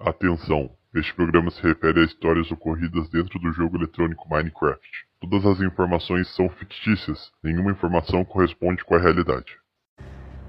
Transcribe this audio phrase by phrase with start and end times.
[0.00, 0.70] Atenção!
[0.94, 4.88] Este programa se refere a histórias ocorridas dentro do jogo eletrônico Minecraft.
[5.20, 9.56] Todas as informações são fictícias, nenhuma informação corresponde com a realidade.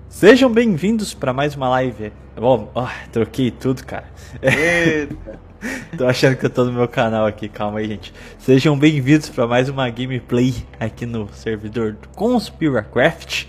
[0.08, 2.14] Sejam bem-vindos para mais uma live.
[2.38, 4.08] Oh, oh, troquei tudo, cara.
[4.40, 5.40] Eita.
[5.98, 8.14] tô achando que eu tô no meu canal aqui, calma aí, gente.
[8.38, 13.48] Sejam bem-vindos para mais uma gameplay aqui no servidor do Conspiracraft.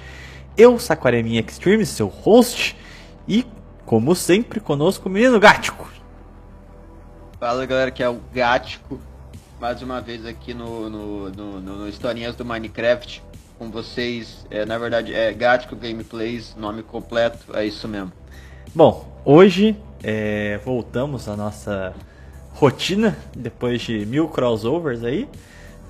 [0.56, 2.74] Eu, Saquareminha Extreme, seu host,
[3.28, 3.44] e
[3.90, 5.90] como sempre, conosco o menino Gático.
[7.40, 9.00] Fala galera, que é o Gático,
[9.60, 13.20] mais uma vez aqui no, no, no, no, Historinhas do Minecraft
[13.58, 14.46] com vocês.
[14.48, 18.12] É, na verdade, é Gático Gameplays, nome completo, é isso mesmo.
[18.72, 21.92] Bom, hoje é, voltamos à nossa
[22.52, 25.28] rotina, depois de mil crossovers aí.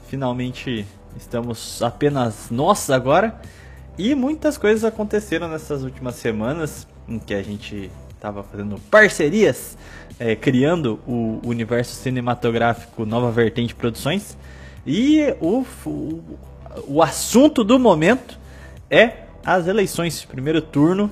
[0.09, 0.87] Finalmente
[1.19, 3.39] estamos apenas nós agora.
[3.99, 9.77] E muitas coisas aconteceram nessas últimas semanas em que a gente estava fazendo parcerias,
[10.19, 14.37] é, criando o universo cinematográfico Nova Vertente Produções.
[14.87, 16.23] E o, o,
[16.87, 18.39] o assunto do momento
[18.89, 20.25] é as eleições.
[20.25, 21.11] Primeiro turno,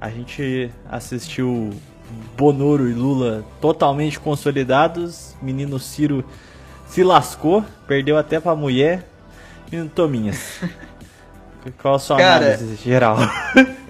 [0.00, 1.70] a gente assistiu
[2.36, 5.34] Bonoro e Lula totalmente consolidados.
[5.40, 6.24] Menino Ciro
[6.86, 9.06] se lascou, perdeu até pra mulher.
[9.70, 10.60] Menino Tominhas.
[11.82, 13.18] Qual a sua Cara, análise geral?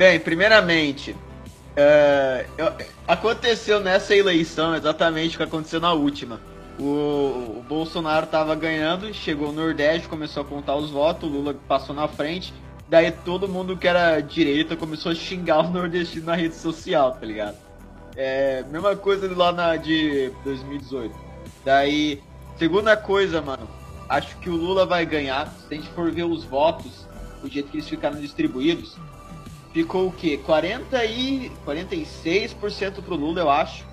[0.00, 1.14] Bem, primeiramente,
[2.56, 2.72] eu-
[3.06, 6.40] aconteceu nessa eleição exatamente o que aconteceu na última.
[6.78, 11.54] O, o Bolsonaro tava ganhando, chegou no Nordeste, começou a contar os votos, o Lula
[11.68, 12.54] passou na frente.
[12.88, 17.26] Daí todo mundo que era direita começou a xingar o nordestino na rede social, tá
[17.26, 17.58] ligado?
[18.16, 21.14] É, mesma coisa lá na de 2018.
[21.62, 22.22] Daí,
[22.56, 23.68] segunda coisa, mano,
[24.08, 25.52] acho que o Lula vai ganhar.
[25.68, 27.06] Se a gente for ver os votos,
[27.42, 28.96] do jeito que eles ficaram distribuídos,
[29.72, 30.38] ficou o quê?
[30.38, 33.84] 40 e 46% pro Lula, eu acho.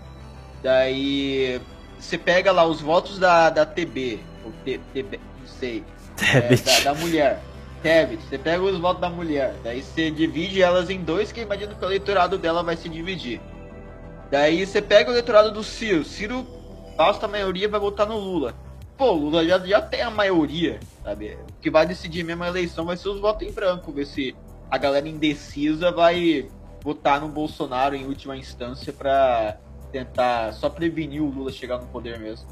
[0.61, 1.61] Daí
[1.99, 5.83] você pega lá os votos da, da TB, ou T, TB, não sei,
[6.33, 7.41] é, da, da mulher.
[7.81, 11.43] Tebet, você pega os votos da mulher, daí você divide elas em dois, que eu
[11.43, 13.39] imagino que o eleitorado dela vai se dividir.
[14.31, 16.45] Daí você pega o eleitorado do Ciro, Ciro,
[16.97, 18.55] vasta maioria vai votar no Lula.
[18.97, 21.37] Pô, o Lula já, já tem a maioria, sabe?
[21.49, 24.35] O que vai decidir mesmo a eleição vai ser os votos em branco, ver se
[24.69, 26.49] a galera indecisa vai
[26.83, 29.57] votar no Bolsonaro em última instância pra
[29.91, 32.47] tentar só prevenir o Lula chegar no poder mesmo.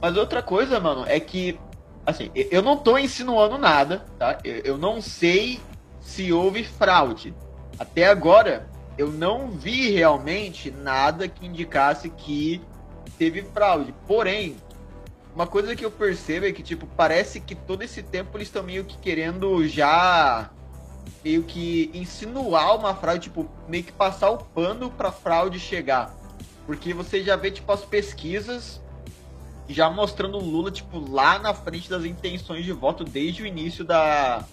[0.00, 1.58] Mas outra coisa, mano, é que
[2.06, 4.38] assim, eu- não tô insinuando nada, tá?
[4.42, 5.60] Eu não sei
[6.00, 7.34] se houve fraude.
[7.78, 12.62] Até agora, eu não vi realmente nada que indicasse que
[13.18, 13.94] teve fraude.
[14.06, 14.56] Porém,
[15.34, 18.62] uma coisa que eu percebo é que, tipo, parece que todo esse tempo eles estão
[18.62, 20.50] meio que querendo já
[21.24, 26.14] meio que insinuar uma fraude, tipo, meio que passar o pano pra fraude chegar.
[26.66, 28.80] Porque você já vê, tipo, as pesquisas
[29.68, 33.84] já mostrando o Lula, tipo, lá na frente das intenções de voto desde o início
[33.84, 34.44] da,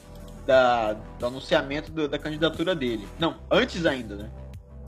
[0.46, 3.08] da, do anunciamento do- da candidatura dele.
[3.18, 4.30] Não, antes ainda, né?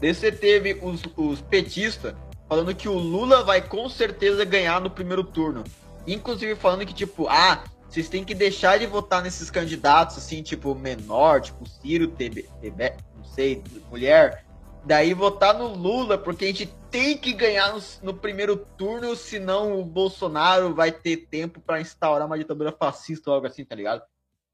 [0.01, 2.13] Daí você teve os, os petistas
[2.47, 5.63] falando que o Lula vai com certeza ganhar no primeiro turno.
[6.05, 10.75] Inclusive falando que, tipo, ah, vocês têm que deixar de votar nesses candidatos, assim, tipo,
[10.75, 14.45] menor, tipo, Ciro, TB, TB não sei, mulher.
[14.83, 19.79] Daí votar no Lula, porque a gente tem que ganhar no, no primeiro turno, senão
[19.79, 24.01] o Bolsonaro vai ter tempo pra instaurar uma ditadura fascista ou algo assim, tá ligado?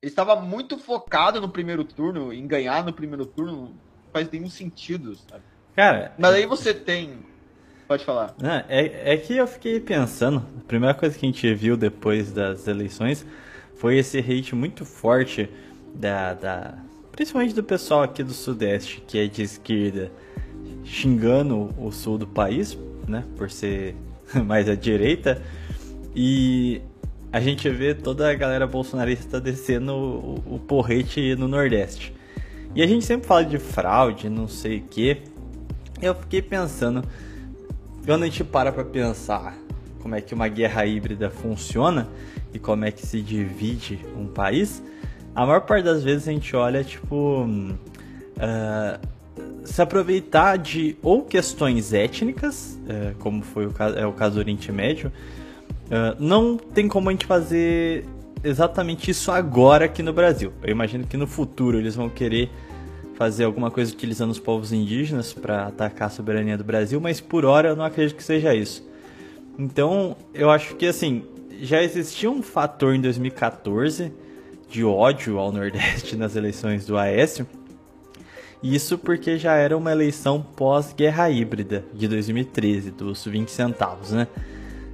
[0.01, 3.75] Ele estava muito focado no primeiro turno, em ganhar no primeiro turno, não
[4.11, 5.43] faz nenhum sentido, sabe?
[5.75, 7.25] Cara, Mas aí você tem.
[7.87, 8.33] Pode falar.
[8.41, 12.31] Não, é, é que eu fiquei pensando, a primeira coisa que a gente viu depois
[12.31, 13.25] das eleições
[13.75, 15.49] foi esse hate muito forte
[15.93, 16.73] da, da
[17.11, 20.11] principalmente do pessoal aqui do Sudeste, que é de esquerda,
[20.83, 22.77] xingando o sul do país,
[23.07, 23.95] né, por ser
[24.45, 25.41] mais à direita,
[26.15, 26.81] e
[27.31, 32.13] a gente vê toda a galera bolsonarista descendo o, o porrete no Nordeste.
[32.75, 35.17] E a gente sempre fala de fraude, não sei o que.
[36.01, 37.03] Eu fiquei pensando,
[38.05, 39.57] quando a gente para pra pensar
[40.01, 42.07] como é que uma guerra híbrida funciona
[42.53, 44.83] e como é que se divide um país,
[45.33, 47.47] a maior parte das vezes a gente olha, tipo,
[48.37, 48.99] ah,
[49.63, 54.39] se aproveitar de ou questões étnicas, eh, como foi o caso, é o caso do
[54.39, 55.11] Oriente Médio,
[55.89, 58.05] ah, não tem como a gente fazer
[58.43, 60.51] exatamente isso agora aqui no Brasil.
[60.61, 62.51] Eu imagino que no futuro eles vão querer
[63.15, 67.45] fazer alguma coisa utilizando os povos indígenas para atacar a soberania do Brasil, mas por
[67.45, 68.87] hora eu não acredito que seja isso.
[69.57, 71.23] Então, eu acho que assim,
[71.61, 74.11] já existia um fator em 2014
[74.67, 77.47] de ódio ao Nordeste nas eleições do Aécio.
[78.61, 84.27] Isso porque já era uma eleição pós-guerra híbrida de 2013, dos 20 centavos, né?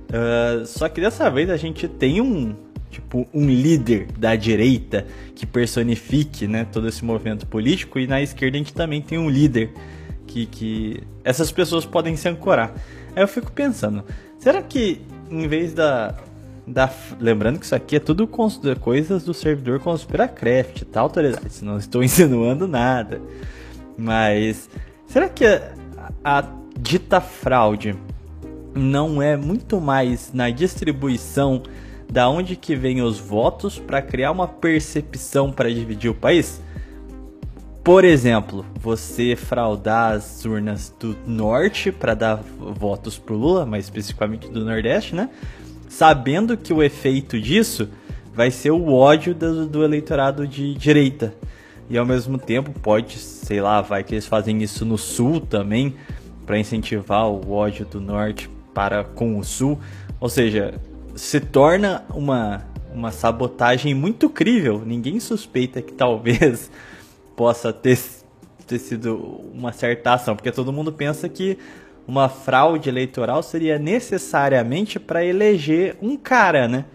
[0.10, 2.56] Uh, só que dessa vez a gente tem um
[2.90, 5.06] tipo um líder da direita
[5.36, 9.30] que personifique né, todo esse movimento político e na esquerda a gente também tem um
[9.30, 9.72] líder
[10.26, 12.74] que, que essas pessoas podem se ancorar.
[13.16, 14.04] Aí eu fico pensando,
[14.38, 16.16] será que em vez da,
[16.66, 16.90] da
[17.20, 22.68] lembrando que isso aqui é tudo coisas do servidor Conspiracraft, tá autoridade, não estou insinuando
[22.68, 23.22] nada,
[23.98, 24.70] mas
[25.08, 25.72] será que a,
[26.24, 26.44] a
[26.80, 27.96] dita fraude
[28.74, 31.64] não é muito mais na distribuição
[32.12, 36.62] da onde que vem os votos para criar uma percepção para dividir o país?
[37.84, 44.50] Por exemplo, você fraudar as urnas do norte para dar votos pro Lula, mais especificamente
[44.50, 45.30] do nordeste, né?
[45.88, 47.90] Sabendo que o efeito disso
[48.34, 51.34] vai ser o ódio do, do eleitorado de direita.
[51.90, 55.96] E ao mesmo tempo pode, sei lá, vai que eles fazem isso no sul também,
[56.46, 59.80] para incentivar o ódio do norte para com o Sul.
[60.20, 60.74] Ou seja,
[61.20, 64.82] se torna uma, uma sabotagem muito crível.
[64.86, 66.72] Ninguém suspeita que talvez
[67.36, 68.00] possa ter,
[68.66, 69.16] ter sido
[69.54, 71.58] uma certa ação, porque todo mundo pensa que
[72.08, 76.86] uma fraude eleitoral seria necessariamente para eleger um cara, né?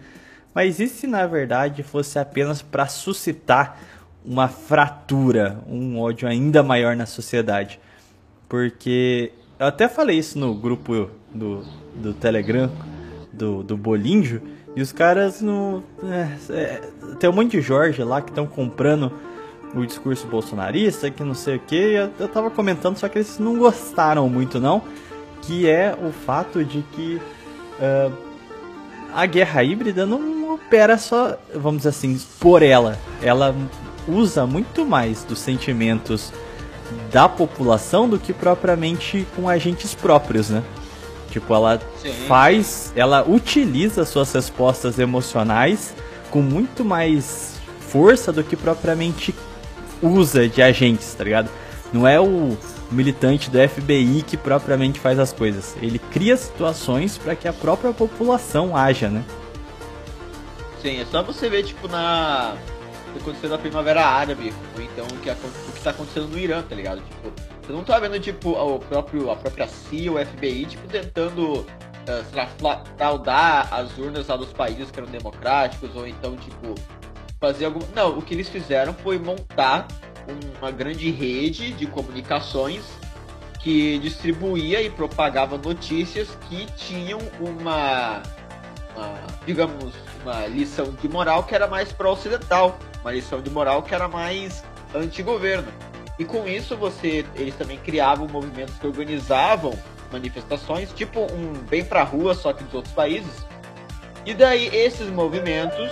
[0.55, 3.79] Mas e se na verdade fosse apenas para suscitar
[4.25, 7.79] uma fratura, um ódio ainda maior na sociedade?
[8.49, 11.63] Porque eu até falei isso no grupo do,
[11.95, 12.71] do Telegram
[13.35, 14.41] do, do Bolinjo
[14.75, 15.83] e os caras no.
[16.03, 16.81] É, é,
[17.19, 19.11] tem um monte de Jorge lá que estão comprando
[19.73, 21.75] o discurso bolsonarista, que não sei o que.
[21.75, 24.81] Eu, eu tava comentando, só que eles não gostaram muito, não.
[25.41, 27.21] Que é o fato de que
[27.79, 28.11] uh,
[29.13, 32.97] a guerra híbrida não opera só, vamos dizer assim, por ela.
[33.21, 33.55] Ela
[34.07, 36.33] usa muito mais dos sentimentos
[37.11, 40.63] da população do que propriamente com agentes próprios, né?
[41.35, 42.13] Tipo, ela Sim.
[42.29, 45.93] faz, ela utiliza suas respostas emocionais
[46.31, 47.59] com muito mais
[47.89, 49.35] força do que propriamente
[50.01, 51.49] usa de agentes, tá ligado?
[51.91, 52.57] Não é o
[52.89, 55.75] militante do FBI que propriamente faz as coisas.
[55.81, 59.21] Ele cria situações para que a própria população haja, né?
[60.81, 62.55] Sim, é só você ver, tipo, na
[63.11, 66.61] que aconteceu na Primavera Árabe, ou então o que, o que tá acontecendo no Irã,
[66.61, 67.01] tá ligado?
[67.01, 67.33] Tipo,
[67.65, 72.85] você não tá vendo, tipo, o próprio, a própria CIA, o FBI, tipo, tentando uh,
[72.97, 76.75] fraudar as urnas lá dos países que eram democráticos, ou então, tipo,
[77.39, 77.79] fazer algum.
[77.95, 79.87] Não, o que eles fizeram foi montar
[80.59, 82.83] uma grande rede de comunicações
[83.59, 88.21] que distribuía e propagava notícias que tinham uma,
[88.95, 89.13] uma
[89.45, 94.07] digamos, uma lição de moral que era mais pró-ocidental uma lição de moral que era
[94.07, 94.63] mais
[94.93, 95.71] anti-governo.
[96.17, 99.77] E com isso você, eles também criavam movimentos que organizavam
[100.11, 103.45] manifestações, tipo um bem pra rua, só que dos outros países.
[104.25, 105.91] E daí esses movimentos,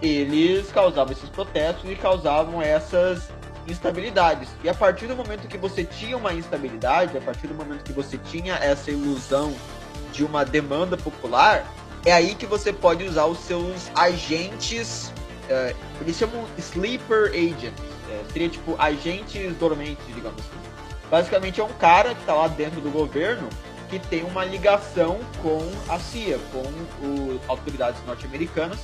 [0.00, 3.28] eles causavam esses protestos e causavam essas
[3.66, 4.48] instabilidades.
[4.64, 7.92] E a partir do momento que você tinha uma instabilidade, a partir do momento que
[7.92, 9.54] você tinha essa ilusão
[10.12, 11.66] de uma demanda popular,
[12.06, 15.12] é aí que você pode usar os seus agentes
[15.48, 17.97] Uh, eles chamam Sleeper Agents.
[18.10, 20.68] É, seria tipo agentes dormentes, digamos assim.
[21.10, 23.48] Basicamente é um cara que está lá dentro do governo
[23.88, 25.58] que tem uma ligação com
[25.92, 28.78] a CIA, com as autoridades norte-americanas.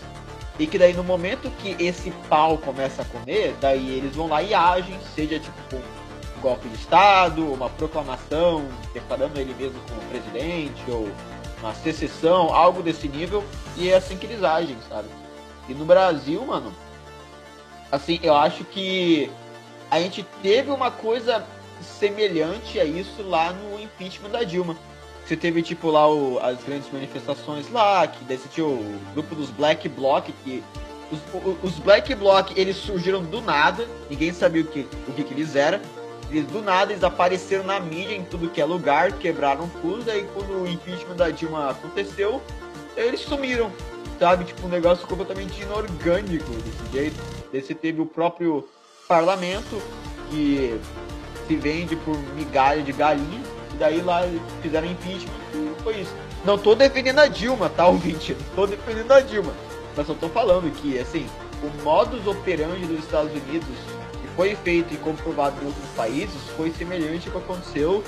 [0.59, 4.43] E que daí no momento que esse pau começa a comer, daí eles vão lá
[4.43, 10.83] e agem, seja tipo um golpe de Estado, uma proclamação declarando ele mesmo como presidente,
[10.89, 11.09] ou
[11.61, 13.43] uma secessão, algo desse nível,
[13.77, 15.09] e é assim que eles agem, sabe?
[15.69, 16.73] E no Brasil, mano,
[17.95, 19.31] assim, eu acho que
[19.91, 21.45] a gente teve uma coisa
[21.81, 24.77] semelhante a isso lá no impeachment da Dilma.
[25.25, 29.35] Você teve, tipo, lá o, as grandes manifestações lá, que daí você tinha o grupo
[29.35, 30.63] dos Black Bloc, que
[31.11, 31.19] os,
[31.63, 35.57] os, Black Bloc, eles surgiram do nada, ninguém sabia o que, o que, que eles
[35.57, 35.81] eram.
[36.31, 40.27] Eles do nada eles apareceram na mídia em tudo que é lugar, quebraram tudo, aí
[40.35, 42.43] quando o impeachment da Dilma aconteceu,
[42.97, 43.71] eles sumiram
[44.19, 44.45] sabe?
[44.45, 47.44] Tipo, um negócio completamente inorgânico desse jeito.
[47.55, 48.67] Daí teve o próprio
[49.07, 49.81] parlamento,
[50.29, 50.77] que
[51.47, 53.41] se vende por migalha de galinha,
[53.73, 54.23] e daí lá
[54.61, 56.13] fizeram impeachment e foi isso.
[56.45, 58.35] Não tô defendendo a Dilma, tá, ouvinte?
[58.35, 59.53] Não tô defendendo a Dilma.
[59.97, 61.29] Mas só tô falando que, assim,
[61.63, 63.69] o modus operandi dos Estados Unidos,
[64.21, 68.03] que foi feito e comprovado em outros países, foi semelhante ao que aconteceu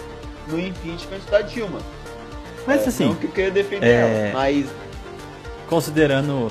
[0.49, 1.79] no impeachment da Dilma.
[2.67, 3.05] Mas é, assim.
[3.05, 4.31] Não que eu queira defender é...
[4.31, 4.67] ela, mas
[5.69, 6.51] considerando.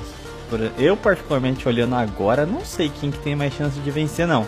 [0.78, 4.46] Eu, particularmente, olhando agora, não sei quem que tem mais chance de vencer, não.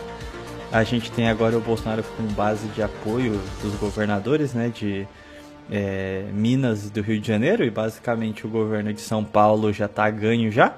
[0.70, 5.08] A gente tem agora o Bolsonaro com base de apoio dos governadores, né, de
[5.70, 10.08] é, Minas do Rio de Janeiro, e basicamente o governo de São Paulo já está
[10.10, 10.76] ganho já.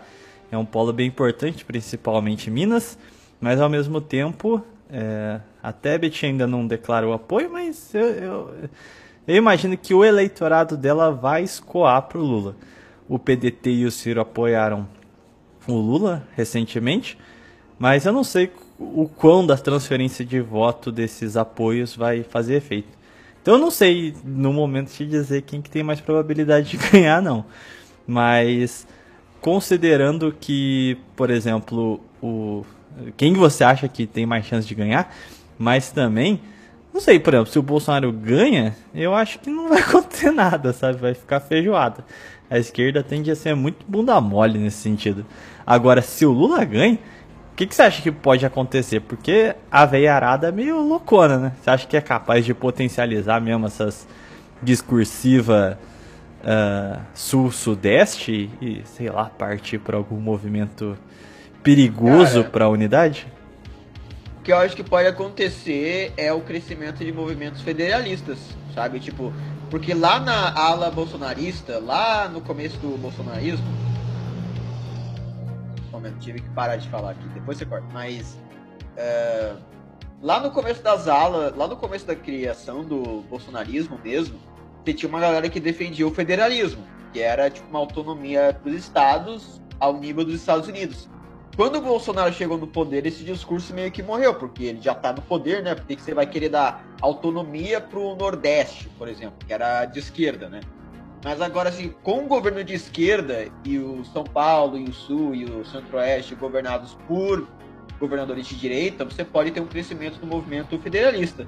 [0.51, 2.99] É um polo bem importante, principalmente Minas,
[3.41, 8.55] mas ao mesmo tempo é, a Tebet ainda não declarou apoio, mas eu, eu,
[9.29, 12.57] eu imagino que o eleitorado dela vai escoar para o Lula.
[13.09, 14.87] O PDT e o Ciro apoiaram
[15.71, 17.19] o Lula recentemente,
[17.79, 22.89] mas eu não sei o quão da transferência de voto desses apoios vai fazer efeito.
[23.43, 27.23] Então eu não sei no momento te dizer quem que tem mais probabilidade de ganhar,
[27.23, 27.45] não.
[28.07, 28.87] Mas
[29.41, 32.65] considerando que, por exemplo, o
[33.17, 35.15] quem você acha que tem mais chance de ganhar,
[35.59, 36.41] mas também
[36.93, 40.73] não sei, por exemplo, se o Bolsonaro ganha, eu acho que não vai acontecer nada,
[40.73, 40.99] sabe?
[40.99, 42.05] Vai ficar feijoada.
[42.51, 45.25] A esquerda tende a ser muito bunda mole nesse sentido.
[45.71, 46.99] Agora, se o Lula ganha,
[47.53, 48.99] o que, que você acha que pode acontecer?
[48.99, 51.53] Porque a veiarada é meio loucona, né?
[51.63, 54.05] Você acha que é capaz de potencializar mesmo essas
[54.61, 55.79] discursiva
[56.41, 60.99] uh, sul-sudeste e, sei lá, partir para algum movimento
[61.63, 63.29] perigoso para a unidade?
[64.41, 68.39] O que eu acho que pode acontecer é o crescimento de movimentos federalistas,
[68.75, 68.99] sabe?
[68.99, 69.33] Tipo,
[69.71, 73.90] porque lá na ala bolsonarista, lá no começo do bolsonarismo.
[76.01, 77.87] Momento, tive que parar de falar aqui, depois você corta.
[77.93, 78.39] Mas.
[78.97, 79.55] É,
[80.23, 84.39] lá no começo das alas, lá no começo da criação do bolsonarismo mesmo,
[84.85, 89.61] você tinha uma galera que defendia o federalismo, que era tipo uma autonomia dos estados
[89.79, 91.09] ao nível dos Estados Unidos.
[91.57, 95.13] Quando o Bolsonaro chegou no poder, esse discurso meio que morreu, porque ele já tá
[95.13, 95.75] no poder, né?
[95.75, 100.61] Porque você vai querer dar autonomia pro Nordeste, por exemplo, que era de esquerda, né?
[101.23, 105.35] Mas agora, assim, com o governo de esquerda e o São Paulo e o Sul
[105.35, 107.47] e o Centro-Oeste governados por
[107.99, 111.47] governadores de direita, você pode ter um crescimento do movimento federalista.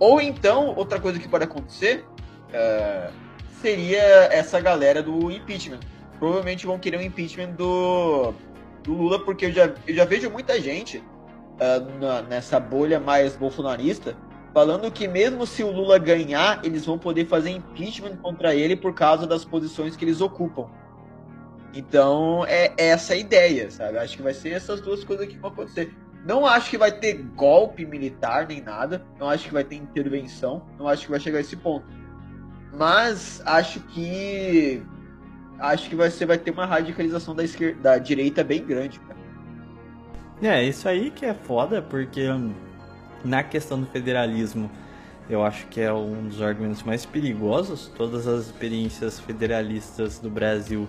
[0.00, 2.04] Ou então, outra coisa que pode acontecer
[2.48, 3.12] uh,
[3.60, 5.78] seria essa galera do impeachment.
[6.18, 8.34] Provavelmente vão querer um impeachment do
[8.82, 13.36] do Lula, porque eu já, eu já vejo muita gente uh, na, nessa bolha mais
[13.36, 14.16] bolsonarista
[14.52, 18.94] falando que mesmo se o Lula ganhar, eles vão poder fazer impeachment contra ele por
[18.94, 20.68] causa das posições que eles ocupam.
[21.74, 23.98] Então é, é essa a ideia, sabe?
[23.98, 25.94] Acho que vai ser essas duas coisas que vão acontecer.
[26.24, 29.04] Não acho que vai ter golpe militar nem nada.
[29.18, 30.62] Não acho que vai ter intervenção.
[30.78, 31.86] Não acho que vai chegar a esse ponto.
[32.72, 34.82] Mas acho que
[35.58, 39.12] acho que você vai ter uma radicalização da, esquerda, da direita bem grande, cara.
[40.42, 42.26] É, isso aí que é foda, porque
[43.24, 44.70] na questão do federalismo,
[45.28, 47.90] eu acho que é um dos argumentos mais perigosos.
[47.96, 50.88] Todas as experiências federalistas do Brasil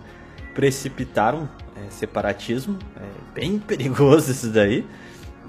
[0.53, 2.77] precipitaram é, separatismo.
[2.97, 4.85] É bem perigoso isso daí.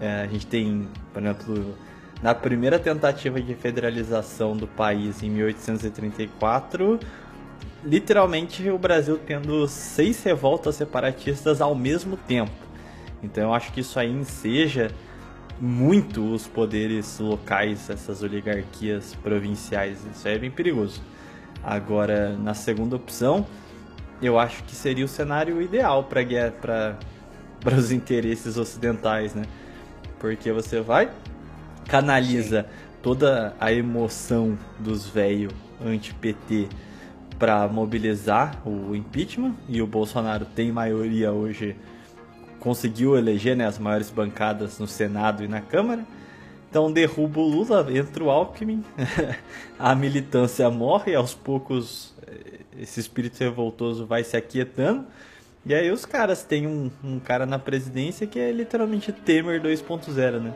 [0.01, 1.75] É, a gente tem, por exemplo,
[2.23, 6.99] na primeira tentativa de federalização do país em 1834,
[7.85, 12.53] literalmente o Brasil tendo seis revoltas separatistas ao mesmo tempo.
[13.23, 14.91] Então eu acho que isso aí enseja
[15.61, 19.99] muito os poderes locais, essas oligarquias provinciais.
[20.13, 21.01] Isso aí é bem perigoso.
[21.63, 23.47] Agora, na segunda opção,
[24.21, 26.97] eu acho que seria o cenário ideal para
[27.61, 29.45] para os interesses ocidentais, né?
[30.19, 31.11] Porque você vai
[31.89, 32.69] canaliza Sim.
[33.03, 35.53] toda a emoção dos velhos
[35.85, 36.69] anti-PT
[37.39, 41.77] para mobilizar o impeachment e o Bolsonaro tem maioria hoje,
[42.65, 46.05] conseguiu eleger né, as maiores bancadas no Senado e na Câmara.
[46.71, 48.83] Então derruba o Lula, entra o Alckmin,
[49.79, 55.05] a militância morre, aos poucos eh, esse espírito revoltoso vai se aquietando.
[55.67, 60.41] E aí os caras têm um, um cara na presidência que é literalmente Temer 2.0,
[60.41, 60.55] né?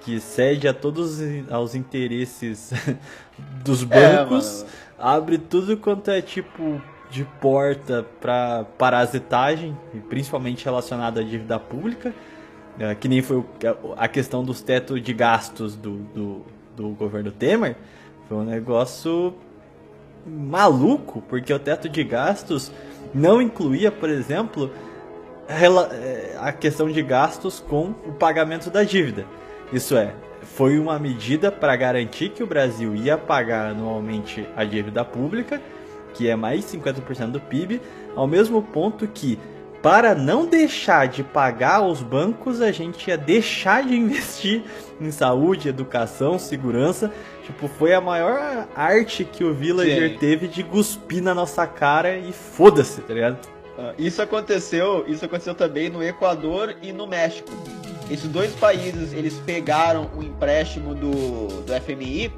[0.00, 2.72] Que cede a todos os interesses
[3.62, 4.62] dos é, bancos.
[4.62, 4.66] É,
[4.98, 6.80] abre tudo quanto é tipo
[7.10, 9.76] de porta para parasitagem,
[10.08, 12.14] principalmente relacionado à dívida pública,
[12.78, 13.44] é, que nem foi
[13.96, 17.76] a questão dos tetos de gastos do, do, do governo Temer,
[18.28, 19.34] foi um negócio
[20.26, 22.70] maluco, porque o teto de gastos
[23.12, 24.70] não incluía, por exemplo,
[25.48, 29.26] é, a questão de gastos com o pagamento da dívida.
[29.72, 35.04] Isso é, foi uma medida para garantir que o Brasil ia pagar anualmente a dívida
[35.04, 35.60] pública,
[36.20, 37.80] que é mais 50% do PIB,
[38.14, 39.38] ao mesmo ponto que
[39.82, 44.62] para não deixar de pagar os bancos, a gente ia deixar de investir
[45.00, 47.10] em saúde, educação, segurança.
[47.46, 50.18] Tipo, foi a maior arte que o Villager Sim.
[50.18, 53.38] teve de cuspir na nossa cara e foda-se, tá ligado?
[53.78, 57.48] Ah, isso aconteceu, isso aconteceu também no Equador e no México.
[58.10, 62.30] esses dois países eles pegaram o empréstimo do, do FMI.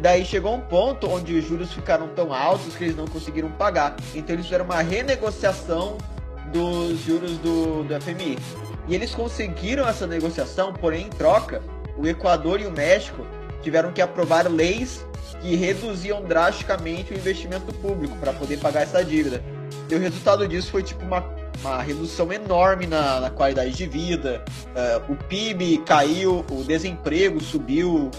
[0.00, 3.96] Daí chegou um ponto onde os juros ficaram tão altos que eles não conseguiram pagar.
[4.14, 5.98] Então eles fizeram uma renegociação
[6.52, 8.38] dos juros do, do FMI.
[8.88, 11.62] E eles conseguiram essa negociação, porém, em troca,
[11.96, 13.26] o Equador e o México
[13.62, 15.04] tiveram que aprovar leis
[15.42, 19.42] que reduziam drasticamente o investimento público para poder pagar essa dívida.
[19.88, 21.24] E o resultado disso foi tipo uma,
[21.60, 28.10] uma redução enorme na, na qualidade de vida, uh, o PIB caiu, o desemprego subiu.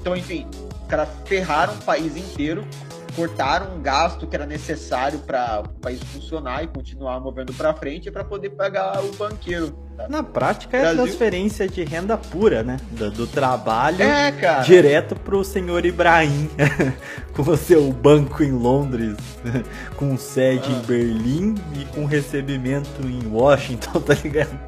[0.00, 0.46] Então, enfim,
[0.90, 2.66] caras ferraram o país inteiro
[3.10, 8.10] cortaram um gasto que era necessário para o país funcionar e continuar movendo para frente
[8.10, 9.72] para poder pagar o banqueiro.
[9.96, 10.08] Tá?
[10.08, 11.04] Na prática é Brasil...
[11.04, 12.78] transferência de renda pura, né?
[12.92, 14.32] Do, do trabalho é,
[14.64, 16.48] direto pro senhor Ibrahim,
[17.34, 19.16] com o seu banco em Londres,
[19.96, 20.72] com sede ah.
[20.72, 24.58] em Berlim e com recebimento em Washington, tá ligado?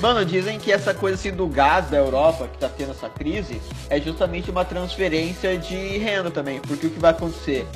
[0.00, 3.60] Mano, dizem que essa coisa assim do gás da Europa, que tá tendo essa crise,
[3.90, 6.60] é justamente uma transferência de renda também.
[6.60, 7.66] Porque o que vai acontecer?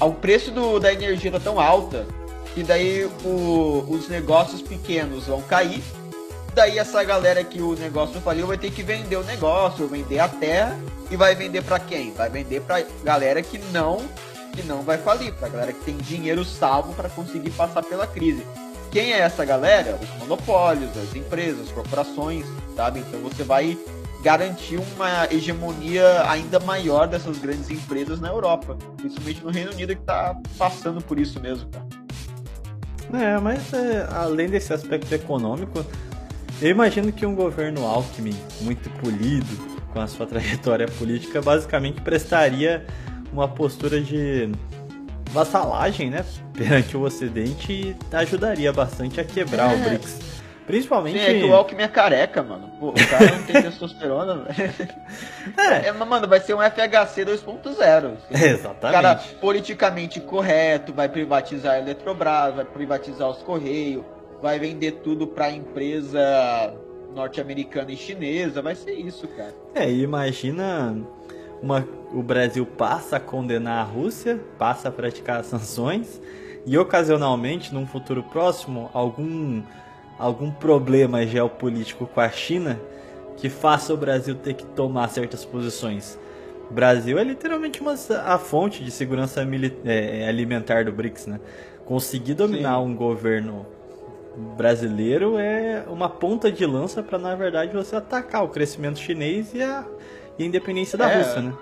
[0.00, 2.04] O preço do, da energia tá tão alta
[2.52, 5.82] que daí o, os negócios pequenos vão cair.
[6.52, 10.28] Daí essa galera que o negócio faliu vai ter que vender o negócio, vender a
[10.28, 10.76] terra
[11.08, 12.12] e vai vender para quem?
[12.12, 14.02] Vai vender pra galera que não
[14.52, 18.44] que não vai falir, pra galera que tem dinheiro salvo para conseguir passar pela crise.
[18.90, 19.98] Quem é essa galera?
[20.00, 23.00] Os monopólios, as empresas, as corporações, sabe?
[23.00, 23.76] Então você vai
[24.22, 30.00] garantir uma hegemonia ainda maior dessas grandes empresas na Europa, principalmente no Reino Unido que
[30.00, 31.86] está passando por isso mesmo, cara.
[33.12, 35.84] É, mas é, além desse aspecto econômico,
[36.60, 42.84] eu imagino que um governo Alckmin muito polido com a sua trajetória política basicamente prestaria
[43.32, 44.50] uma postura de
[45.28, 49.76] vassalagem, né, perante o Ocidente ajudaria bastante a quebrar é.
[49.76, 50.38] o BRICS.
[50.68, 51.18] Principalmente.
[51.18, 52.70] Sim, é que o Alckmin é careca, mano.
[52.78, 54.74] Pô, o cara não tem testosterona, velho.
[55.56, 55.88] É.
[55.88, 55.92] é.
[55.92, 58.16] Mano, vai ser um FHC 2.0.
[58.30, 58.76] Exatamente.
[58.76, 64.04] O cara politicamente correto, vai privatizar a Eletrobras, vai privatizar os Correios,
[64.42, 66.20] vai vender tudo pra empresa
[67.14, 68.60] norte-americana e chinesa.
[68.60, 69.54] Vai ser isso, cara.
[69.74, 70.94] É, imagina
[71.62, 76.20] uma, o Brasil passa a condenar a Rússia, passa a praticar sanções
[76.66, 79.62] e ocasionalmente, num futuro próximo, algum,
[80.18, 82.78] algum problema geopolítico com a China
[83.36, 86.18] que faça o Brasil ter que tomar certas posições.
[86.70, 87.94] O Brasil é literalmente uma,
[88.26, 89.46] a fonte de segurança
[89.84, 91.40] é, alimentar do BRICS, né?
[91.86, 92.84] Conseguir dominar Sim.
[92.84, 93.64] um governo
[94.56, 99.62] brasileiro é uma ponta de lança para, na verdade, você atacar o crescimento chinês e
[99.62, 99.84] a
[100.38, 101.54] e a independência da é, Rússia, né?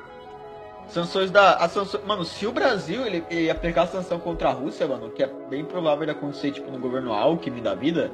[0.88, 1.54] Sanções da.
[1.54, 5.22] A sanção, mano, se o Brasil ele, ele aplicar sanção contra a Rússia, mano, que
[5.22, 8.10] é bem provável de acontecer, tipo, no governo Alckmin da vida.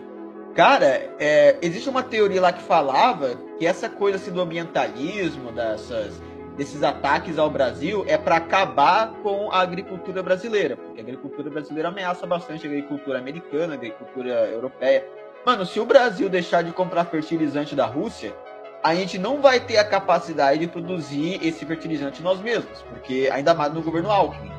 [0.54, 6.20] Cara, é, existe uma teoria lá que falava que essa coisa assim, do ambientalismo, dessas,
[6.56, 10.76] desses ataques ao Brasil, é para acabar com a agricultura brasileira.
[10.76, 15.06] Porque a agricultura brasileira ameaça bastante a agricultura americana, a agricultura europeia.
[15.44, 18.34] Mano, se o Brasil deixar de comprar fertilizante da Rússia,
[18.82, 23.54] a gente não vai ter a capacidade de produzir esse fertilizante nós mesmos, porque ainda
[23.54, 24.50] mais no governo Alckmin.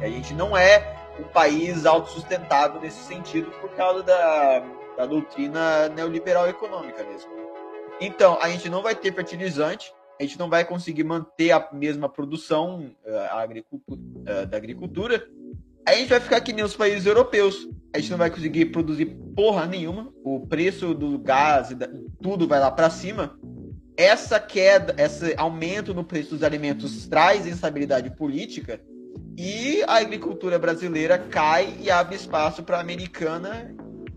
[0.00, 4.62] A gente não é um país autossustentável nesse sentido por causa da,
[4.96, 7.30] da doutrina neoliberal econômica mesmo.
[8.00, 12.08] Então, a gente não vai ter fertilizante, a gente não vai conseguir manter a mesma
[12.08, 15.28] produção uh, agricultura, uh, da agricultura.
[15.86, 17.68] A gente vai ficar que nem os países europeus.
[17.94, 20.12] A gente não vai conseguir produzir porra nenhuma.
[20.24, 21.88] O preço do gás e da,
[22.20, 23.36] tudo vai lá para cima
[23.96, 28.80] essa queda, esse aumento no preço dos alimentos traz instabilidade política
[29.36, 33.74] e a agricultura brasileira cai e abre espaço para a americana.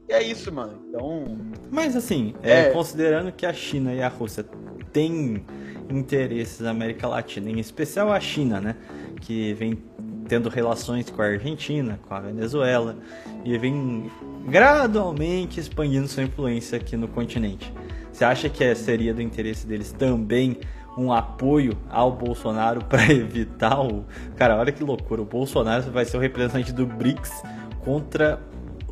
[0.07, 0.81] E é isso, mano.
[0.89, 1.37] Então.
[1.71, 2.67] Mas assim, é...
[2.67, 4.45] É, considerando que a China e a Rússia
[4.93, 5.45] têm
[5.89, 8.75] interesses na América Latina, em especial a China, né?
[9.21, 9.83] Que vem
[10.27, 12.97] tendo relações com a Argentina, com a Venezuela,
[13.43, 14.09] e vem
[14.47, 17.71] gradualmente expandindo sua influência aqui no continente.
[18.15, 20.57] Você acha que seria do interesse deles também
[20.97, 24.05] um apoio ao Bolsonaro para evitar o.
[24.37, 25.21] Cara, olha que loucura.
[25.21, 27.43] O Bolsonaro vai ser o representante do BRICS
[27.83, 28.39] contra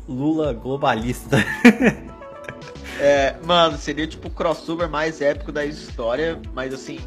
[0.06, 1.38] Lula globalista.
[3.00, 7.00] é, mano, seria tipo o crossover mais épico da história, mas assim.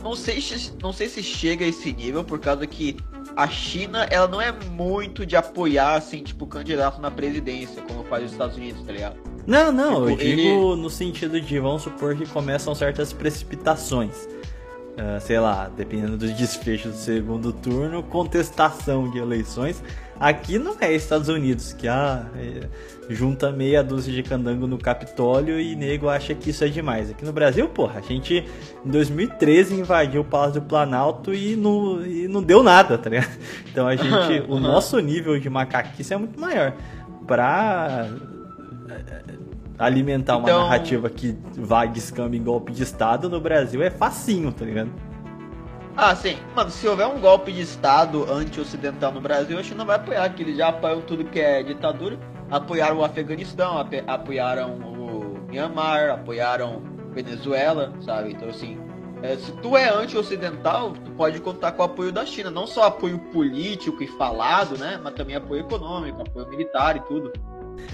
[0.00, 0.40] Não sei,
[0.80, 2.96] não sei se chega a esse nível, por causa que
[3.36, 8.26] a China, ela não é muito de apoiar, assim, tipo, candidato na presidência, como faz
[8.26, 9.31] os Estados Unidos, tá ligado?
[9.46, 10.82] Não, não, tipo, eu digo ele...
[10.82, 14.28] no sentido de, vamos supor que começam certas precipitações.
[14.92, 19.82] uh, sei lá, dependendo do desfecho do segundo turno, contestação de eleições.
[20.20, 22.68] Aqui não é Estados Unidos, que ah, é,
[23.08, 27.10] junta meia dúzia de candango no Capitólio e nego acha que isso é demais.
[27.10, 28.44] Aqui no Brasil, porra, a gente
[28.86, 33.36] em 2013 invadiu o Palácio do Planalto e não, e não deu nada, tá ligado?
[33.68, 36.72] Então a gente, o nosso nível de macaquice é muito maior.
[37.26, 38.08] Pra
[39.78, 40.62] alimentar uma então...
[40.62, 44.90] narrativa que vague escambe em golpe de Estado no Brasil é facinho, tá ligado?
[45.96, 46.38] Ah, sim.
[46.56, 50.42] Mano, se houver um golpe de Estado anti-ocidental no Brasil, a não vai apoiar, que
[50.42, 52.18] eles já apoiam tudo que é ditadura.
[52.50, 58.32] Apoiaram o Afeganistão, apoiaram o Myanmar, apoiaram Venezuela, sabe?
[58.32, 58.78] Então, assim,
[59.22, 62.50] é, se tu é anti-ocidental, tu pode contar com o apoio da China.
[62.50, 64.98] Não só apoio político e falado, né?
[65.02, 67.32] Mas também apoio econômico, apoio militar e tudo.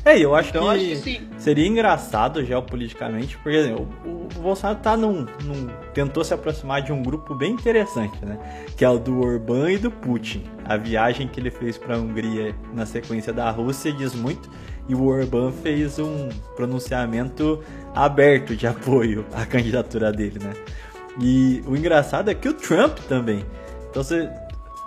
[0.05, 4.79] É, eu acho, então, que, acho que seria engraçado geopoliticamente, porque exemplo, o, o Bolsonaro
[4.79, 8.39] tá num, num, tentou se aproximar de um grupo bem interessante, né?
[8.77, 10.45] Que é o do Orbán e do Putin.
[10.65, 14.49] A viagem que ele fez para a Hungria na sequência da Rússia diz muito,
[14.89, 17.63] e o Orbán fez um pronunciamento
[17.95, 20.53] aberto de apoio à candidatura dele, né?
[21.21, 23.45] E o engraçado é que o Trump também.
[23.91, 24.31] Então você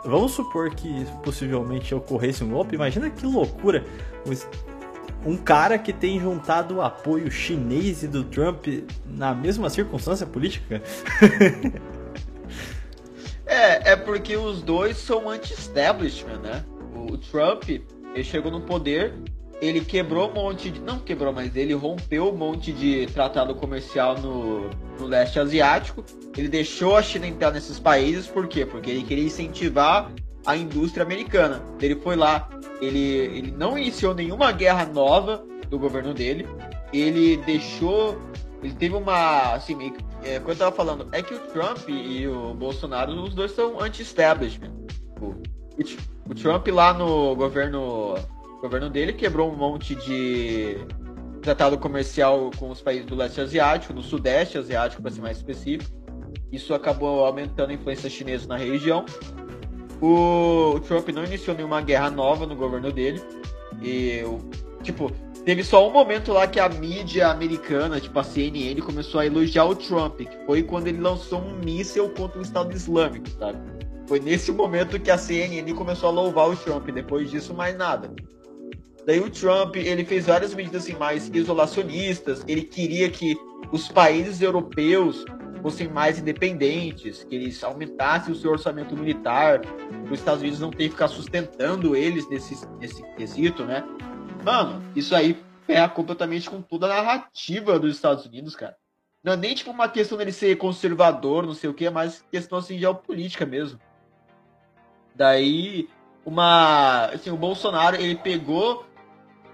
[0.03, 2.75] Vamos supor que possivelmente ocorresse um golpe.
[2.75, 3.85] Imagina que loucura
[5.25, 8.65] um cara que tem juntado o apoio chinês e do Trump
[9.05, 10.81] na mesma circunstância política?
[13.45, 16.65] é, é porque os dois são anti-establishment, né?
[16.95, 19.13] O Trump, ele chegou no poder,
[19.61, 20.81] ele quebrou um monte de.
[20.81, 26.03] Não quebrou, mas ele rompeu um monte de tratado comercial no, no leste asiático.
[26.35, 28.65] Ele deixou a China entrar nesses países, por quê?
[28.65, 30.11] Porque ele queria incentivar
[30.45, 31.61] a indústria americana.
[31.79, 32.49] Ele foi lá,
[32.81, 36.47] ele, ele não iniciou nenhuma guerra nova do governo dele,
[36.91, 38.17] ele deixou.
[38.63, 39.53] Ele teve uma.
[39.53, 43.51] Assim, é, quando eu tava falando, é que o Trump e o Bolsonaro, os dois
[43.51, 44.71] são anti-establishment.
[45.19, 45.35] O,
[46.29, 48.15] o Trump lá no governo,
[48.61, 50.77] governo dele quebrou um monte de
[51.41, 55.91] tratado comercial com os países do leste asiático, do sudeste asiático, para ser mais específico.
[56.51, 59.05] Isso acabou aumentando a influência chinesa na região.
[60.01, 63.21] O Trump não iniciou nenhuma guerra nova no governo dele.
[63.81, 64.23] E,
[64.81, 65.11] tipo,
[65.45, 69.65] teve só um momento lá que a mídia americana, tipo a CNN, começou a elogiar
[69.65, 73.59] o Trump, que foi quando ele lançou um míssil contra o Estado Islâmico, sabe?
[74.07, 76.89] Foi nesse momento que a CNN começou a louvar o Trump.
[76.89, 78.13] Depois disso, mais nada.
[79.05, 82.43] Daí o Trump, ele fez várias medidas assim, mais isolacionistas.
[82.47, 83.37] Ele queria que
[83.71, 85.23] os países europeus
[85.61, 89.61] fossem mais independentes, que eles aumentassem o seu orçamento militar,
[90.05, 93.83] os Estados Unidos não tem que ficar sustentando eles nesse, nesse quesito, né?
[94.43, 98.75] Mano, isso aí pega completamente com toda a narrativa dos Estados Unidos, cara.
[99.23, 102.25] Não é nem tipo uma questão dele ser conservador, não sei o que, é mais
[102.31, 103.79] questão assim geopolítica mesmo.
[105.15, 105.87] Daí,
[106.25, 107.05] uma.
[107.13, 108.85] Assim, o Bolsonaro, ele pegou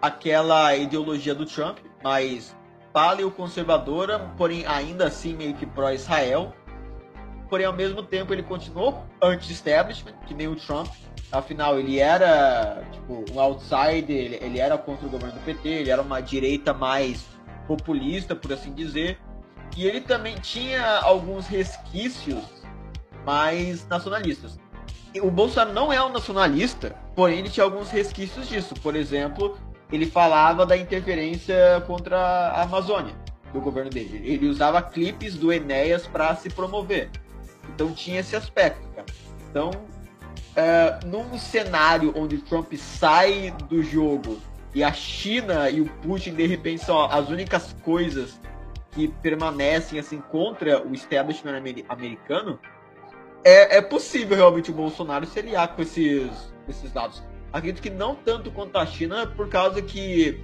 [0.02, 2.56] aquela ideologia do Trump, mas
[2.98, 6.52] paleoconservadora, porém ainda assim meio que pró-Israel.
[7.48, 10.88] Porém, ao mesmo tempo, ele continuou anti-establishment, que nem o Trump.
[11.32, 15.92] Afinal, ele era tipo, um outsider, ele, ele era contra o governo do PT, ele
[15.92, 17.24] era uma direita mais
[17.68, 19.20] populista, por assim dizer.
[19.76, 22.44] E ele também tinha alguns resquícios
[23.24, 24.60] mais nacionalistas.
[25.22, 28.74] O Bolsonaro não é um nacionalista, porém ele tinha alguns resquícios disso.
[28.82, 29.56] Por exemplo,
[29.92, 33.16] ele falava da interferência contra a Amazônia
[33.54, 34.22] do governo dele.
[34.24, 37.10] Ele usava clipes do Enéas para se promover.
[37.74, 39.08] Então tinha esse aspecto, cara.
[39.50, 39.72] Então,
[40.56, 44.40] é, num cenário onde Trump sai do jogo
[44.74, 48.40] e a China e o Putin de repente são as únicas coisas
[48.92, 52.60] que permanecem assim contra o establishment americano,
[53.44, 56.32] é, é possível realmente o Bolsonaro se aliar com esses,
[56.68, 57.24] esses lados.
[57.52, 60.40] Acredito que não tanto quanto a China, por causa que.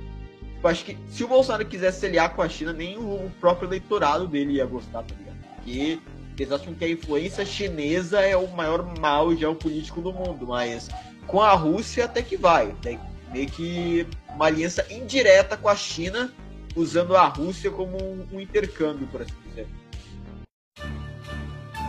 [0.62, 3.68] Eu acho que se o Bolsonaro quisesse se aliar com a China, nem o próprio
[3.68, 5.38] eleitorado dele ia gostar, tá ligado?
[5.56, 6.00] Porque
[6.40, 10.90] eles acham que a influência chinesa é o maior mal geopolítico do mundo, mas
[11.28, 12.74] com a Rússia até que vai.
[12.84, 12.98] Né?
[13.32, 16.34] Meio que uma aliança indireta com a China,
[16.76, 19.68] usando a Rússia como um, um intercâmbio, por assim dizer.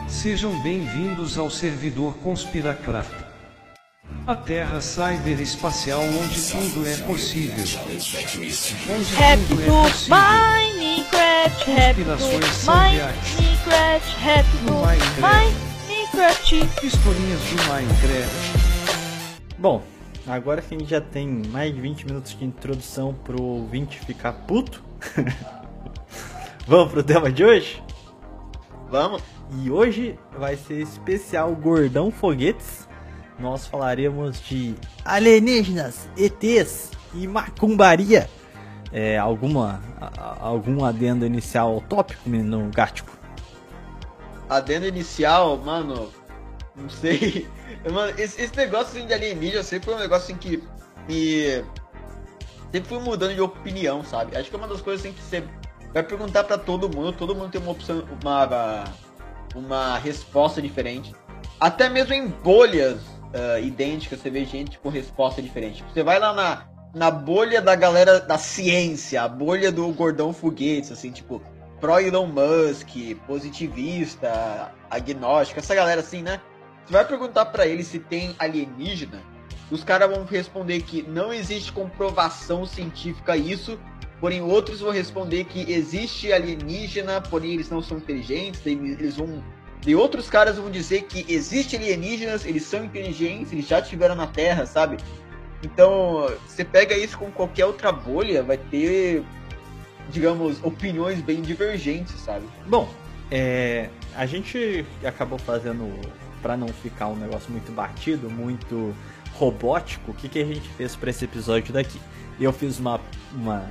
[0.08, 3.23] Sejam bem-vindos ao servidor Conspiracraft.
[4.26, 7.64] A Terra cyberespacial onde tudo é possível.
[8.90, 10.16] Onde happy tudo é possível.
[10.16, 12.04] Minecraft, happy
[12.66, 14.56] Minecraft, happy
[15.20, 16.86] Minecraft.
[16.86, 18.64] Historinhas do Minecraft.
[19.58, 19.82] Bom,
[20.26, 24.32] agora que a gente já tem mais de 20 minutos de introdução pro ouvinte ficar
[24.32, 24.82] puto,
[26.66, 27.82] vamos pro tema de hoje?
[28.90, 29.22] Vamos.
[29.62, 32.88] E hoje vai ser especial Gordão Foguetes.
[33.38, 38.28] Nós falaremos de alienígenas, ETs e macumbaria.
[38.92, 39.82] É, alguma,
[40.38, 43.10] algum adendo inicial ao tópico, menino Gático?
[44.48, 46.12] Adendo inicial, mano,
[46.76, 47.48] não sei.
[47.90, 50.62] Mano, esse, esse negócio de alienígena sempre foi um negócio assim que
[51.08, 51.64] me.
[52.72, 54.36] Sempre fui mudando de opinião, sabe?
[54.36, 55.44] Acho que é uma das coisas assim que você
[55.92, 58.84] vai perguntar para todo mundo, todo mundo tem uma opção, uma,
[59.54, 61.14] uma resposta diferente.
[61.60, 65.84] Até mesmo em bolhas uh, você vê gente com resposta diferente.
[65.92, 70.92] Você vai lá na, na bolha da galera da ciência, a bolha do gordão foguetes,
[70.92, 71.42] assim, tipo,
[71.80, 72.88] pro Elon Musk,
[73.26, 76.40] positivista, agnóstico, essa galera assim, né?
[76.86, 79.20] Você vai perguntar para ele se tem alienígena,
[79.70, 83.78] os caras vão responder que não existe comprovação científica isso,
[84.20, 89.42] porém outros vão responder que existe alienígena, porém eles não são inteligentes, eles vão
[89.86, 94.26] e outros caras vão dizer que existe alienígenas, eles são inteligentes, eles já estiveram na
[94.26, 94.96] Terra, sabe?
[95.62, 99.22] Então, você pega isso com qualquer outra bolha, vai ter,
[100.10, 102.46] digamos, opiniões bem divergentes, sabe?
[102.66, 102.88] Bom,
[103.30, 105.90] é, a gente acabou fazendo
[106.42, 108.94] para não ficar um negócio muito batido, muito
[109.34, 112.00] robótico, o que, que a gente fez para esse episódio daqui?
[112.38, 113.00] Eu fiz uma,
[113.32, 113.64] uma,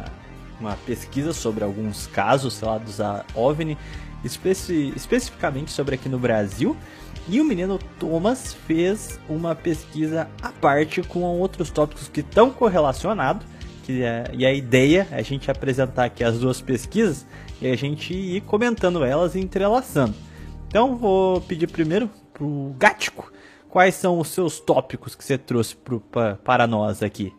[0.59, 3.77] uma pesquisa sobre alguns casos relados a OVNI,
[4.23, 6.75] especi, especificamente sobre aqui no Brasil,
[7.27, 13.45] e o menino Thomas fez uma pesquisa à parte com outros tópicos que estão correlacionados.
[13.83, 17.25] Que é, e a ideia é a gente apresentar aqui as duas pesquisas
[17.61, 20.13] e a gente ir comentando elas e entrelaçando.
[20.67, 23.31] Então vou pedir primeiro pro Gático,
[23.69, 27.33] quais são os seus tópicos que você trouxe pro, pra, para nós aqui?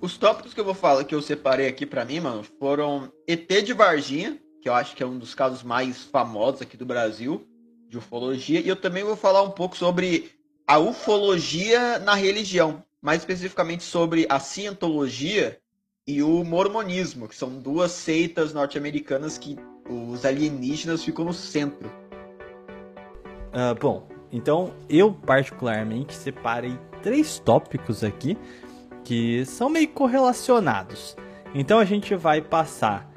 [0.00, 3.48] Os tópicos que eu vou falar, que eu separei aqui para mim, mano, foram ET
[3.64, 7.46] de Varginha, que eu acho que é um dos casos mais famosos aqui do Brasil,
[7.88, 10.32] de ufologia, e eu também vou falar um pouco sobre
[10.66, 15.60] a ufologia na religião, mais especificamente sobre a cientologia
[16.04, 19.56] e o mormonismo, que são duas seitas norte-americanas que
[19.88, 21.88] os alienígenas ficam no centro.
[23.54, 28.36] Uh, bom, então eu particularmente separei três tópicos aqui
[29.04, 31.16] que são meio correlacionados.
[31.54, 33.14] Então a gente vai passar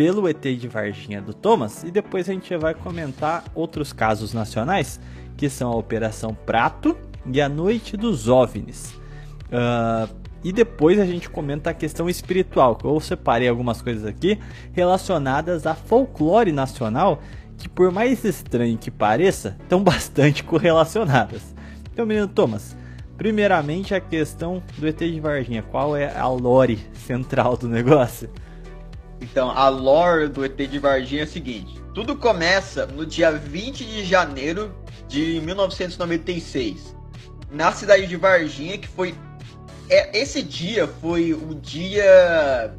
[0.00, 4.98] pelo ET de Varginha do Thomas e depois a gente vai comentar outros casos nacionais
[5.36, 6.96] que são a Operação Prato
[7.30, 8.94] e a Noite dos OVNIs.
[9.52, 10.10] Uh,
[10.42, 14.38] e depois a gente comenta a questão espiritual, que eu separei algumas coisas aqui
[14.72, 17.20] relacionadas a folclore nacional
[17.58, 21.54] que por mais estranho que pareça, estão bastante correlacionadas.
[21.92, 22.74] Então, menino Thomas,
[23.18, 28.30] primeiramente a questão do ET de Varginha, qual é a lore central do negócio?
[29.20, 33.84] Então, a lore do ET de Varginha é a seguinte: tudo começa no dia 20
[33.84, 34.74] de janeiro
[35.06, 36.96] de 1996,
[37.50, 39.14] na cidade de Varginha, que foi
[39.88, 42.72] é, esse dia foi o dia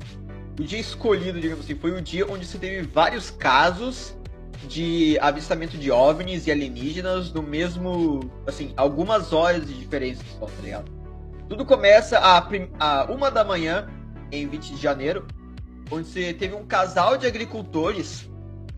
[0.58, 4.16] o dia escolhido, digamos assim, foi o dia onde se teve vários casos
[4.68, 8.32] de avistamento de OVNIs e alienígenas no mesmo.
[8.48, 10.92] Assim, algumas horas de diferença só, tá ligado?
[11.50, 12.48] Tudo começa a,
[12.80, 13.88] a uma da manhã,
[14.32, 15.26] em 20 de janeiro,
[15.92, 18.30] onde teve um casal de agricultores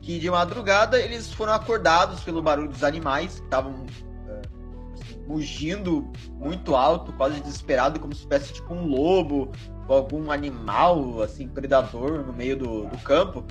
[0.01, 6.75] que de madrugada eles foram acordados pelo barulho dos animais, que estavam uh, mugindo muito
[6.75, 9.51] alto, quase desesperado, como se tivesse tipo um lobo
[9.87, 13.45] ou algum animal assim predador no meio do, do campo.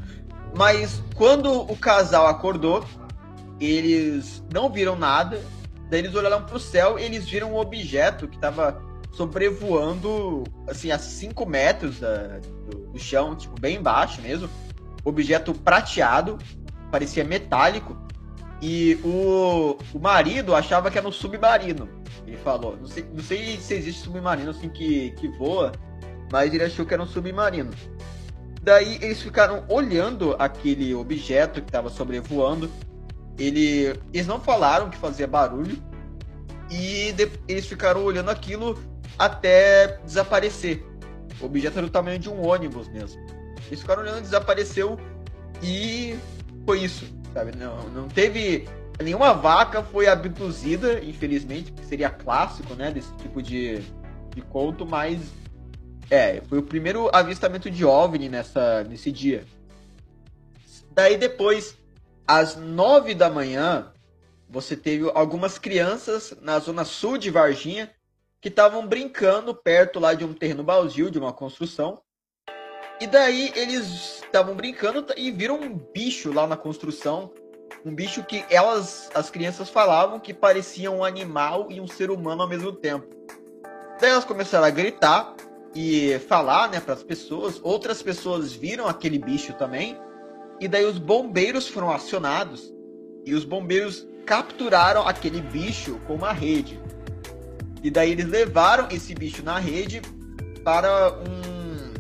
[0.55, 2.85] Mas quando o casal acordou,
[3.59, 5.41] eles não viram nada.
[5.89, 10.91] Daí eles olharam para o céu e eles viram um objeto que estava sobrevoando assim
[10.91, 14.49] a 5 metros do, do, chão, tipo bem baixo mesmo.
[15.05, 16.39] Objeto prateado,
[16.91, 17.97] parecia metálico.
[18.61, 21.89] E o, o marido achava que era um submarino.
[22.27, 22.77] Ele falou.
[22.77, 25.73] Não sei, não sei se existe submarino assim que, que voa,
[26.31, 27.71] mas ele achou que era um submarino.
[28.63, 32.71] Daí eles ficaram olhando aquele objeto que estava sobrevoando.
[33.37, 35.77] Ele, eles não falaram que fazia barulho.
[36.71, 38.79] E de, eles ficaram olhando aquilo
[39.25, 40.85] até desaparecer.
[41.41, 43.25] O objeto era do tamanho de um ônibus mesmo.
[43.69, 44.99] Eles ficaram olhando, desapareceu
[45.63, 46.19] e
[46.67, 47.57] foi isso, sabe?
[47.57, 48.69] Não, não teve
[49.01, 53.81] nenhuma vaca foi abduzida, infelizmente, que seria clássico, né, desse tipo de,
[54.35, 55.21] de conto, mas
[56.11, 59.45] é, foi o primeiro avistamento de OVNI nessa, nesse dia.
[60.91, 61.77] Daí depois,
[62.27, 63.93] às nove da manhã,
[64.49, 67.89] você teve algumas crianças na zona sul de Varginha
[68.43, 72.03] que estavam brincando perto lá de um terreno baldio, de uma construção.
[73.01, 77.33] E daí eles estavam brincando e viram um bicho lá na construção
[77.85, 82.43] Um bicho que elas, as crianças falavam que parecia um animal e um ser humano
[82.43, 83.09] ao mesmo tempo.
[84.01, 85.35] Daí elas começaram a gritar
[85.75, 87.61] e falar, né, para as pessoas.
[87.63, 89.99] Outras pessoas viram aquele bicho também.
[90.61, 92.73] E daí os bombeiros foram acionados
[93.25, 96.81] e os bombeiros capturaram aquele bicho com uma rede.
[97.83, 100.01] E daí eles levaram esse bicho na rede
[100.63, 101.93] para um,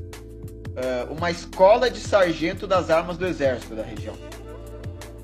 [0.72, 4.14] uh, uma escola de sargento das armas do exército da região.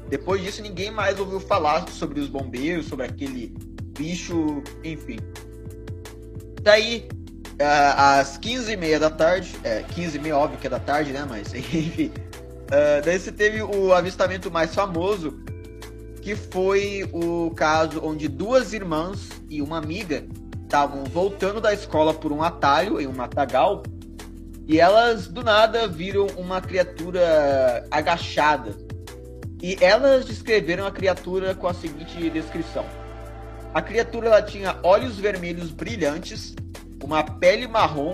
[0.09, 3.55] Depois disso, ninguém mais ouviu falar sobre os bombeiros, sobre aquele
[3.97, 5.19] bicho, enfim.
[6.63, 7.09] Daí,
[7.61, 11.27] uh, às 15h30 da tarde, é, 15h30, óbvio que é da tarde, né?
[11.29, 12.11] Mas, enfim.
[12.69, 15.39] Uh, daí você teve o avistamento mais famoso,
[16.21, 20.27] que foi o caso onde duas irmãs e uma amiga
[20.69, 23.83] estavam voltando da escola por um atalho em um matagal
[24.67, 28.77] e elas do nada viram uma criatura agachada.
[29.63, 32.85] E elas descreveram a criatura com a seguinte descrição:
[33.73, 36.55] A criatura ela tinha olhos vermelhos brilhantes,
[37.03, 38.13] uma pele marrom,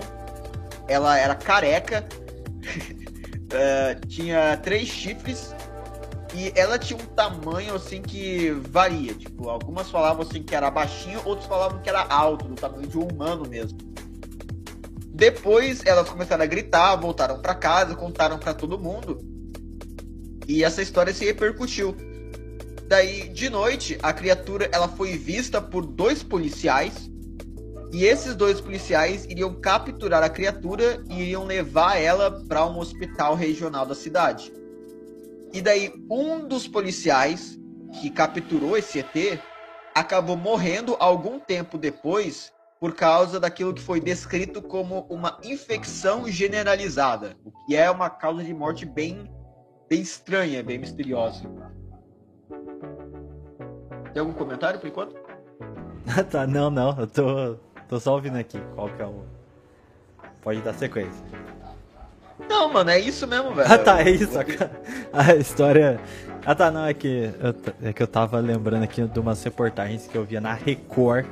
[0.87, 2.07] ela era careca,
[3.51, 5.53] uh, tinha três chifres
[6.35, 9.13] e ela tinha um tamanho assim que varia.
[9.13, 12.97] Tipo, algumas falavam assim que era baixinho, outros falavam que era alto, do tamanho de
[12.97, 13.77] um humano mesmo.
[15.13, 19.17] Depois elas começaram a gritar, voltaram para casa, contaram para todo mundo.
[20.45, 21.95] E essa história se repercutiu.
[22.85, 27.09] Daí, de noite, a criatura ela foi vista por dois policiais.
[27.93, 33.35] E esses dois policiais iriam capturar a criatura e iriam levar ela para um hospital
[33.35, 34.51] regional da cidade.
[35.55, 37.57] E daí um dos policiais
[38.01, 39.39] que capturou esse ET
[39.95, 47.37] acabou morrendo algum tempo depois por causa daquilo que foi descrito como uma infecção generalizada,
[47.45, 49.31] o que é uma causa de morte bem,
[49.89, 51.49] bem estranha, bem misteriosa.
[54.11, 55.15] Tem algum comentário por enquanto?
[56.29, 57.55] tá, não, não, eu tô,
[57.87, 59.23] tô só ouvindo aqui qual que é o.
[60.41, 61.25] Pode dar sequência.
[62.49, 63.71] Não, mano, é isso mesmo, velho.
[63.71, 64.37] Ah, tá, é isso.
[65.13, 65.99] A história.
[66.45, 70.07] Ah, tá, não, é que eu, é que eu tava lembrando aqui de umas reportagens
[70.07, 71.25] que eu via na Record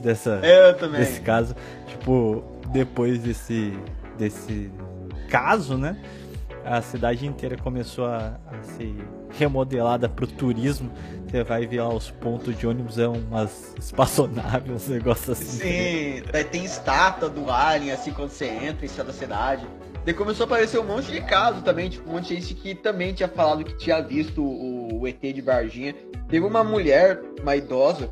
[0.00, 1.00] dessa, eu também.
[1.00, 1.56] desse caso.
[1.86, 3.76] Tipo, depois desse,
[4.18, 4.70] desse
[5.28, 5.96] caso, né?
[6.64, 8.94] A cidade inteira começou a, a ser
[9.36, 10.92] remodelada pro turismo.
[11.26, 15.58] Você vai ver lá os pontos de ônibus, é umas espaçonaves, uns negócios assim.
[15.58, 19.66] Sim, daí tem estátua do Alien, assim, quando você entra em cima da cidade.
[20.04, 22.74] Daí começou a aparecer um monte de casos também, tipo, um monte de gente que
[22.74, 25.94] também tinha falado que tinha visto o, o ET de Varginha.
[26.28, 28.10] Teve uma mulher, uma idosa,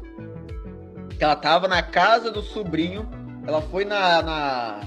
[1.18, 3.08] que ela tava na casa do sobrinho,
[3.46, 4.22] ela foi na.
[4.22, 4.80] na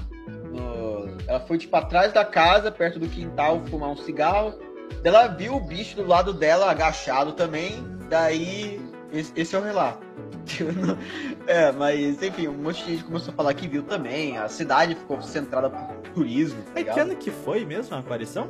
[0.50, 4.54] no, ela foi tipo atrás da casa, perto do quintal, fumar um cigarro.
[5.02, 7.84] Ela viu o bicho do lado dela agachado também.
[8.08, 8.80] Daí,
[9.12, 10.04] esse, esse é o relato.
[11.46, 14.36] é, mas enfim, um monte de gente começou a falar que viu também.
[14.38, 16.62] A cidade ficou centrada pro turismo.
[16.74, 18.48] Tá que ano que foi mesmo a aparição?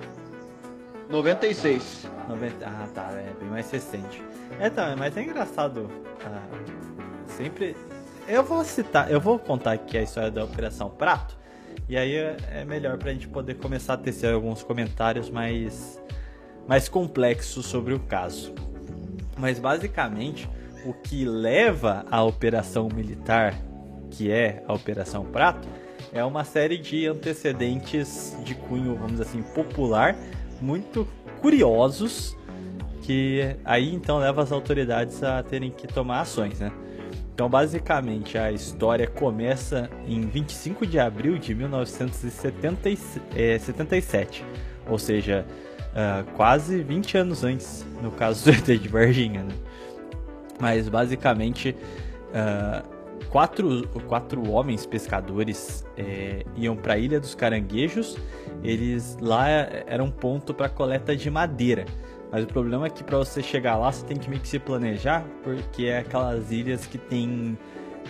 [1.08, 2.08] 96.
[2.28, 2.66] 90...
[2.66, 4.22] Ah, tá, é bem mais recente.
[4.58, 5.90] É, tá, mas é engraçado.
[6.24, 6.42] Ah,
[7.26, 7.76] sempre.
[8.26, 11.36] Eu vou citar, eu vou contar aqui a história da Operação Prato.
[11.88, 16.02] E aí é melhor pra gente poder começar a tecer alguns comentários mais,
[16.66, 18.54] mais complexos sobre o caso.
[19.36, 20.48] Mas basicamente,
[20.84, 23.54] o que leva à operação militar,
[24.10, 25.66] que é a Operação Prato,
[26.12, 30.14] é uma série de antecedentes de cunho, vamos assim, popular,
[30.60, 31.08] muito
[31.40, 32.36] curiosos,
[33.02, 36.70] que aí então leva as autoridades a terem que tomar ações, né?
[37.34, 44.44] Então, basicamente, a história começa em 25 de abril de 1977,
[44.88, 45.44] ou seja,
[45.94, 49.42] uh, quase 20 anos antes, no caso do ET de Varginha.
[49.42, 49.52] Né?
[50.60, 51.76] Mas, basicamente,
[52.30, 52.94] uh,
[53.30, 58.16] quatro, quatro homens pescadores é, iam para a Ilha dos Caranguejos.
[58.62, 61.84] Eles lá era um ponto para coleta de madeira.
[62.30, 64.58] Mas o problema é que para você chegar lá você tem que meio que se
[64.58, 67.56] planejar, porque é aquelas ilhas que tem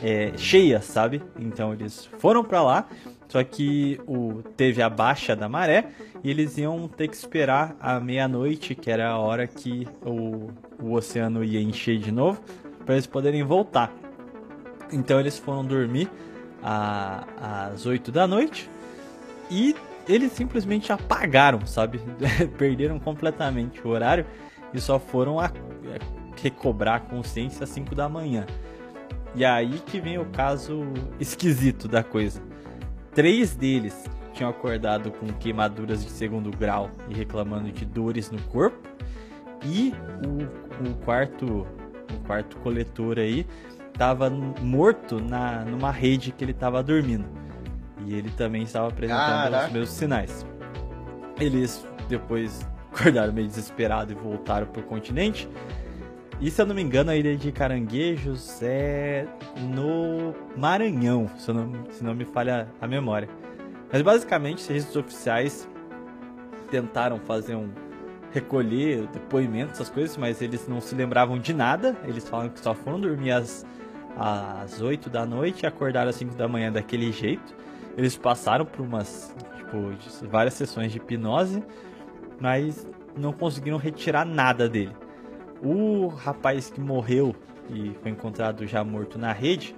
[0.02, 1.22] é, cheias, sabe?
[1.38, 2.86] Então eles foram para lá,
[3.34, 5.88] só que o, teve a baixa da maré
[6.22, 10.92] e eles iam ter que esperar a meia-noite, que era a hora que o, o
[10.92, 12.40] oceano ia encher de novo,
[12.86, 13.92] para eles poderem voltar.
[14.92, 16.08] Então eles foram dormir
[16.62, 18.70] às 8 da noite
[19.50, 19.74] e
[20.08, 22.00] eles simplesmente apagaram, sabe?
[22.56, 24.24] Perderam completamente o horário
[24.72, 28.46] e só foram a, a recobrar a consciência às 5 da manhã.
[29.34, 30.84] E aí que vem o caso
[31.18, 32.53] esquisito da coisa.
[33.14, 38.88] Três deles tinham acordado com queimaduras de segundo grau e reclamando de dores no corpo.
[39.64, 39.94] E
[40.26, 41.66] o o quarto,
[42.12, 43.46] o quarto coletor aí
[43.92, 47.26] estava morto na, numa rede que ele estava dormindo.
[48.06, 49.66] E ele também estava apresentando Caraca.
[49.66, 50.46] os mesmos sinais.
[51.38, 55.48] Eles depois acordaram meio desesperados e voltaram pro continente.
[56.40, 59.26] E se eu não me engano, a ilha de Caranguejos é
[59.56, 63.28] no Maranhão, se, não, se não me falha a memória.
[63.92, 65.68] Mas basicamente, os registros oficiais
[66.70, 67.70] tentaram fazer um
[68.32, 71.96] recolher depoimentos, essas coisas, mas eles não se lembravam de nada.
[72.04, 73.64] Eles falaram que só foram dormir às,
[74.16, 77.54] às 8 da noite e acordaram às 5 da manhã daquele jeito.
[77.96, 81.62] Eles passaram por umas, tipo, várias sessões de hipnose,
[82.40, 82.84] mas
[83.16, 85.03] não conseguiram retirar nada dele.
[85.64, 87.34] O rapaz que morreu
[87.70, 89.74] e foi encontrado já morto na rede,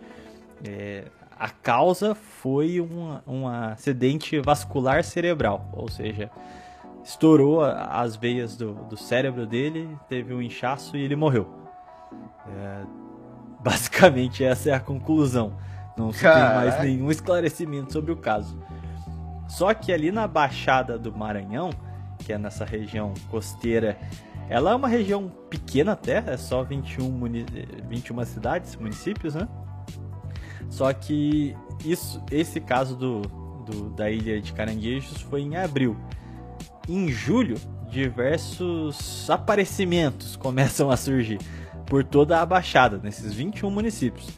[0.64, 1.04] é,
[1.38, 6.30] a causa foi um, um acidente vascular cerebral, ou seja,
[7.04, 11.46] estourou as veias do, do cérebro dele, teve um inchaço e ele morreu.
[12.48, 12.82] É,
[13.62, 15.56] basicamente essa é a conclusão.
[15.96, 18.58] Não se tem mais nenhum esclarecimento sobre o caso.
[19.48, 21.70] Só que ali na Baixada do Maranhão,
[22.18, 23.96] que é nessa região costeira,
[24.48, 27.44] ela é uma região pequena até, é só 21, muni
[27.88, 29.48] 21 cidades, municípios, né?
[30.70, 35.96] Só que isso, esse caso do, do- da ilha de Caranguejos foi em abril.
[36.88, 37.56] Em julho,
[37.88, 41.38] diversos aparecimentos começam a surgir
[41.86, 44.28] por toda a Baixada, nesses 21 municípios.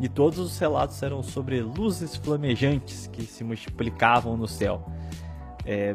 [0.00, 4.84] E todos os relatos eram sobre luzes flamejantes que se multiplicavam no céu.
[5.64, 5.94] É,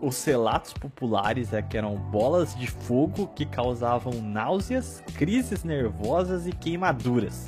[0.00, 6.52] os relatos populares é que eram bolas de fogo que causavam náuseas, crises nervosas e
[6.52, 7.46] queimaduras.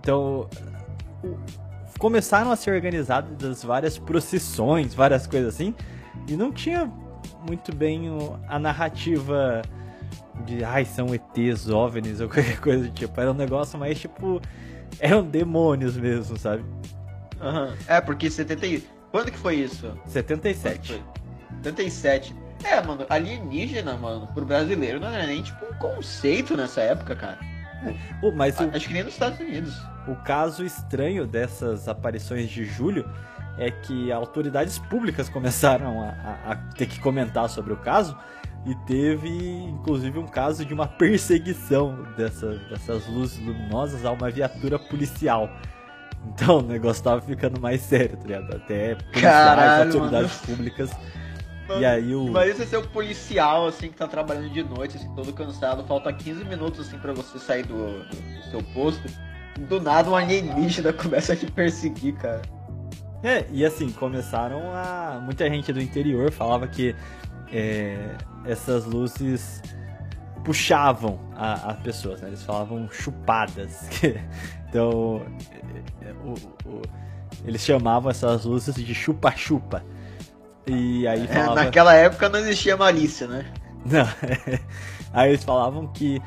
[0.00, 0.48] Então,
[1.98, 5.74] começaram a ser organizadas várias procissões, várias coisas assim,
[6.28, 6.90] e não tinha
[7.46, 8.08] muito bem
[8.48, 9.62] a narrativa
[10.44, 13.20] de ai, são ETs, OVNIs ou qualquer coisa do tipo.
[13.20, 14.40] Era um negócio mais tipo.
[15.00, 16.64] Eram demônios mesmo, sabe?
[17.40, 17.74] Aham.
[17.86, 18.66] É, porque 70.
[18.66, 19.92] e- Quando que foi isso?
[20.06, 20.92] 77.
[20.92, 21.02] Foi
[21.62, 22.34] 77.
[22.64, 27.38] É, mano, alienígena, mano, pro brasileiro não era nem tipo um conceito nessa época, cara.
[28.20, 29.80] Pô, mas o, Acho que nem nos Estados Unidos.
[30.08, 33.08] o caso estranho dessas aparições de julho
[33.56, 38.16] é que autoridades públicas começaram a, a- a ter que comentar sobre o caso
[38.66, 44.76] e teve inclusive um caso de uma perseguição dessa- dessas luzes luminosas a uma viatura
[44.78, 45.48] policial.
[46.34, 48.56] Então o negócio tava ficando mais sério, tá ligado?
[48.56, 50.90] Até policiais, Caralho, autoridades públicas.
[51.78, 52.28] E aí o.
[52.28, 56.12] Imagina você ser um policial, assim, que tá trabalhando de noite, assim, todo cansado, falta
[56.12, 59.02] 15 minutos, assim, pra você sair do, do- do seu posto.
[59.68, 62.42] Do nada um alienígena começa a te perseguir, cara.
[63.22, 65.20] É, e assim, começaram a.
[65.22, 66.94] Muita gente do interior falava que
[67.52, 68.14] é,
[68.44, 69.60] essas luzes
[70.44, 72.28] puxavam as pessoas, né?
[72.28, 73.88] Eles falavam chupadas.
[74.68, 75.22] então,
[76.02, 76.82] é, é, o- o-
[77.44, 79.84] eles chamavam essas luzes de chupa-chupa.
[80.68, 81.54] E aí É, falava.
[81.64, 83.46] naquela época não existia malícia, né?
[83.86, 84.06] Não.
[85.12, 86.20] Aí eles falavam que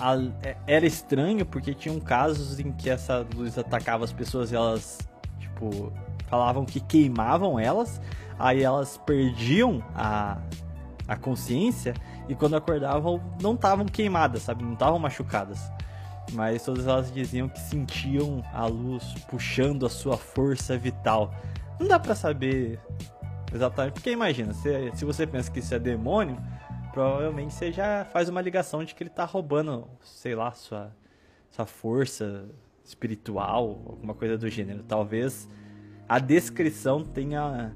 [0.00, 4.56] a- é- era estranho porque tinham casos em que essa luz atacava as pessoas e
[4.56, 4.98] elas,
[5.38, 5.92] tipo,
[6.26, 8.00] falavam que queimavam elas,
[8.38, 10.36] aí elas perdiam a,
[11.08, 11.94] a consciência
[12.28, 14.62] e quando acordavam não estavam queimadas, sabe?
[14.64, 15.60] Não estavam machucadas.
[16.32, 21.32] Mas todas elas diziam que sentiam a luz puxando a sua força vital.
[21.78, 22.78] Não dá pra saber
[23.54, 26.36] exatamente, porque imagina, se, se você pensa que isso é demônio,
[26.92, 30.94] provavelmente você já faz uma ligação de que ele tá roubando, sei lá, sua,
[31.50, 32.48] sua força
[32.84, 34.82] espiritual, alguma coisa do gênero.
[34.82, 35.48] Talvez
[36.08, 37.74] a descrição tenha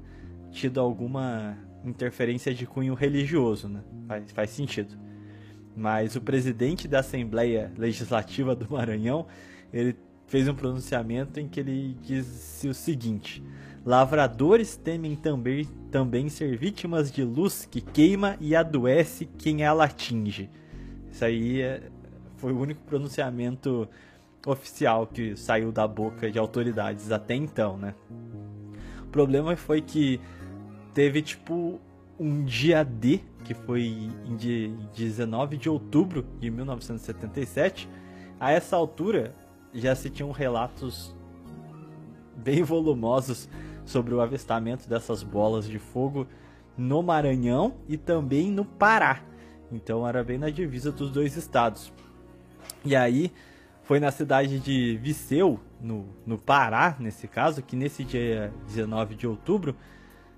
[0.51, 3.81] tido alguma interferência de cunho religioso, né?
[4.07, 4.97] Faz, faz sentido.
[5.75, 9.27] Mas o presidente da Assembleia Legislativa do Maranhão,
[9.71, 9.95] ele
[10.27, 13.43] fez um pronunciamento em que ele disse o seguinte:
[13.87, 20.49] Lavradores temem também, também ser vítimas de luz que queima e adoece quem ela atinge.
[21.09, 21.83] Isso aí é-
[22.35, 23.87] foi o único pronunciamento
[24.45, 27.95] oficial que saiu da boca de autoridades até então, né?
[29.03, 30.19] O problema foi que
[30.93, 31.79] teve tipo
[32.19, 33.83] um dia D, que foi
[34.25, 37.87] em de- 19 de outubro de 1977.
[38.37, 39.33] A essa altura
[39.73, 41.15] já se tinham relatos
[42.35, 43.47] bem volumosos
[43.87, 46.27] sobre o avistamento dessas bolas de fogo
[46.77, 49.21] no Maranhão e também no Pará.
[49.71, 51.91] Então era bem na divisa dos dois estados.
[52.85, 53.31] E aí
[53.83, 59.25] foi na cidade de Viseu, no, no Pará, nesse caso, que nesse dia 19 de
[59.25, 59.75] outubro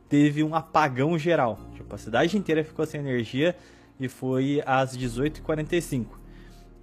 [0.08, 1.60] teve um apagão geral.
[1.74, 3.56] Tipo, a cidade inteira ficou sem energia
[4.00, 6.06] e foi às 18h45.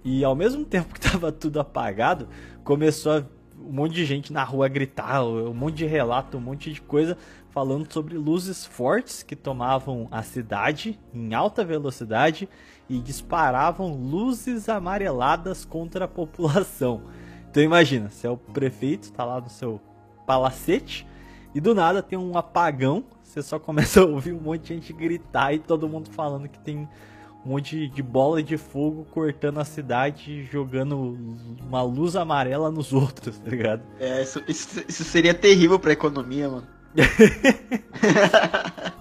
[0.03, 2.27] E ao mesmo tempo que tava tudo apagado,
[2.63, 3.25] começou a,
[3.67, 7.17] um monte de gente na rua gritar, um monte de relato, um monte de coisa
[7.49, 12.47] falando sobre luzes fortes que tomavam a cidade em alta velocidade
[12.89, 17.01] e disparavam luzes amareladas contra a população.
[17.49, 19.81] Então imagina, você é o prefeito, tá lá no seu
[20.25, 21.07] palacete
[21.53, 24.93] e do nada tem um apagão, você só começa a ouvir um monte de gente
[24.93, 26.87] gritar e todo mundo falando que tem
[27.47, 31.17] um monte de bola de fogo cortando a cidade, jogando
[31.65, 33.83] uma luz amarela nos outros, tá ligado?
[34.01, 36.67] É, isso, isso, isso seria terrível pra economia, mano.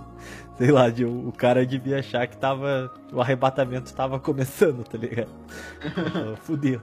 [0.56, 2.90] Sei lá, de- o cara devia achar que tava.
[3.12, 5.28] O arrebatamento tava começando, tá ligado?
[6.42, 6.80] Fudeu.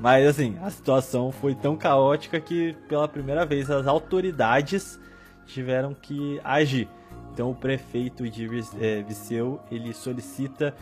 [0.00, 4.98] Mas assim, a situação foi tão caótica que pela primeira vez as autoridades
[5.46, 6.88] tiveram que agir.
[7.36, 8.48] Então o prefeito de
[8.80, 10.74] eh, Viseu ele solicita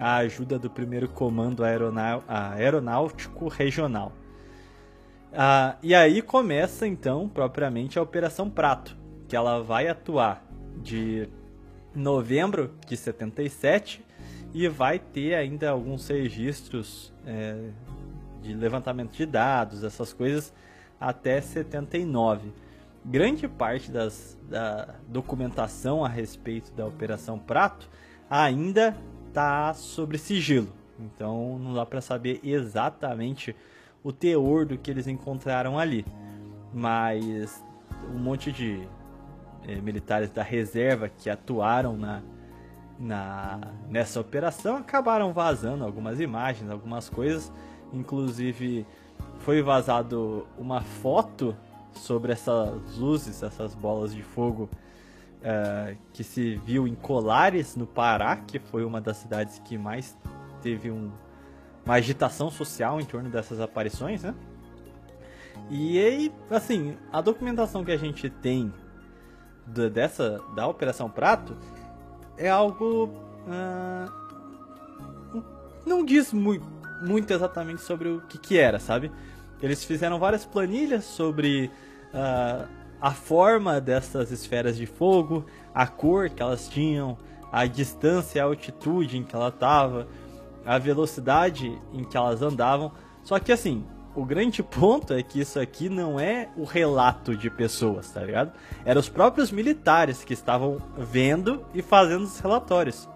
[0.00, 4.10] a ajuda do primeiro comando aeronáutico regional.
[5.32, 8.96] Ah, e aí começa então propriamente a Operação Prato,
[9.28, 10.44] que ela vai atuar
[10.76, 11.28] de
[11.94, 14.04] novembro de 77
[14.52, 17.68] e vai ter ainda alguns registros é,
[18.42, 20.52] de levantamento de dados, essas coisas,
[21.00, 22.52] até 79.
[23.04, 27.88] Grande parte das, da documentação a respeito da Operação Prato
[28.30, 28.96] ainda
[29.28, 33.56] está sobre sigilo, então não dá para saber exatamente
[34.04, 36.06] o teor do que eles encontraram ali.
[36.72, 37.62] Mas
[38.14, 38.86] um monte de
[39.66, 42.22] eh, militares da reserva que atuaram na,
[42.98, 47.52] na, nessa operação acabaram vazando algumas imagens, algumas coisas.
[47.92, 48.86] Inclusive
[49.40, 51.56] foi vazado uma foto
[51.94, 54.68] sobre essas luzes, essas bolas de fogo
[55.42, 60.16] eh, que se viu em Colares, no Pará, que foi uma das cidades que mais
[60.60, 61.10] teve um,
[61.84, 64.34] uma agitação social em torno dessas aparições, né?
[65.70, 68.72] E aí, assim, a documentação que a gente tem
[69.66, 71.56] da- dessa da Operação Prato
[72.36, 73.10] é algo
[73.48, 74.06] ah,
[75.86, 76.66] não diz muito,
[77.02, 79.10] muito exatamente sobre o que, que era, sabe?
[79.62, 81.70] Eles fizeram várias planilhas sobre
[82.12, 82.66] ah,
[83.00, 87.16] a forma dessas esferas de fogo, a cor que elas tinham,
[87.50, 90.08] a distância e a altitude em que ela estava,
[90.64, 92.92] a velocidade em que elas andavam.
[93.22, 93.84] Só que assim,
[94.14, 98.52] o grande ponto é que isso aqui não é o relato de pessoas, tá ligado?
[98.84, 103.08] Eram os próprios militares que estavam vendo e fazendo os relatórios.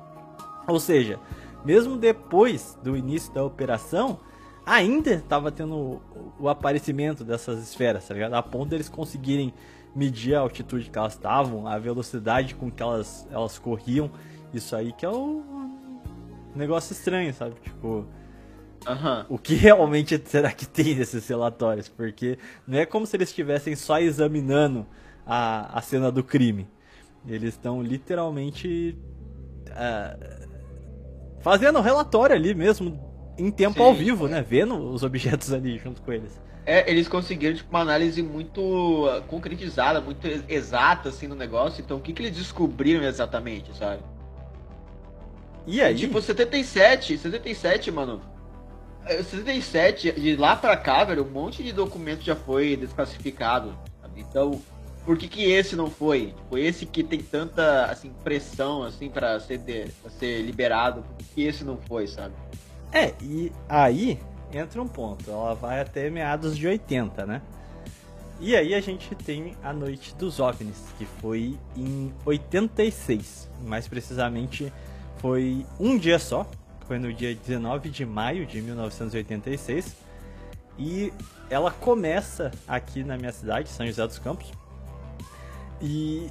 [0.66, 1.18] Ou seja,
[1.64, 4.18] mesmo depois do início da operação,
[4.66, 6.02] ainda estava tendo
[6.40, 8.34] o, aparecimento dessas esferas, tá ligado?
[8.34, 9.54] A ponto deles conseguirem
[9.94, 14.10] medir a altitude que elas estavam, a velocidade com que elas, elas corriam.
[14.52, 15.42] Isso aí que é o
[16.54, 17.54] negócio estranho, sabe?
[17.62, 18.06] Tipo,
[19.28, 21.88] o que realmente será que tem nesses relatórios?
[21.88, 22.36] Porque
[22.66, 24.84] não é como se eles estivessem só examinando
[25.24, 26.68] a, a cena do crime.
[27.26, 28.96] Eles estão literalmente
[29.70, 30.16] ah,
[31.40, 33.82] fazendo relatório ali mesmo, em tempo Sim.
[33.82, 34.43] ao vivo, né?
[34.43, 36.41] Vendo os objetos ali junto com eles.
[36.64, 41.80] É, eles conseguiram tipo, uma análise muito ah, concretizada, muito ex- exata assim no negócio.
[41.80, 44.03] Então, o que, que eles descobriram exatamente, sabe?
[45.66, 48.20] E aí, Tipo, 77, 77, mano.
[49.07, 53.76] eh, 77, de lá pra cá, velho, um monte de documento já foi desclassificado.
[54.01, 54.20] sabe?
[54.20, 54.61] Então,
[55.05, 56.32] por que que esse não foi?
[56.37, 61.16] Tipo, esse que tem tanta, assim, pressão, assim, pra ser, de- pra ser liberado, por
[61.18, 62.34] que que esse não foi, sabe?
[62.93, 64.18] É, e aí
[64.53, 65.30] entra um ponto.
[65.30, 67.43] Ela vai até meados de 80, né?
[68.39, 73.49] E aí a gente tem a Noite dos OVNIs, que foi em 86.
[73.64, 74.72] Mais precisamente,
[75.18, 76.47] foi um dia só.
[76.87, 79.97] Foi no dia 19 de maio de 1986.
[80.78, 81.12] E
[81.49, 84.53] ela começa aqui na minha cidade, São José dos Campos.
[85.80, 86.30] E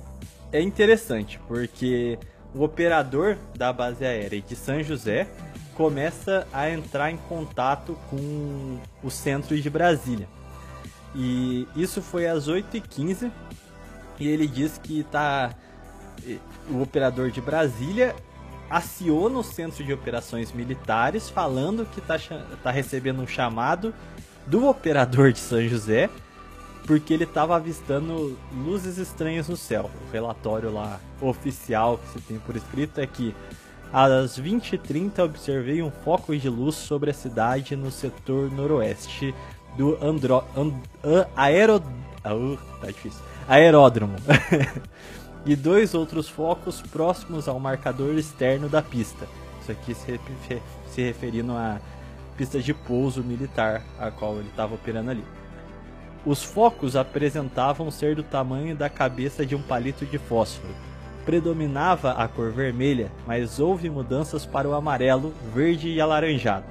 [0.51, 2.19] é interessante, porque
[2.53, 5.27] o operador da base aérea de São José
[5.75, 10.27] começa a entrar em contato com o centro de Brasília.
[11.13, 13.31] E isso foi às 8h15
[14.19, 15.53] e ele diz que tá
[16.69, 18.15] o operador de Brasília
[18.69, 22.17] aciona o centro de operações militares falando que tá,
[22.63, 23.93] tá recebendo um chamado
[24.47, 26.09] do operador de São José
[26.85, 29.89] porque ele estava avistando luzes estranhas no céu.
[30.07, 33.35] O relatório lá oficial que se tem por escrito é que
[33.95, 39.33] às 20h30 observei um foco de luz sobre a cidade no setor noroeste
[39.77, 40.43] do Andro...
[40.53, 40.73] And...
[41.01, 41.81] an- Aero...
[42.21, 43.23] Ah, uh, tá difícil.
[43.47, 44.15] Aeródromo.
[45.45, 49.29] e dois outros focos próximos ao marcador externo da pista.
[49.61, 50.19] Isso aqui se,
[50.89, 51.79] se referindo à
[52.35, 55.23] pista de pouso militar a qual ele estava operando ali.
[56.25, 60.75] Os focos apresentavam ser do tamanho da cabeça de um palito de fósforo.
[61.25, 66.65] Predominava a cor vermelha, mas houve mudanças para o amarelo, verde e alaranjado.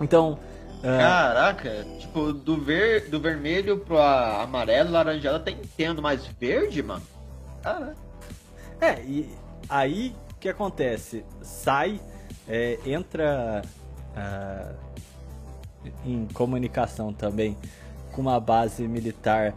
[0.00, 0.38] Então,
[0.84, 7.02] ah, Caraca, tipo, do, ver, do vermelho pro amarelo, laranjado até entendo, mas verde, mano?
[7.62, 7.96] Caraca.
[8.80, 9.30] É, e
[9.68, 11.24] aí o que acontece?
[11.40, 12.00] Sai,
[12.48, 13.62] é, entra
[14.16, 14.72] ah,
[16.04, 17.56] em comunicação também
[18.10, 19.54] com uma base militar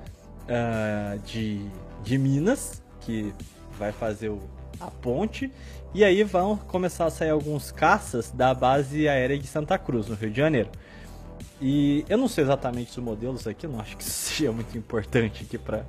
[0.47, 1.67] ah, de,
[2.03, 3.33] de Minas, que
[3.77, 4.41] vai fazer o-
[4.79, 5.51] a ponte,
[5.93, 10.15] e aí vão começar a sair alguns caças da base aérea de Santa Cruz, no
[10.15, 10.69] Rio de Janeiro.
[11.61, 15.43] E eu não sei exatamente os modelos aqui, não acho que isso seja muito importante
[15.43, 15.85] aqui para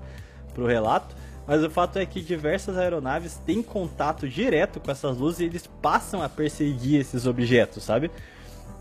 [0.56, 1.14] o relato,
[1.46, 5.66] mas o fato é que diversas aeronaves têm contato direto com essas luzes e eles
[5.82, 8.10] passam a perseguir esses objetos, sabe?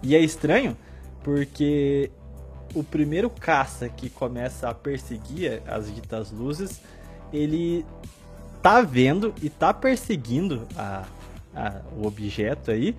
[0.04, 0.78] E é estranho
[1.24, 2.12] porque
[2.76, 6.82] o primeiro caça que começa a perseguir as ditas luzes,
[7.34, 7.86] ele
[8.66, 11.04] tá vendo e tá perseguindo a,
[11.56, 12.96] a- o objeto aí,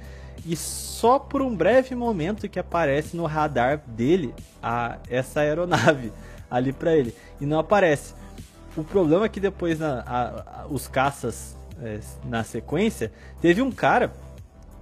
[0.47, 6.13] e só por um breve momento que aparece no radar dele a, essa aeronave
[6.49, 7.13] ali pra ele.
[7.41, 8.15] E não aparece.
[8.77, 13.11] O problema é que depois na- a- a- os caças é, na sequência,
[13.41, 14.13] teve um cara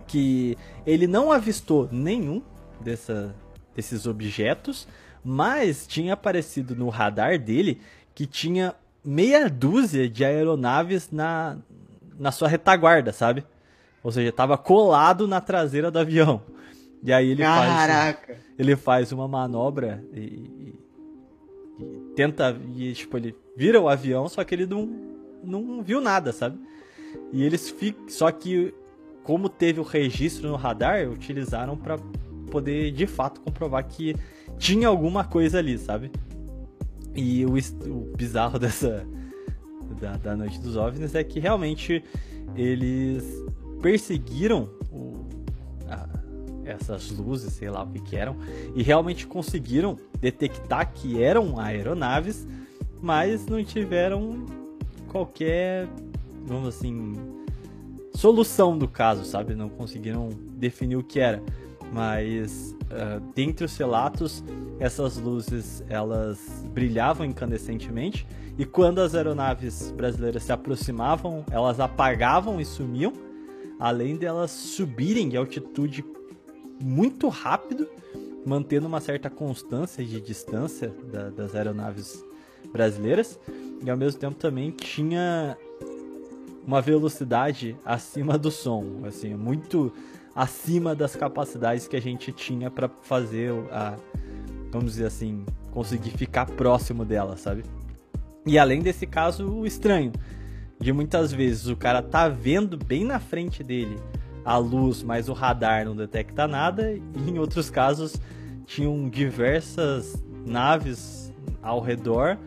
[0.06, 0.54] que
[0.86, 2.42] ele não avistou nenhum
[2.78, 3.34] dessa,
[3.74, 4.86] desses objetos,
[5.24, 7.80] mas tinha aparecido no radar dele
[8.14, 8.74] que tinha
[9.04, 11.56] meia dúzia de aeronaves na,
[12.18, 13.44] na sua retaguarda, sabe?
[14.02, 16.42] Ou seja, estava colado na traseira do avião.
[17.02, 18.38] E aí ele faz Caraca.
[18.58, 20.74] ele faz uma manobra e, e-
[21.80, 24.88] e tenta e tipo ele vira o avião só que ele não
[25.42, 26.58] não viu nada sabe
[27.30, 28.72] e eles ficam só que
[29.22, 31.98] como teve o registro no radar utilizaram para
[32.50, 34.16] poder de fato comprovar que
[34.56, 36.10] tinha alguma coisa ali sabe
[37.14, 39.06] e o, o bizarro dessa
[40.00, 42.02] da, da noite dos ovnis é que realmente
[42.56, 43.24] eles
[43.80, 45.26] perseguiram o,
[45.88, 46.08] a-
[46.64, 48.36] essas luzes, sei lá o que, que eram,
[48.74, 52.46] e realmente conseguiram detectar que eram aeronaves,
[53.02, 54.46] mas não tiveram
[55.08, 55.86] qualquer,
[56.46, 57.12] vamos assim,
[58.14, 59.54] solução do caso, sabe?
[59.54, 61.42] Não conseguiram definir o que era.
[61.92, 64.42] Mas ah, dentre os relatos,
[64.80, 68.26] essas luzes elas brilhavam incandescentemente
[68.58, 73.12] e quando as aeronaves brasileiras se aproximavam, elas apagavam e sumiam,
[73.78, 76.04] além de elas subirem de altitude
[76.82, 77.88] muito rápido,
[78.44, 82.22] mantendo uma certa constância de distância da- das aeronaves
[82.72, 83.38] brasileiras
[83.82, 85.56] e ao mesmo tempo também tinha
[86.66, 89.92] uma velocidade acima do som, assim, muito
[90.34, 93.96] acima das capacidades que a gente tinha para fazer a,
[94.70, 95.44] vamos dizer assim,
[95.74, 97.64] conseguir ficar próximo dela, sabe?
[98.46, 100.12] E além desse caso estranho,
[100.80, 103.98] de muitas vezes o cara tá vendo bem na frente dele
[104.44, 108.20] a luz, mas o radar não detecta nada, e em outros casos
[108.66, 112.38] tinham diversas naves ao redor,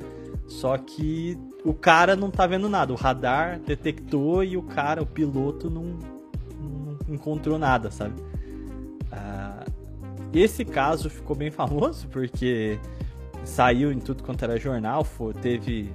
[0.47, 5.05] só que o cara não tá vendo nada, o radar detectou e o cara, o
[5.05, 5.97] piloto, não,
[6.61, 8.21] não encontrou nada, sabe?
[9.11, 9.65] Ah,
[10.31, 12.79] esse caso ficou bem famoso porque
[13.43, 15.91] saiu em tudo quanto era jornal, foi, teve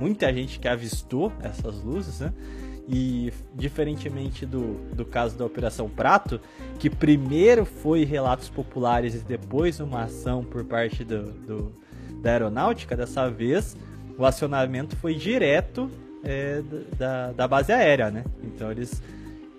[0.00, 2.32] muita gente que avistou essas luzes, né?
[2.88, 6.40] E diferentemente do, do caso da Operação Prato,
[6.78, 11.72] que primeiro foi relatos populares e depois uma ação por parte do, do-
[12.20, 13.76] da aeronáutica, dessa vez
[14.18, 15.88] o acionamento foi direto
[16.24, 16.62] é,
[16.98, 18.24] da, da base aérea, né?
[18.42, 19.00] Então eles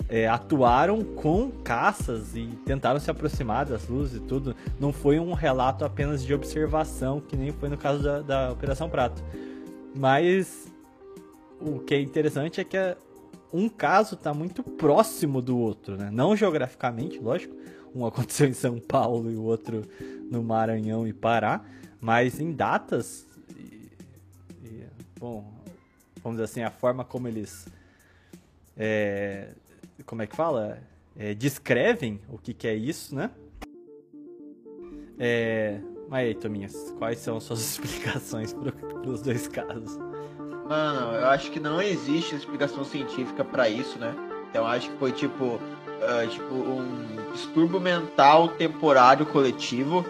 [0.10, 4.56] é, atuaram com caças e tentaram se aproximar das luzes e tudo.
[4.80, 8.90] Não foi um relato apenas de observação, que nem foi no caso da, da Operação
[8.90, 9.24] Prato.
[9.96, 10.68] Mas
[11.60, 12.98] o que é interessante é que é-
[13.52, 16.10] um caso está muito próximo do outro, né?
[16.12, 17.56] Não geograficamente, lógico.
[17.94, 19.84] Um aconteceu em São Paulo e o outro
[20.30, 21.62] no Maranhão e Pará,
[22.02, 23.92] mas em datas e,
[24.64, 24.88] e,
[25.20, 25.54] bom,
[26.24, 27.68] vamos dizer assim, a forma como eles
[28.76, 29.50] é,
[30.06, 30.80] como é que fala?
[31.16, 33.30] É, descrevem o que, que é isso, né?
[35.20, 35.80] É,
[36.10, 39.98] mas aí, Tominhas, quais são as suas explicações para os dois casos?
[40.68, 44.16] Mano, eu acho que não existe explicação científica pra isso, né?
[44.50, 45.60] Então acho que foi tipo,
[46.02, 50.06] ah, tipo um distúrbio mental temporário coletivo.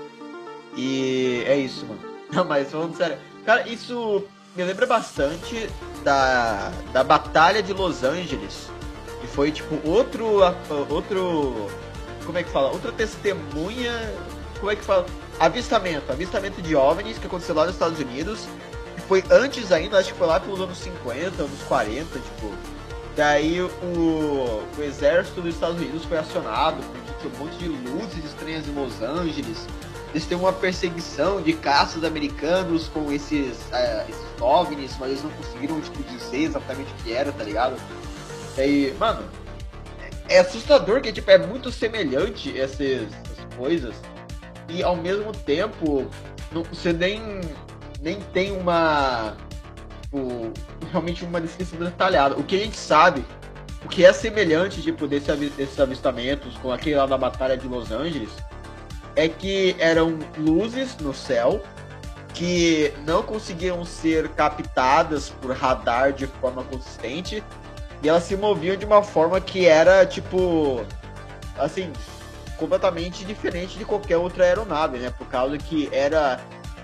[0.75, 2.01] E é isso, mano.
[2.33, 4.25] Não, mas falando sério, cara, isso
[4.55, 5.69] me lembra bastante
[6.03, 8.69] da, da Batalha de Los Angeles,
[9.23, 10.41] E foi tipo outro.
[10.89, 11.69] outro.
[12.25, 12.71] Como é que fala?
[12.71, 14.13] Outra testemunha.
[14.59, 15.05] Como é que fala?
[15.39, 16.11] Avistamento.
[16.11, 18.47] Avistamento de OVNIs que aconteceu lá nos Estados Unidos.
[18.97, 22.51] E foi antes ainda, acho que foi lá pelos anos 50, anos 40, tipo.
[23.15, 26.77] Daí o, o exército dos Estados Unidos foi acionado,
[27.21, 29.67] com um monte de luzes estranhas em Los Angeles.
[30.13, 35.31] Eles têm uma perseguição de caças americanos com esses, eh, esses OVNIs, mas eles não
[35.31, 37.75] conseguiram tipo, dizer exatamente o que era, tá ligado?
[38.55, 39.23] Daí, mano,
[40.29, 43.95] é assustador que tipo, é muito semelhante essas, essas coisas.
[44.69, 46.07] E ao mesmo tempo,
[46.51, 47.41] não- você nem,
[48.01, 49.35] nem tem uma.
[50.03, 50.51] Tipo,
[50.91, 52.35] realmente uma descrição detalhada.
[52.35, 53.25] O que a gente sabe,
[53.83, 57.91] o que é semelhante tipo, desse, desses avistamentos com aquele lá da Batalha de Los
[57.91, 58.29] Angeles,
[59.15, 61.61] é que eram luzes no céu
[62.33, 67.43] que não conseguiam ser captadas por radar de forma consistente
[68.03, 70.85] e elas se moviam de uma forma que era tipo
[71.57, 71.91] assim
[72.57, 75.09] completamente diferente de qualquer outra aeronave, né?
[75.17, 76.41] Por causa que era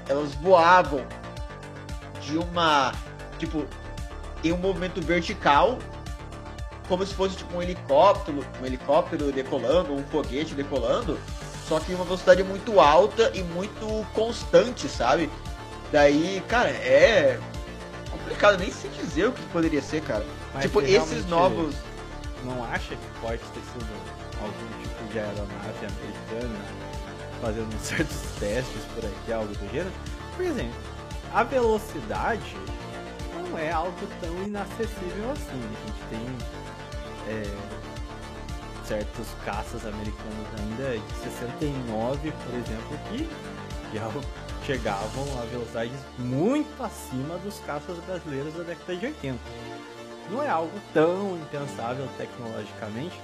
[0.08, 1.06] elas voavam
[2.22, 2.94] de uma
[3.38, 3.66] tipo
[4.44, 5.78] em um movimento vertical
[6.88, 11.20] como se fosse tipo um helicóptero, um helicóptero decolando, um foguete decolando,
[11.68, 15.30] só que em uma velocidade muito alta e muito constante, sabe?
[15.92, 17.40] Daí, cara, é
[18.10, 20.26] complicado nem se dizer o que poderia ser, cara.
[20.54, 21.76] Mas tipo, esses novos.
[22.44, 23.86] Não acha que pode ter sido
[24.42, 26.60] algum tipo de aeronave americana
[27.42, 29.92] fazendo certos testes por aqui, algo do gênero?
[30.38, 30.80] Por exemplo,
[31.34, 32.56] a velocidade
[33.36, 35.62] não é algo tão inacessível assim.
[35.62, 36.26] A gente tem
[37.28, 37.44] é,
[38.86, 43.30] certos caças americanos ainda de 69, por exemplo, que
[43.94, 44.10] já
[44.66, 49.38] chegavam a velocidades muito acima dos caças brasileiros da década de 80
[50.32, 53.20] não é algo tão impensável tecnologicamente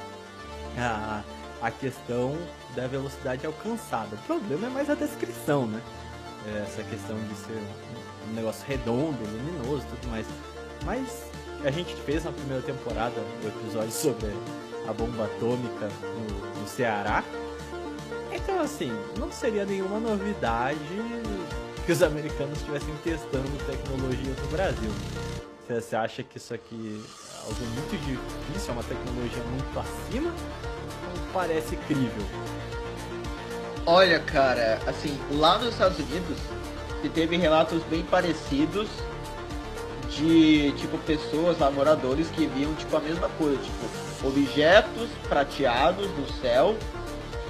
[0.77, 1.23] a,
[1.61, 2.37] a questão
[2.75, 4.15] da velocidade alcançada.
[4.15, 5.81] O problema é mais a descrição, né?
[6.47, 10.27] É Essa questão de ser um, um negócio redondo, luminoso e tudo mais.
[10.83, 11.25] Mas
[11.63, 14.31] a gente fez na primeira temporada o episódio sobre
[14.87, 17.23] a bomba atômica no, no Ceará.
[18.31, 20.77] Então, assim, não seria nenhuma novidade
[21.85, 24.91] que os americanos estivessem testando tecnologia no Brasil.
[25.67, 30.29] Você acha que isso aqui é algo muito difícil, é uma tecnologia muito acima?
[30.29, 32.23] Ou parece crível?
[33.83, 36.37] Olha, cara, assim, lá nos Estados Unidos,
[37.01, 38.87] se teve relatos bem parecidos
[40.09, 46.75] de, tipo, pessoas moradores, que viam, tipo, a mesma coisa, tipo, objetos prateados no céu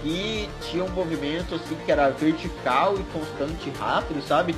[0.04, 4.56] e tinha um movimento, assim, que era vertical e constante, rápido, sabe?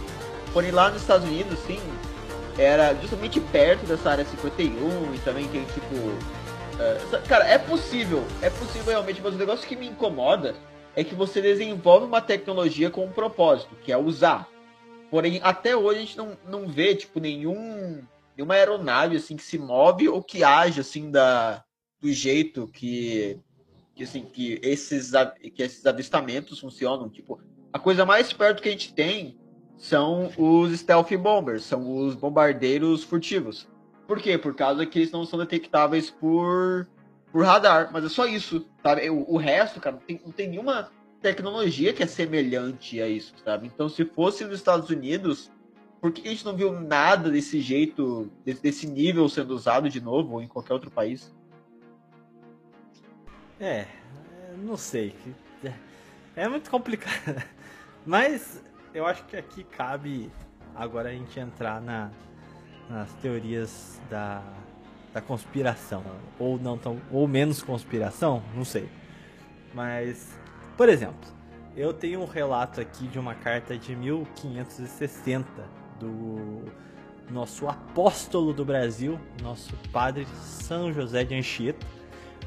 [0.53, 1.79] Porém, lá nos Estados Unidos, assim,
[2.57, 5.95] era justamente perto dessa área 51 e também tem, tipo...
[6.79, 10.55] eh, cara, é possível, é possível realmente, mas o negócio que me incomoda
[10.95, 14.49] é que você desenvolve uma tecnologia com um propósito, que é usar.
[15.11, 18.03] Porém, até hoje a gente não, não vê, tipo, nenhum,
[18.35, 21.63] nenhuma aeronave, assim, que se move ou que age, assim, da,
[22.01, 23.39] do jeito que,
[23.95, 25.11] que, assim, que esses,
[25.55, 27.07] que esses avistamentos funcionam.
[27.07, 27.39] Tipo,
[27.71, 29.37] a coisa mais perto que a gente tem
[29.77, 33.67] são os stealth bombers, são os bombardeiros furtivos.
[34.07, 34.37] Por quê?
[34.37, 36.87] Por causa que eles não são detectáveis por,
[37.31, 39.09] por radar, mas é só isso, sabe?
[39.09, 43.33] O, o resto, cara, não tem, não tem nenhuma tecnologia que é semelhante a isso,
[43.43, 43.67] sabe?
[43.67, 45.51] Então, se fosse nos Estados Unidos,
[46.01, 49.99] por que a gente não viu nada desse jeito, desse, desse nível sendo usado de
[49.99, 51.35] novo ou em qualquer outro país?
[53.59, 53.87] É,
[54.57, 55.13] não sei.
[56.35, 57.43] É muito complicado.
[58.05, 58.63] Mas
[58.93, 60.31] eu acho que aqui cabe
[60.75, 62.11] agora a gente entrar na,
[62.89, 64.41] nas teorias da,
[65.13, 66.03] da conspiração.
[66.39, 68.89] Ou não tão, ou menos conspiração, não sei.
[69.73, 70.37] Mas,
[70.75, 71.29] por exemplo,
[71.75, 75.47] eu tenho um relato aqui de uma carta de 1560
[75.99, 76.63] do
[77.29, 81.85] nosso apóstolo do Brasil, nosso padre São José de Anchieta,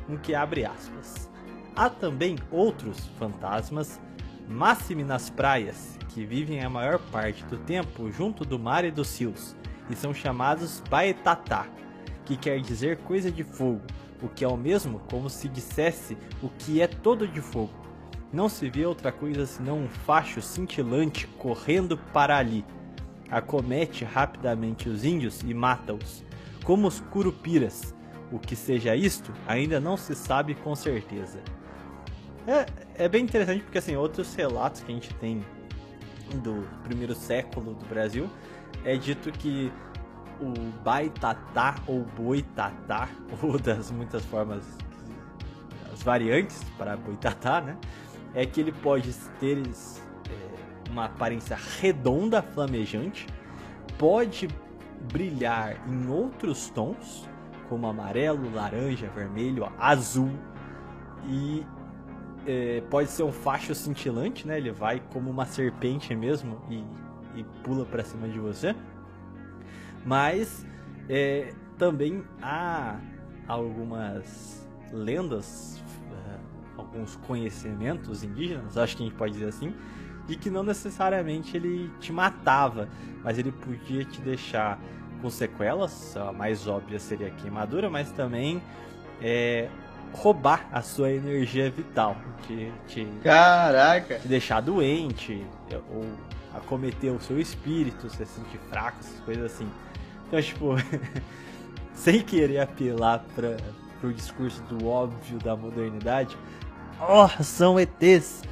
[0.08, 1.28] um que abre aspas.
[1.76, 4.00] Há também outros fantasmas,
[4.48, 9.18] máxime nas praias, que vivem a maior parte do tempo junto do mar e dos
[9.18, 9.56] rios,
[9.88, 11.66] e são chamados Baetatá,
[12.24, 13.82] que quer dizer coisa de fogo,
[14.22, 17.72] o que é o mesmo como se dissesse o que é todo de fogo.
[18.32, 22.64] Não se vê outra coisa senão um facho cintilante correndo para ali.
[23.28, 26.24] Acomete rapidamente os índios e mata-os,
[26.64, 27.94] como os curupiras.
[28.30, 31.42] O que seja isto ainda não se sabe com certeza.
[32.46, 35.44] É, é bem interessante porque assim, outros relatos que a gente tem
[36.42, 38.28] do primeiro século do Brasil
[38.84, 39.72] é dito que
[40.40, 43.08] o Baitatá ou Boitatá,
[43.42, 44.64] ou das muitas formas,
[45.92, 47.76] as variantes para Boitatá, né?
[48.34, 53.26] É que ele pode ter é, uma aparência redonda, flamejante,
[53.98, 54.48] pode
[55.12, 57.28] brilhar em outros tons,
[57.68, 60.30] como amarelo, laranja, vermelho, azul
[61.28, 61.64] e
[62.46, 64.58] é, pode ser um facho cintilante, né?
[64.58, 66.84] Ele vai como uma serpente mesmo e,
[67.40, 68.74] e pula para cima de você.
[70.04, 70.66] Mas
[71.08, 72.98] é, também há
[73.46, 79.74] algumas lendas, uh, alguns conhecimentos indígenas, acho que a gente pode dizer assim,
[80.26, 82.88] de que não necessariamente ele te matava,
[83.22, 84.78] mas ele podia te deixar
[85.20, 88.62] com sequelas, a mais óbvia seria a queimadura, mas também
[89.20, 89.68] é,
[90.12, 94.18] roubar a sua energia vital, te, te, Caraca!
[94.18, 95.46] te deixar doente,
[95.90, 96.04] ou
[96.54, 99.70] acometer o seu espírito, você se sentir fraco, essas coisas assim.
[100.26, 100.74] Então, tipo,
[101.94, 103.56] sem querer apelar para
[104.02, 106.36] o discurso do óbvio da modernidade,
[107.00, 108.42] oh, são ETs!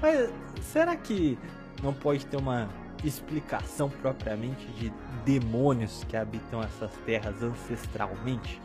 [0.00, 0.30] Mas
[0.62, 1.38] será que
[1.82, 2.68] não pode ter uma
[3.04, 4.92] explicação propriamente de
[5.24, 8.60] demônios que habitam essas terras ancestralmente?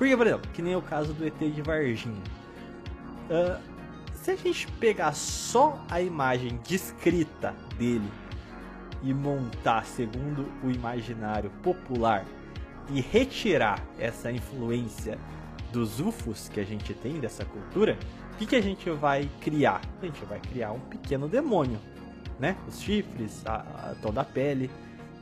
[0.00, 2.22] Porque, por exemplo, que nem o caso do ET de Varginha.
[3.28, 3.60] Uh,
[4.14, 8.10] se a gente pegar só a imagem descrita dele
[9.02, 12.24] e montar segundo o imaginário popular
[12.88, 15.18] e retirar essa influência
[15.70, 17.98] dos UFOs que a gente tem dessa cultura,
[18.32, 19.82] o que, que a gente vai criar?
[20.00, 21.78] A gente vai criar um pequeno demônio,
[22.38, 22.56] né?
[22.66, 24.70] Os chifres, a, a, toda a pele.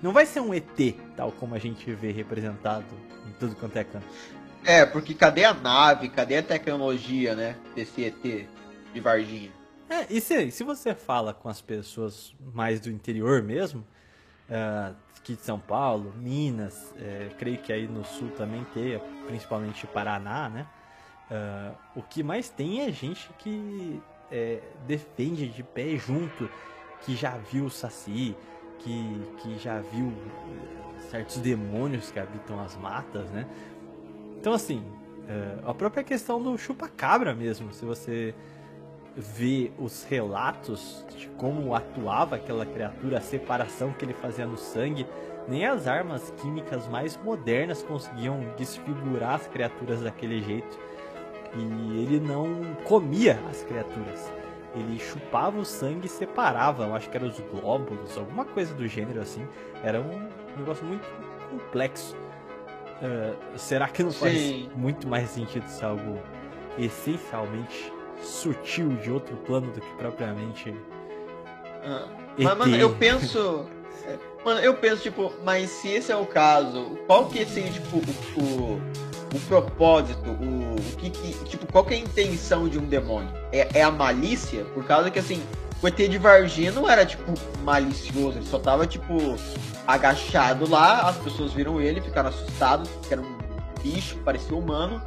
[0.00, 2.86] Não vai ser um ET, tal como a gente vê representado
[3.26, 4.06] em tudo quanto é canto.
[4.64, 7.56] É, porque cadê a nave, cadê a tecnologia, né?
[7.74, 8.48] Desse ET
[8.92, 9.50] de Varginha?
[9.88, 13.80] É, e se, se você fala com as pessoas mais do interior mesmo,
[14.50, 19.86] uh, aqui de São Paulo, Minas, é, creio que aí no sul também tem, principalmente
[19.86, 20.66] Paraná, né?
[21.30, 24.00] Uh, o que mais tem é gente que
[24.30, 26.48] é, defende de pé junto,
[27.02, 28.34] que já viu o Saci,
[28.78, 30.12] que, que já viu
[31.10, 33.46] certos demônios que habitam as matas, né?
[34.40, 38.34] Então, assim, uh, a própria questão do chupa-cabra mesmo, se você
[39.16, 45.04] ver os relatos de como atuava aquela criatura, a separação que ele fazia no sangue,
[45.48, 50.78] nem as armas químicas mais modernas conseguiam desfigurar as criaturas daquele jeito.
[51.54, 54.30] E ele não comia as criaturas.
[54.74, 58.86] Ele chupava o sangue e separava, eu acho que eram os glóbulos, alguma coisa do
[58.86, 59.44] gênero assim.
[59.82, 61.08] Era um negócio muito
[61.50, 62.14] complexo.
[63.00, 64.18] Uh, será que não Sim.
[64.18, 66.20] faz muito mais sentido ser algo
[66.78, 67.92] essencialmente
[68.22, 70.74] sutil de outro plano do que propriamente.
[71.84, 73.66] Ah, mas, mano, eu penso.
[74.44, 78.40] Mano, eu penso, tipo, mas se esse é o caso, qual que seria, tipo, o,
[78.40, 78.80] o,
[79.34, 83.28] o propósito, o, o que, que, Tipo, qual que é a intenção de um demônio?
[83.52, 84.64] É, é a malícia?
[84.66, 85.42] Por causa que, assim,
[85.82, 89.36] o ET de Varginha não era, tipo, malicioso, ele só tava, tipo,
[89.86, 93.38] agachado lá, as pessoas viram ele, ficaram assustados, que era um
[93.82, 95.00] bicho, parecia humano,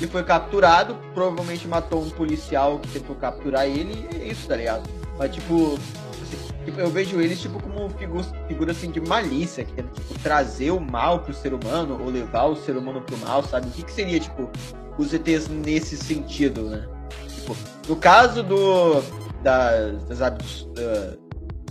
[0.00, 4.56] ele foi capturado, provavelmente matou um policial que tentou capturar ele, e é isso, tá
[4.56, 4.88] ligado?
[5.18, 5.78] Mas tipo,
[6.22, 10.18] assim, tipo eu vejo eles tipo como figura, figura assim de malícia, que tenta tipo,
[10.20, 13.66] trazer o mal pro ser humano, ou levar o ser humano pro mal, sabe?
[13.68, 14.48] O que, que seria, tipo,
[14.96, 16.86] os ETs nesse sentido, né?
[17.28, 17.56] Tipo,
[17.88, 19.02] no caso do.
[19.42, 20.68] Das, hábitos.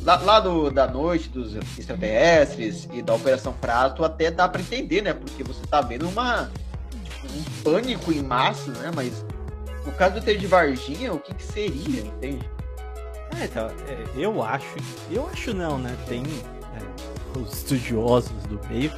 [0.03, 5.01] Lá, lá do, da noite dos extraterrestres e da Operação Prato até dá para entender,
[5.01, 5.13] né?
[5.13, 6.49] Porque você tá vendo uma
[7.25, 8.91] um pânico em massa, né?
[8.95, 9.25] Mas
[9.85, 12.49] no caso do ter de Varginha, o que, que seria, entende?
[13.39, 14.67] É, então, é, eu acho,
[15.11, 15.95] eu acho não, né?
[16.07, 18.91] Tem é, os estudiosos do meio,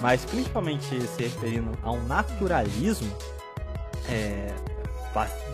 [0.00, 3.10] mas principalmente se referindo ao naturalismo,
[4.08, 4.52] é,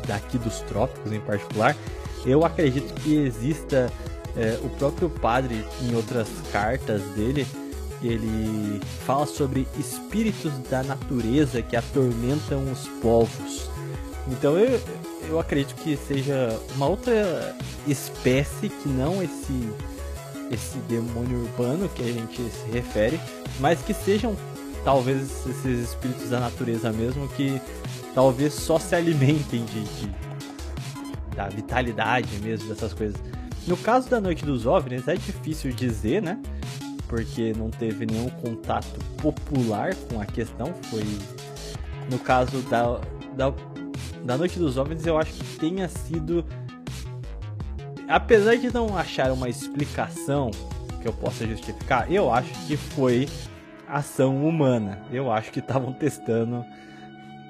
[0.07, 1.77] daqui dos trópicos em particular,
[2.25, 3.91] eu acredito que exista
[4.37, 7.47] é, o próprio padre em outras cartas dele
[8.03, 13.69] ele fala sobre espíritos da natureza que atormentam os povos.
[14.29, 14.81] Então eu,
[15.29, 17.57] eu acredito que seja uma outra
[17.87, 19.69] espécie que não esse
[20.51, 23.21] esse demônio urbano que a gente se refere,
[23.61, 24.35] mas que sejam
[24.83, 27.61] talvez esses espíritos da natureza mesmo que
[28.15, 30.11] talvez só se alimentem de, de
[31.39, 33.17] da vitalidade mesmo dessas coisas.
[33.67, 36.41] No caso da Noite dos OVNIs é difícil dizer, né?
[37.09, 40.73] porque não teve nenhum contato popular com a questão.
[40.85, 41.03] Foi
[42.11, 43.01] no caso da,
[43.35, 43.53] da,
[44.25, 46.45] da Noite dos Homens, eu acho que tenha sido.
[48.09, 50.51] Apesar de não achar uma explicação
[51.03, 53.29] que eu possa justificar, eu acho que foi
[53.87, 55.01] ação humana.
[55.11, 56.65] Eu acho que estavam testando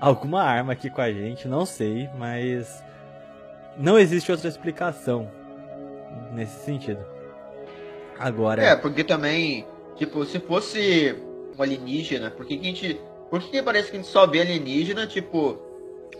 [0.00, 2.82] alguma arma aqui com a gente, não sei, mas
[3.78, 5.30] não existe outra explicação
[6.32, 7.04] nesse sentido.
[8.18, 8.62] Agora.
[8.62, 9.64] É, porque também,
[9.96, 11.14] tipo, se fosse
[11.56, 13.00] um alienígena, por que, que a gente.
[13.30, 15.58] Por que, que parece que a gente só vê alienígena, tipo,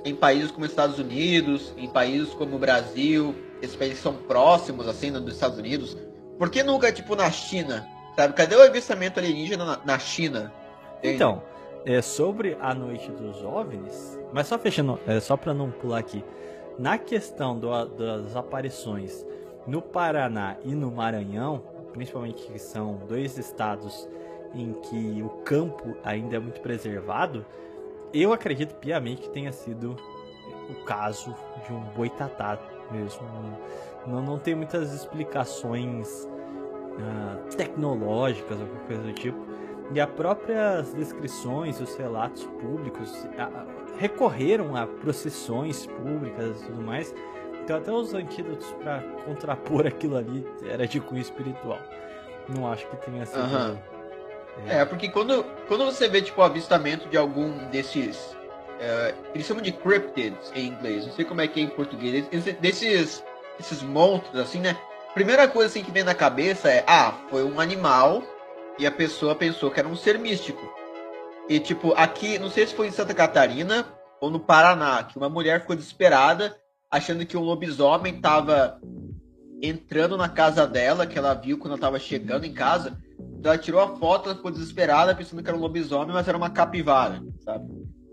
[0.04, 5.10] em países como Estados Unidos, em países como o Brasil, esses países são próximos, assim,
[5.10, 5.96] dos Estados Unidos?
[6.38, 7.86] Por que nunca, tipo, na China?
[8.14, 8.34] Sabe?
[8.34, 10.52] Cadê o avistamento alienígena na, na China?
[10.98, 11.14] Entende?
[11.14, 11.42] Então,
[11.84, 16.22] é sobre a noite dos OVNIs, mas só fechando, é, só para não pular aqui.
[16.78, 19.26] Na questão do- das aparições
[19.66, 21.62] no Paraná e no Maranhão,
[21.92, 24.08] principalmente que são dois estados
[24.54, 27.44] em que o campo ainda é muito preservado,
[28.14, 29.96] eu acredito piamente que tenha sido
[30.70, 31.34] o caso
[31.66, 32.58] de um boitatá
[32.90, 33.20] mesmo.
[34.06, 36.26] Não, não tem muitas explicações
[37.00, 39.38] ah, tecnológicas ou coisa do tipo.
[39.92, 43.26] E as próprias descrições, os relatos públicos
[43.98, 47.14] recorreram a procissões públicas e tudo mais.
[47.62, 51.78] Então até os antídotos para contrapor aquilo ali era de cunho espiritual.
[52.48, 53.40] Não acho que tenha sido.
[53.40, 53.78] Aham.
[54.66, 58.36] É, porque quando, quando você vê, tipo, o avistamento de algum desses.
[58.80, 62.26] é, eles chamam de cryptids em inglês, não sei como é que é em português.
[62.32, 63.22] Esse- desses,
[63.60, 64.76] esses monstros, assim, né?
[65.14, 68.22] Primeira coisa assim, que vem na cabeça é: ah, foi um animal
[68.78, 70.66] e a pessoa pensou que era um ser místico.
[71.48, 73.86] E, tipo, aqui, não sei se foi em Santa Catarina
[74.20, 76.54] ou no Paraná, que uma mulher ficou desesperada
[76.90, 78.80] achando que um lobisomem tava
[79.62, 82.98] entrando na casa dela, que ela viu quando ela tava chegando em casa.
[83.38, 86.36] Então ela tirou a foto, ela ficou desesperada, pensando que era um lobisomem, mas era
[86.36, 87.66] uma capivara, sabe?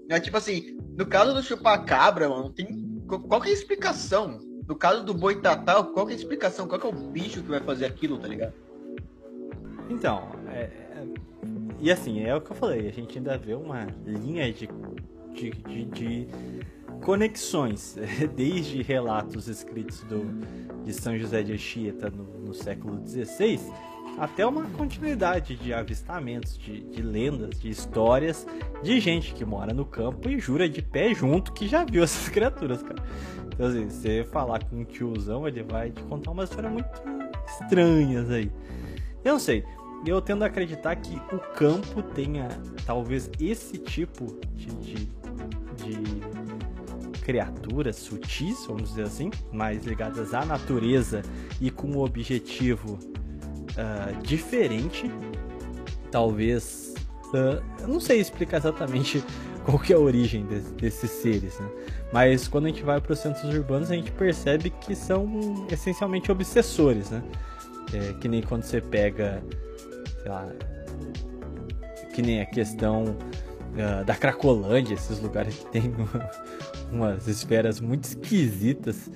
[0.09, 2.85] É tipo assim, no caso do chupacabra, mano, tem.
[3.07, 4.39] Qual que é a explicação?
[4.67, 6.67] No caso do boitatá, qual que é a explicação?
[6.67, 8.53] Qual que é o bicho que vai fazer aquilo, tá ligado?
[9.89, 10.84] Então, é-
[11.85, 14.67] e assim, é o que eu falei, a gente ainda vê uma linha de,
[15.33, 16.27] de, de- de
[17.03, 17.95] conexões,
[18.35, 20.25] desde relatos escritos do,
[20.83, 23.59] de São José de Anchieta no, no século XVI,
[24.17, 28.47] até uma continuidade de avistamentos, de, de lendas, de histórias
[28.81, 32.29] de gente que mora no campo e jura de pé junto que já viu essas
[32.29, 33.03] criaturas, cara.
[33.53, 36.89] Então, assim, você falar com um tiozão, ele vai te contar uma história muito
[37.47, 38.51] estranhas aí.
[39.23, 39.63] Eu não sei.
[40.05, 42.47] Eu tendo a acreditar que o campo tenha
[42.85, 45.05] talvez esse tipo de, de,
[45.75, 51.23] de criaturas sutis, vamos dizer assim, mais ligadas à natureza
[51.59, 52.99] e com um objetivo
[53.77, 55.09] ah, diferente.
[56.11, 56.93] Talvez.
[57.33, 59.23] ah, eu não sei explicar exatamente
[59.65, 61.67] qual que é a origem des- desses seres, né?
[62.13, 66.31] Mas quando a gente vai para os centros urbanos, a gente percebe que são essencialmente
[66.31, 67.23] obsessores, né?
[67.91, 69.43] É, que nem quando você pega,
[70.25, 70.47] sei lá,
[72.15, 73.15] que nem a questão
[73.77, 75.93] ah, da Cracolândia, esses lugares que tem
[76.91, 79.11] umas esferas muito esquisitas.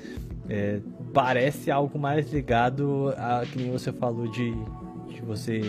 [0.47, 0.79] É,
[1.13, 4.51] parece algo mais ligado a que nem você falou de,
[5.07, 5.61] de você.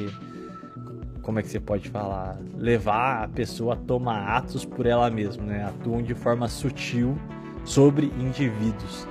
[1.22, 2.38] Como é que você pode falar?
[2.56, 5.64] Levar a pessoa a tomar atos por ela mesma, né?
[5.64, 7.16] Atuam de forma sutil
[7.64, 9.06] sobre indivíduos.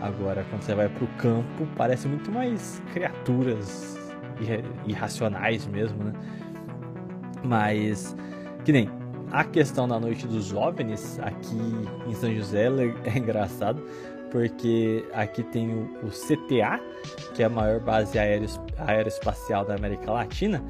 [0.00, 3.97] Agora, quando você vai pro campo, parece muito mais criaturas
[4.86, 6.12] irracionais mesmo, né?
[7.44, 8.16] Mas,
[8.64, 8.90] que nem
[9.30, 11.60] a questão da noite dos OVNIs aqui
[12.06, 12.68] em São José
[13.04, 13.82] é engraçado,
[14.30, 16.80] porque aqui tem o, CTA,
[17.34, 20.62] que é a maior base aéreo, aeroespacial da América Latina.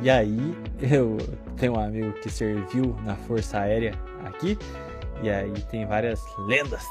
[0.00, 1.16] E aí eu
[1.56, 3.94] tenho um amigo que serviu na Força Aérea
[4.24, 4.56] aqui,
[5.22, 6.84] e aí tem várias lendas.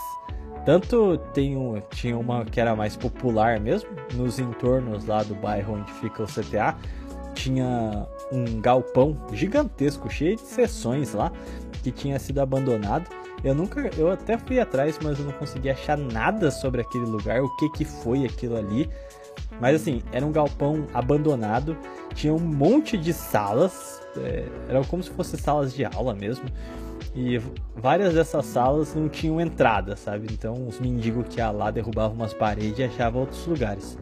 [0.65, 5.75] Tanto tem um, tinha uma que era mais popular mesmo, nos entornos lá do bairro
[5.75, 6.75] onde fica o CTA,
[7.33, 11.31] tinha um galpão gigantesco, cheio de seções lá,
[11.83, 13.09] que tinha sido abandonado.
[13.43, 17.41] Eu nunca, eu até fui atrás, mas eu não consegui achar nada sobre aquele lugar,
[17.41, 18.89] o que que foi aquilo ali.
[19.61, 21.77] Mas assim, era um galpão abandonado,
[22.13, 26.45] tinha um monte de salas, é, eram como se fossem salas de aula mesmo.
[27.19, 27.41] E
[27.75, 30.27] várias dessas salas não tinham entrada, sabe?
[30.31, 33.97] Então os mendigos que iam lá derrubavam umas paredes e achavam outros lugares.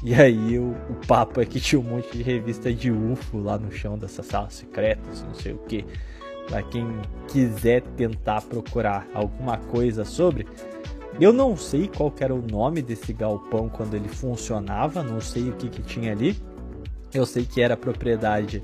[0.00, 3.58] E aí o, o papo é que tinha um monte de revista de UFO lá
[3.58, 5.84] no chão dessas salas secretas, não sei o que.
[6.46, 6.86] Pra quem
[7.26, 10.46] quiser tentar procurar alguma coisa sobre.
[11.18, 15.54] Eu não sei qual era o nome desse galpão quando ele funcionava, não sei o
[15.54, 16.40] que, que tinha ali.
[17.12, 18.62] Eu sei que era propriedade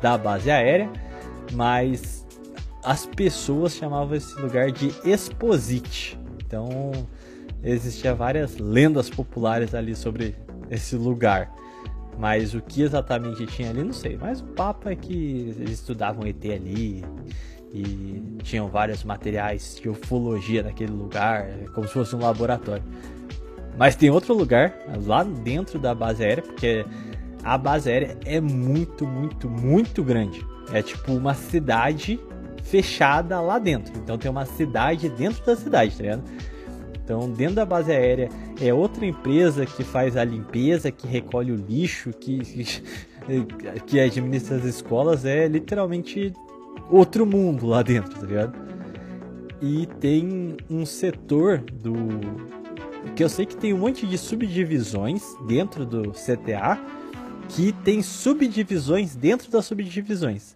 [0.00, 0.90] da base aérea,
[1.52, 2.26] mas
[2.82, 6.18] as pessoas chamavam esse lugar de Exposit.
[6.44, 6.92] Então
[7.62, 10.36] existia várias lendas populares ali sobre
[10.70, 11.52] esse lugar.
[12.18, 14.18] Mas o que exatamente tinha ali, não sei.
[14.20, 17.04] Mas o papo é que eles estudavam ET ali
[17.72, 22.82] e tinham vários materiais de ufologia naquele lugar, como se fosse um laboratório.
[23.76, 24.74] Mas tem outro lugar
[25.06, 26.84] lá dentro da base aérea, porque
[27.44, 30.44] a base aérea é muito, muito, muito grande.
[30.72, 32.18] É tipo uma cidade
[32.70, 33.92] fechada lá dentro.
[33.98, 36.22] Então tem uma cidade dentro da cidade, tá ligado?
[37.08, 38.28] Então, dentro da base aérea
[38.60, 42.40] é outra empresa que faz a limpeza, que recolhe o lixo, que,
[43.86, 45.24] que administra as escolas.
[45.24, 46.34] É literalmente
[46.90, 48.58] outro mundo lá dentro, tá ligado?
[49.62, 51.94] E tem um setor do.
[53.16, 56.78] Que eu sei que tem um monte de subdivisões dentro do CTA
[57.48, 60.54] que tem subdivisões dentro das subdivisões.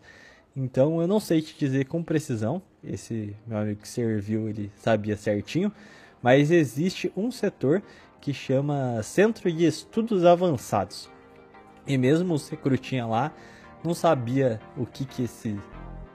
[0.54, 2.62] Então eu não sei te dizer com precisão.
[2.84, 5.72] Esse meu amigo que serviu, ele sabia certinho.
[6.22, 7.82] Mas existe um setor
[8.20, 11.10] que chama Centro de Estudos Avançados.
[11.86, 13.34] E mesmo o Secrutinha lá
[13.82, 15.58] não sabia o que que esse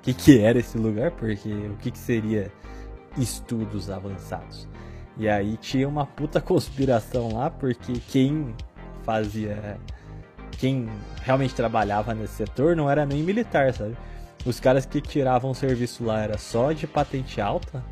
[0.02, 2.50] que que era esse lugar, porque o que que seria
[3.18, 4.68] estudos avançados.
[5.18, 8.56] E aí tinha uma puta conspiração lá, porque quem
[9.04, 9.78] fazia
[10.52, 10.88] quem
[11.22, 13.98] realmente trabalhava nesse setor não era nem militar, sabe?
[14.48, 17.84] Os caras que tiravam o serviço lá era só de patente alta,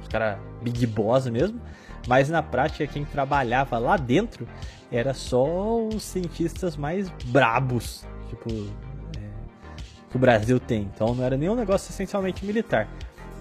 [0.00, 1.60] os caras big boss mesmo,
[2.06, 4.46] mas na prática quem trabalhava lá dentro
[4.92, 8.48] era só os cientistas mais brabos, tipo,
[9.16, 9.28] é,
[10.08, 10.82] que o Brasil tem.
[10.94, 12.88] Então não era nenhum negócio essencialmente militar.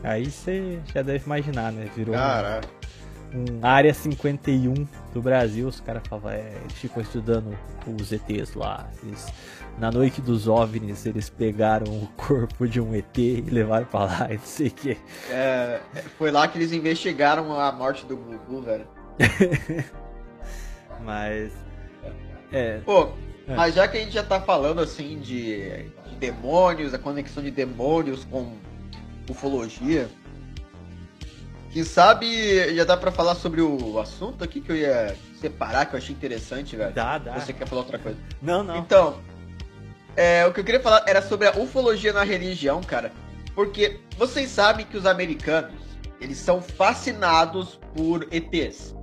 [0.04, 1.88] Aí você já deve imaginar, né?
[1.96, 5.68] Virou um, um área 51 do Brasil.
[5.68, 7.56] Os caras falavam, é, eles ficam estudando
[8.00, 8.88] os ETs lá.
[9.04, 9.28] Eles
[9.78, 14.28] na noite dos OVNIs, eles pegaram o corpo de um ET e levaram pra lá
[14.32, 14.98] e não sei o que.
[15.30, 15.82] É,
[16.18, 18.88] foi lá que eles investigaram a morte do Gugu, velho.
[21.04, 21.52] mas.
[22.52, 22.80] É.
[22.86, 23.10] Pô,
[23.48, 23.56] é.
[23.56, 27.52] mas já que a gente já tá falando assim de, de demônios, a conexão de
[27.52, 28.54] demônios com
[29.30, 30.08] ufologia.
[31.72, 35.96] Quem sabe já dá pra falar sobre o assunto aqui que eu ia separar, que
[35.96, 36.94] eu achei interessante, velho.
[36.94, 37.38] Dá, dá.
[37.38, 38.18] Você quer falar outra coisa?
[38.42, 38.78] Não, não.
[38.78, 39.18] Então,
[40.16, 43.12] é, o que eu queria falar era sobre a ufologia na religião, cara.
[43.54, 45.74] Porque vocês sabem que os americanos,
[46.20, 48.96] eles são fascinados por ETs.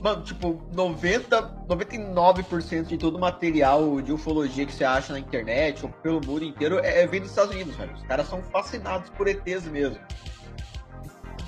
[0.00, 5.84] Mano, tipo, 90, 99% de todo o material de ufologia que você acha na internet
[5.84, 7.94] ou pelo mundo inteiro é, é vem dos Estados Unidos, velho.
[7.94, 9.98] Os caras são fascinados por ETs mesmo.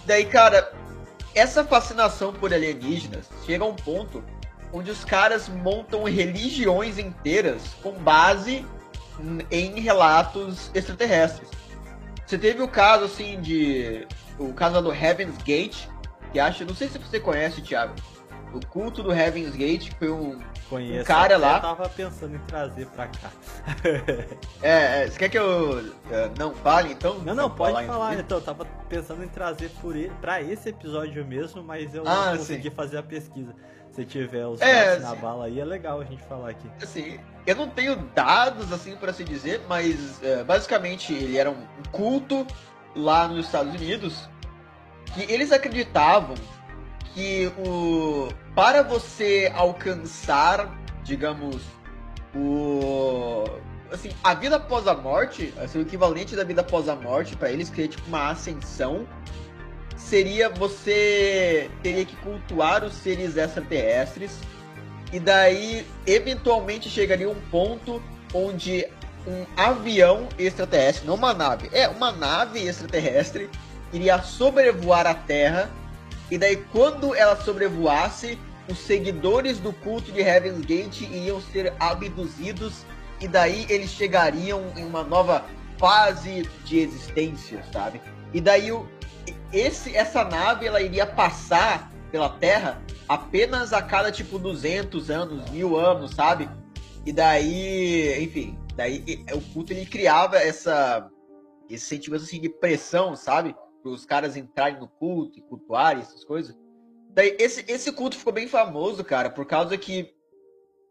[0.06, 0.72] Daí, cara,
[1.34, 4.24] essa fascinação por alienígenas chega a um ponto
[4.72, 8.64] onde os caras montam religiões inteiras com base
[9.50, 11.48] em relatos extraterrestres.
[12.26, 14.06] Você teve o caso assim de
[14.38, 15.86] o caso do Heaven's Gate,
[16.32, 17.94] que acho, não sei se você conhece, Thiago.
[18.52, 20.38] O culto do Heaven's Gate foi um,
[20.68, 21.56] Conheço, um cara lá.
[21.56, 23.30] Eu tava pensando em trazer pra cá.
[24.62, 27.18] é, é, você quer que eu uh, não fale então?
[27.20, 27.86] Não, não, pode falar.
[27.86, 32.02] falar então, eu tava pensando em trazer por ele, pra esse episódio mesmo, mas eu
[32.06, 32.74] ah, não consegui sim.
[32.74, 33.54] fazer a pesquisa.
[33.98, 36.70] Se tiver os é, na bala aí, é legal a gente falar aqui.
[36.80, 41.66] Assim, eu não tenho dados, assim, para se dizer, mas é, basicamente ele era um
[41.90, 42.46] culto
[42.94, 44.28] lá nos Estados Unidos
[45.14, 46.36] que eles acreditavam
[47.12, 51.60] que o para você alcançar, digamos,
[52.36, 53.42] o
[53.90, 57.50] assim, a vida após a morte, assim, o equivalente da vida após a morte para
[57.50, 59.08] eles que é tipo uma ascensão
[59.98, 64.38] seria você teria que cultuar os seres extraterrestres
[65.12, 68.86] e daí eventualmente chegaria um ponto onde
[69.26, 73.50] um avião extraterrestre, não uma nave, é uma nave extraterrestre
[73.92, 75.70] iria sobrevoar a Terra
[76.30, 78.38] e daí quando ela sobrevoasse,
[78.70, 82.84] os seguidores do culto de Heaven's Gate iriam ser abduzidos
[83.18, 85.44] e daí eles chegariam em uma nova
[85.78, 88.00] fase de existência, sabe?
[88.32, 88.86] E daí o,
[89.52, 95.76] esse, essa nave ela iria passar pela Terra apenas a cada tipo 200 anos, mil
[95.76, 96.48] anos, sabe?
[97.04, 101.10] E daí, enfim, daí o culto ele criava essa
[101.68, 103.54] esse sentimento assim de pressão, sabe?
[103.82, 106.56] Para os caras entrarem no culto e cultuarem essas coisas.
[107.10, 110.14] Daí esse, esse culto ficou bem famoso, cara, por causa que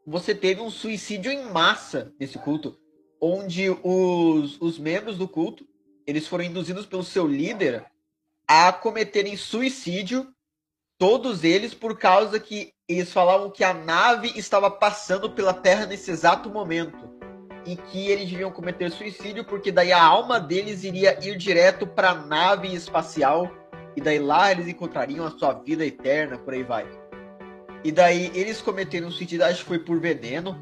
[0.05, 2.77] você teve um suicídio em massa nesse culto,
[3.19, 5.67] onde os, os membros do culto
[6.05, 7.85] eles foram induzidos pelo seu líder
[8.47, 10.27] a cometerem suicídio,
[10.97, 16.09] todos eles por causa que eles falavam que a nave estava passando pela Terra nesse
[16.09, 17.17] exato momento
[17.65, 22.11] e que eles deviam cometer suicídio porque daí a alma deles iria ir direto para
[22.11, 23.51] a nave espacial
[23.95, 26.87] e daí lá eles encontrariam a sua vida eterna, por aí vai.
[27.83, 30.55] E daí eles cometeram suicídio, acho que foi por veneno.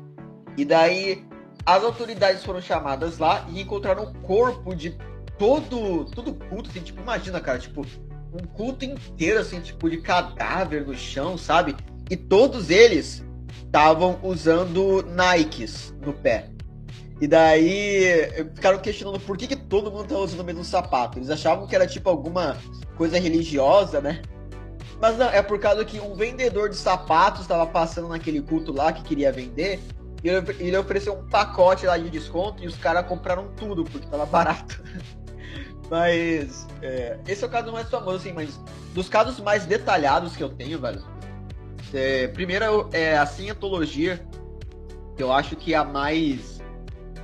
[0.58, 1.24] E daí
[1.66, 4.98] as autoridades foram chamadas lá e encontraram o corpo de
[5.38, 7.86] todo todo culto, assim, tipo, imagina, cara, tipo,
[8.34, 11.76] um culto inteiro assim, tipo de cadáver no chão, sabe?
[12.10, 13.24] E todos eles
[13.66, 16.50] estavam usando Nikes no pé.
[17.22, 21.18] E daí ficaram questionando por que, que todo mundo tá usando o mesmo sapato.
[21.18, 22.58] Eles achavam que era tipo alguma
[22.98, 24.22] coisa religiosa, né?
[25.00, 28.92] Mas não, é por causa que um vendedor de sapatos estava passando naquele culto lá
[28.92, 29.80] que queria vender.
[30.24, 34.26] E ele, ofereceu um pacote lá de desconto e os caras compraram tudo porque tava
[34.26, 34.82] barato.
[35.90, 38.60] mas é, esse é o caso mais famoso, assim, mas
[38.94, 41.04] dos casos mais detalhados que eu tenho, velho.
[41.94, 44.26] É, primeiro é a cientologia,
[45.16, 46.62] que eu acho que é a mais,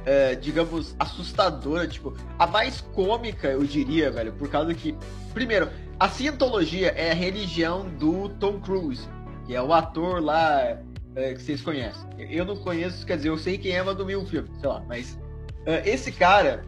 [0.05, 4.95] é, digamos, assustadora, tipo, a mais cômica, eu diria, velho, por causa que,
[5.33, 5.69] primeiro,
[5.99, 9.07] a cientologia é a religião do Tom Cruise,
[9.45, 10.77] que é o ator lá
[11.15, 12.07] é, que vocês conhecem.
[12.17, 14.83] Eu não conheço, quer dizer, eu sei quem é, mas do meu filme, sei lá.
[14.87, 15.19] Mas
[15.65, 16.63] é, esse cara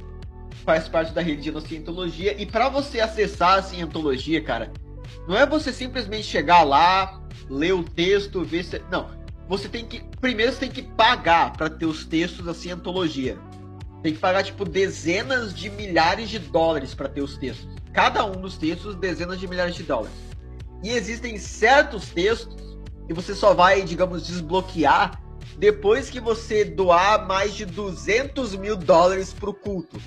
[0.54, 4.72] faz parte da religião da cientologia e para você acessar a cientologia, cara,
[5.28, 9.10] não é você simplesmente chegar lá, ler o texto, ver se não.
[9.48, 13.38] Você tem que primeiro você tem que pagar para ter os textos da cientologia.
[14.02, 18.42] Tem que pagar tipo dezenas de milhares de dólares para ter os textos cada um
[18.42, 20.18] dos textos dezenas de milhares de dólares.
[20.84, 22.78] E existem certos textos
[23.08, 25.22] que você só vai, digamos, desbloquear
[25.58, 30.02] depois que você doar mais de 200 mil dólares para o culto.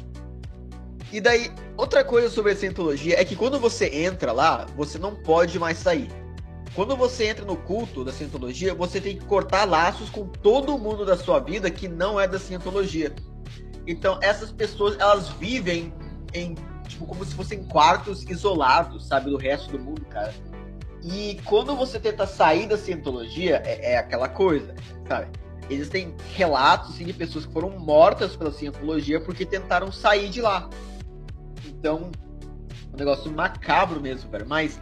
[1.16, 5.14] E daí, outra coisa sobre a Cientologia é que quando você entra lá, você não
[5.14, 6.10] pode mais sair.
[6.74, 11.06] Quando você entra no culto da Cientologia, você tem que cortar laços com todo mundo
[11.06, 13.14] da sua vida que não é da Cientologia.
[13.86, 15.90] Então, essas pessoas, elas vivem
[16.34, 16.54] em
[16.86, 20.34] tipo, como se fossem quartos isolados, sabe, do resto do mundo, cara.
[21.02, 24.74] E quando você tenta sair da cientologia, é, é aquela coisa,
[25.08, 25.28] sabe?
[25.70, 30.68] Existem relatos assim, de pessoas que foram mortas pela cientologia porque tentaram sair de lá.
[31.78, 32.10] Então,
[32.92, 34.46] um negócio macabro mesmo, velho.
[34.46, 34.80] Mas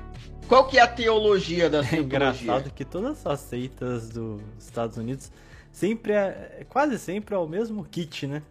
[0.49, 1.99] qual que é a teologia da cientologia?
[1.99, 5.31] É engraçado que todas as seitas dos Estados Unidos
[5.73, 8.43] sempre é, quase sempre é o mesmo kit, né?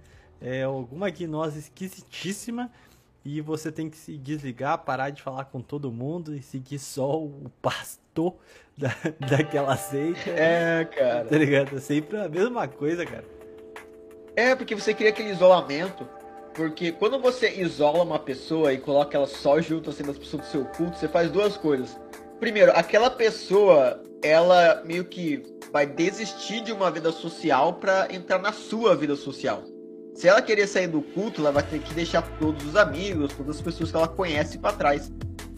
[0.42, 2.70] É alguma gnose esquisitíssima
[3.24, 7.18] e você tem que se desligar, parar de falar com todo mundo e seguir só
[7.18, 8.36] o pastor
[8.78, 8.90] da,
[9.30, 10.30] daquela seita.
[10.30, 11.26] É, cara.
[11.26, 11.78] Tá ligado?
[11.78, 13.24] É sempre a mesma coisa, cara.
[14.36, 16.06] É, porque você cria aquele isolamento.
[16.54, 20.52] Porque quando você isola uma pessoa e coloca ela só junto assim das pessoas do
[20.52, 22.00] seu culto, você faz duas coisas.
[22.40, 28.52] Primeiro, aquela pessoa, ela meio que vai desistir de uma vida social para entrar na
[28.52, 29.64] sua vida social.
[30.14, 33.56] Se ela querer sair do culto, ela vai ter que deixar todos os amigos, todas
[33.56, 35.12] as pessoas que ela conhece para trás.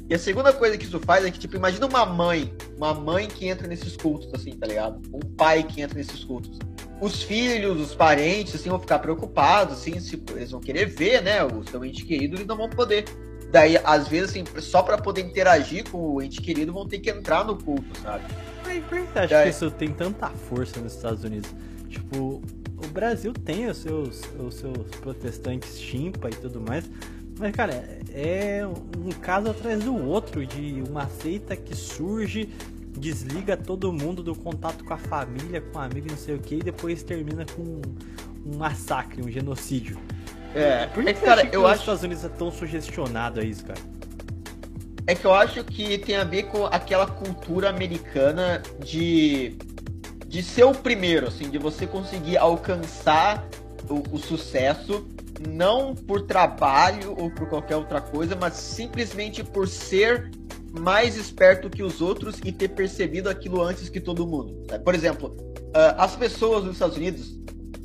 [0.10, 3.28] E a segunda coisa que isso faz é que, tipo, imagina uma mãe, uma mãe
[3.28, 5.02] que entra nesses cultos, assim, tá ligado?
[5.12, 6.58] Um pai que entra nesses cultos.
[7.02, 11.44] Os filhos, os parentes, assim, vão ficar preocupados, assim, se eles vão querer ver, né,
[11.44, 13.06] o seu ente querido, eles não vão poder.
[13.52, 17.10] Daí, às vezes, assim, só para poder interagir com o ente querido, vão ter que
[17.10, 18.24] entrar no culto, sabe?
[18.64, 19.44] Mas por que você acha Daí...
[19.44, 21.50] que isso tem tanta força nos Estados Unidos?
[21.90, 22.42] Tipo,
[22.84, 26.90] o Brasil tem os seus, os seus protestantes chimpa e tudo mais,
[27.38, 32.50] mas, cara, é um caso atrás do outro de uma seita que surge,
[32.98, 36.60] desliga todo mundo do contato com a família, com amigo, não sei o que, e
[36.64, 39.98] depois termina com um massacre, um genocídio.
[40.54, 43.40] É, por que, é que cara, eu acho que os Estados Unidos é tão sugestionado
[43.40, 43.80] a isso, cara?
[45.08, 49.58] É que eu acho que tem a ver com aquela cultura americana de
[50.36, 53.48] de ser o primeiro, assim, de você conseguir alcançar
[53.90, 55.08] o, o sucesso,
[55.48, 60.30] não por trabalho ou por qualquer outra coisa, mas simplesmente por ser
[60.80, 64.66] mais esperto que os outros e ter percebido aquilo antes que todo mundo.
[64.84, 67.40] Por exemplo, uh, as pessoas nos Estados Unidos,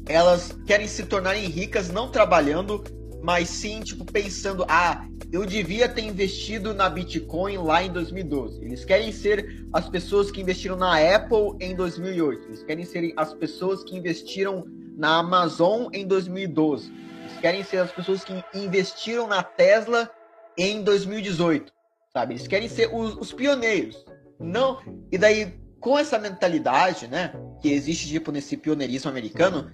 [0.07, 2.83] elas querem se tornarem ricas não trabalhando,
[3.23, 8.65] mas sim, tipo, pensando, ah, eu devia ter investido na Bitcoin lá em 2012.
[8.65, 12.49] Eles querem ser as pessoas que investiram na Apple em 2008.
[12.49, 14.65] Eles querem ser as pessoas que investiram
[14.97, 16.93] na Amazon em 2012.
[17.21, 20.11] Eles querem ser as pessoas que investiram na Tesla
[20.59, 21.73] em 2018.
[22.12, 22.35] Sabe?
[22.35, 24.05] Eles querem ser os, os pioneiros.
[24.39, 24.81] Não.
[25.12, 29.70] E daí, com essa mentalidade, né, que existe tipo nesse pioneirismo americano,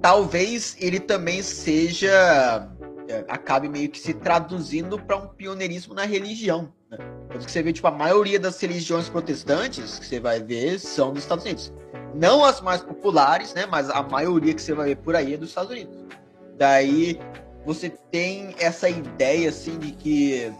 [0.00, 2.68] talvez ele também seja
[3.08, 6.72] é, acabe meio que se traduzindo para um pioneirismo na religião.
[6.90, 6.98] Né?
[7.30, 11.22] Que você vê, tipo, a maioria das religiões protestantes que você vai ver são dos
[11.22, 11.72] Estados Unidos.
[12.14, 13.66] Não as mais populares, né?
[13.66, 15.94] Mas a maioria que você vai ver por aí é dos Estados Unidos.
[16.56, 17.20] Daí
[17.64, 20.52] você tem essa ideia, assim, de que,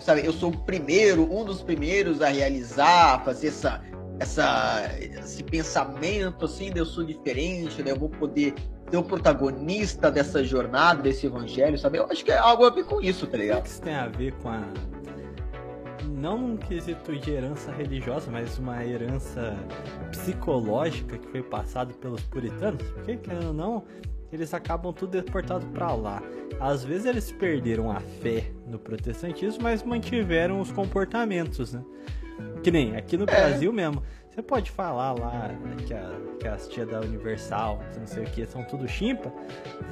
[0.00, 3.82] sabe, eu sou o primeiro, um dos primeiros a realizar, a fazer essa,
[4.18, 7.90] essa, esse pensamento assim, de eu sou diferente, né?
[7.90, 8.54] Eu vou poder
[8.90, 11.98] ser o protagonista dessa jornada, desse evangelho, sabe?
[11.98, 13.62] Eu acho que é algo a ver com isso, tá O ligado?
[13.62, 14.62] que isso tem a ver com a.
[16.08, 19.56] Não num quesito de herança religiosa, mas uma herança
[20.10, 22.82] psicológica que foi passada pelos puritanos?
[22.90, 23.84] Porque, querendo ou não,
[24.32, 26.22] eles acabam tudo deportado para lá.
[26.58, 31.82] Às vezes eles perderam a fé no protestantismo, mas mantiveram os comportamentos, né?
[32.62, 34.02] Que nem aqui no Brasil mesmo.
[34.34, 35.50] Você pode falar lá
[35.86, 36.10] que, a,
[36.40, 39.30] que as tia da Universal, não sei o que, são tudo chimpa.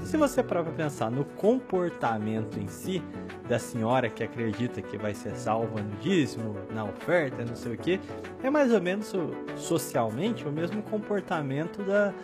[0.02, 3.02] Se você parar pra pensar no comportamento em si
[3.46, 7.76] da senhora que acredita que vai ser salva no dízimo, na oferta, não sei o
[7.76, 8.00] que,
[8.42, 9.12] é mais ou menos
[9.56, 12.14] socialmente o mesmo comportamento da,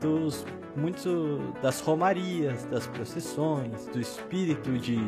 [0.00, 4.98] dos muitos das romarias, das procissões, do espírito de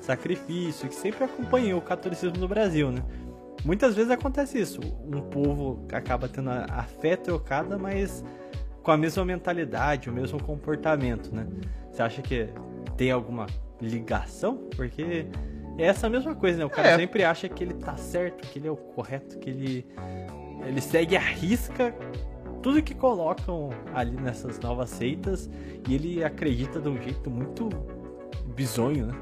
[0.00, 3.02] sacrifício que sempre acompanhou o catolicismo no Brasil, né?
[3.64, 4.80] Muitas vezes acontece isso.
[5.04, 8.24] Um povo acaba tendo a a fé trocada, mas
[8.82, 11.46] com a mesma mentalidade, o mesmo comportamento, né?
[11.90, 12.48] Você acha que
[12.96, 13.46] tem alguma
[13.80, 14.58] ligação?
[14.76, 15.26] Porque
[15.78, 16.64] é essa mesma coisa, né?
[16.64, 16.96] O cara É.
[16.96, 19.86] sempre acha que ele tá certo, que ele é o correto, que ele,
[20.66, 21.94] ele segue a risca
[22.62, 25.50] tudo que colocam ali nessas novas seitas
[25.88, 27.68] e ele acredita de um jeito muito
[28.54, 29.14] bizonho, né?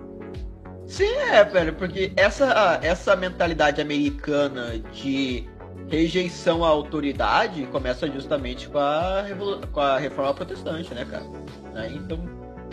[0.87, 5.49] Sim, é, velho, porque essa, essa mentalidade americana de
[5.89, 9.25] rejeição à autoridade começa justamente com a,
[9.73, 11.25] com a reforma protestante, né, cara?
[11.73, 11.93] Né?
[11.95, 12.19] Então,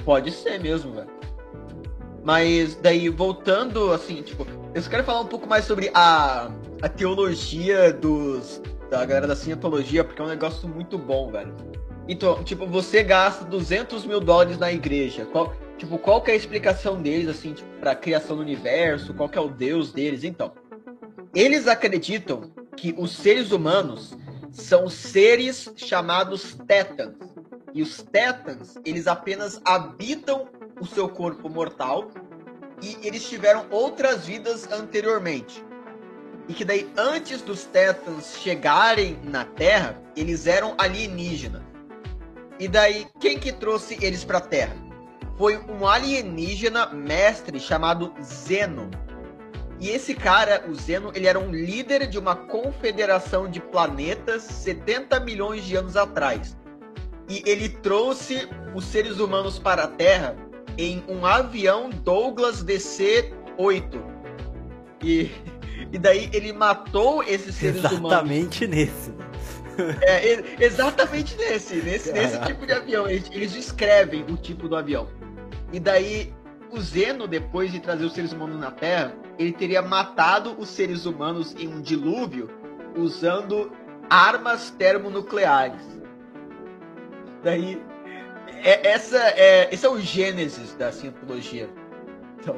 [0.03, 1.09] pode ser mesmo, velho.
[2.23, 7.91] Mas daí, voltando, assim, tipo, eu quero falar um pouco mais sobre a, a teologia
[7.93, 11.53] dos, da galera da cientologia, porque é um negócio muito bom, velho.
[12.07, 15.25] Então, tipo, você gasta 200 mil dólares na igreja.
[15.25, 19.13] Qual, tipo, qual que é a explicação deles, assim, tipo, pra criação do universo?
[19.13, 20.23] Qual que é o deus deles?
[20.23, 20.51] Então,
[21.33, 24.15] eles acreditam que os seres humanos
[24.51, 27.15] são seres chamados tétans.
[27.73, 30.47] E os tétans, eles apenas habitam
[30.81, 32.09] o seu corpo mortal
[32.81, 35.63] e eles tiveram outras vidas anteriormente.
[36.47, 41.61] E que daí, antes dos tétans chegarem na Terra, eles eram alienígenas.
[42.59, 44.88] E daí, quem que trouxe eles pra Terra?
[45.39, 48.91] Foi um alienígena mestre chamado Zeno.
[49.79, 55.17] E esse cara, o Zeno, ele era um líder de uma confederação de planetas 70
[55.21, 56.57] milhões de anos atrás.
[57.29, 60.35] E ele trouxe os seres humanos para a Terra
[60.77, 63.31] em um avião Douglas DC-8.
[65.01, 65.31] E,
[65.89, 68.11] e daí ele matou esses seres humanos.
[68.11, 69.13] Exatamente nesse.
[70.01, 73.07] É, exatamente nesse, nesse, nesse tipo de avião.
[73.07, 75.07] Eles, eles descrevem o tipo do avião.
[75.71, 76.33] E daí,
[76.71, 81.05] o Zeno, depois de trazer os seres humanos na Terra, ele teria matado os seres
[81.05, 82.49] humanos em um dilúvio
[82.97, 83.71] usando
[84.09, 85.81] armas termonucleares.
[87.43, 87.81] Daí,
[88.63, 91.69] é, essa é, esse é o gênesis da cientologia.
[92.39, 92.55] Então,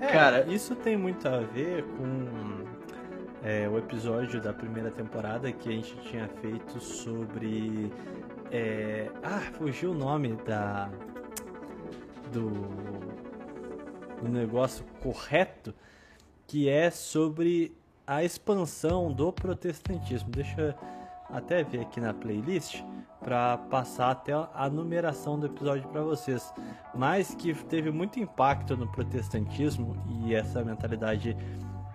[0.00, 2.64] É, Cara- isso tem muito a ver com
[3.42, 7.90] é, o episódio da primeira temporada que a gente tinha feito sobre.
[8.52, 10.88] é, ah, fugiu o nome da.
[12.32, 12.50] Do.
[14.22, 15.72] Do negócio correto,
[16.46, 17.76] que é sobre
[18.06, 20.30] a expansão do protestantismo.
[20.30, 20.74] Deixa eu
[21.30, 22.82] até ver aqui na playlist
[23.20, 26.52] para passar até a numeração do episódio para vocês.
[26.94, 31.36] Mas que teve muito impacto no protestantismo e essa mentalidade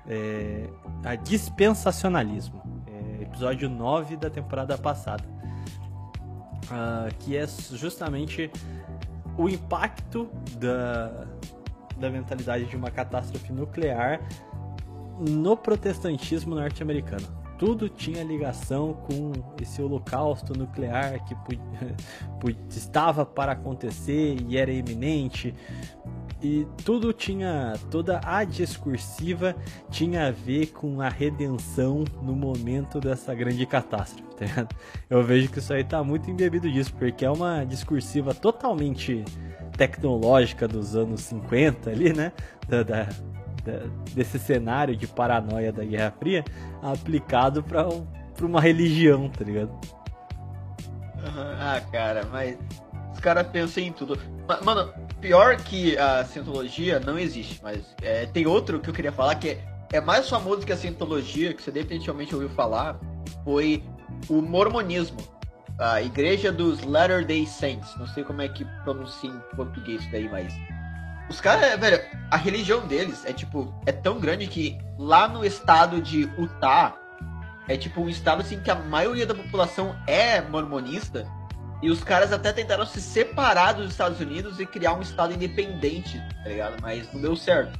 [0.07, 0.69] é,
[1.03, 2.61] a dispensacionalismo.
[2.87, 5.23] É, episódio 9 da temporada passada.
[6.71, 8.49] Ah, que é justamente
[9.37, 11.25] o impacto da,
[11.97, 14.21] da mentalidade de uma catástrofe nuclear
[15.19, 17.43] no protestantismo norte-americano.
[17.57, 19.31] Tudo tinha ligação com
[19.61, 21.35] esse holocausto nuclear que
[22.75, 25.53] estava para acontecer e era iminente.
[26.43, 29.55] E tudo tinha, toda a discursiva
[29.89, 34.75] tinha a ver com a redenção no momento dessa grande catástrofe, tá ligado?
[35.09, 39.23] Eu vejo que isso aí tá muito embebido disso, porque é uma discursiva totalmente
[39.77, 42.33] tecnológica dos anos 50 ali, né?
[42.67, 43.03] Da, da-
[43.63, 46.43] da- desse cenário de paranoia da Guerra Fria
[46.81, 47.87] aplicado para
[48.41, 49.71] uma religião, tá ligado?
[51.25, 52.57] Ah, cara, mas
[53.23, 54.19] caras pensam em tudo.
[54.47, 59.11] Ma- Mano, pior que a cientologia não existe, mas é, tem outro que eu queria
[59.11, 59.63] falar que é,
[59.93, 62.99] é mais famoso que a cientologia, que você definitivamente ouviu falar,
[63.43, 63.83] foi
[64.29, 65.17] o mormonismo.
[65.79, 67.95] A igreja dos Latter-day Saints.
[67.97, 70.53] Não sei como é que pronuncia em português isso daí, mas.
[71.29, 76.01] Os caras, velho, a religião deles é tipo, é tão grande que lá no estado
[76.01, 76.93] de Utah,
[77.67, 81.25] É tipo um estado assim que a maioria da população é mormonista.
[81.83, 86.17] E os caras até tentaram se separar dos Estados Unidos e criar um estado independente,
[86.41, 86.81] tá ligado?
[86.81, 87.77] Mas não deu certo.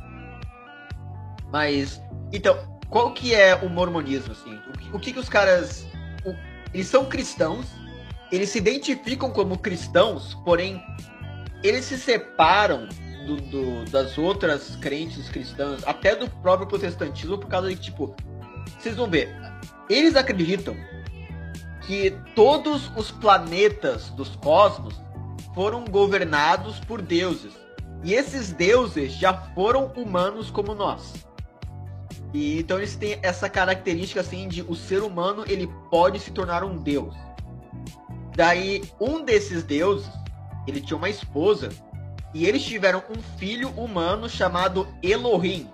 [1.50, 2.02] Mas,
[2.34, 2.58] então,
[2.90, 4.60] qual que é o mormonismo, assim?
[4.68, 5.86] O que, o que, que os caras...
[6.26, 6.36] o-
[6.74, 7.66] eles são cristãos,
[8.30, 10.84] eles se identificam como cristãos, porém,
[11.64, 12.90] eles se separam
[13.26, 18.14] do, do- das outras crentes cristãs, até do próprio protestantismo, por causa de, tipo...
[18.78, 19.34] Vocês vão ver,
[19.90, 20.76] eles acreditam
[21.86, 24.96] que todos os planetas dos cosmos
[25.54, 27.54] foram governados por deuses.
[28.04, 31.14] E esses deuses já foram humanos como nós.
[32.34, 36.64] E então eles têm essa característica assim de o ser humano ele pode se tornar
[36.64, 37.16] um deus.
[38.36, 40.10] Daí um desses deuses,
[40.68, 41.70] ele tinha uma esposa
[42.34, 45.70] e eles tiveram um filho humano chamado Elohim.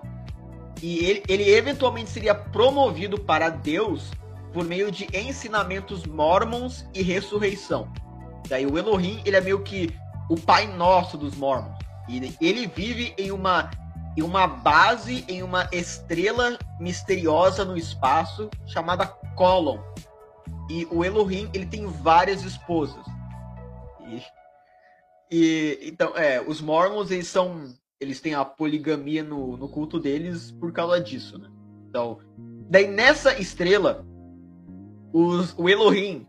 [0.82, 4.12] E ele, ele eventualmente seria promovido para Deus
[4.54, 7.92] por meio de ensinamentos mormons e ressurreição.
[8.48, 9.94] Daí o Elohim, ele é meio que
[10.30, 11.78] o pai nosso dos mormons.
[12.08, 13.70] E ele vive em uma
[14.18, 19.06] em uma base em uma estrela misteriosa no espaço chamada
[19.36, 19.80] Colon.
[20.70, 23.06] E o Elohim, ele tem várias esposas.
[24.08, 24.22] E,
[25.32, 30.52] e então, é, os mormons, eles são eles têm a poligamia no, no culto deles
[30.52, 31.50] por causa disso, né?
[31.90, 32.20] Então,
[32.70, 34.06] daí nessa estrela
[35.14, 36.26] os, o Elohim.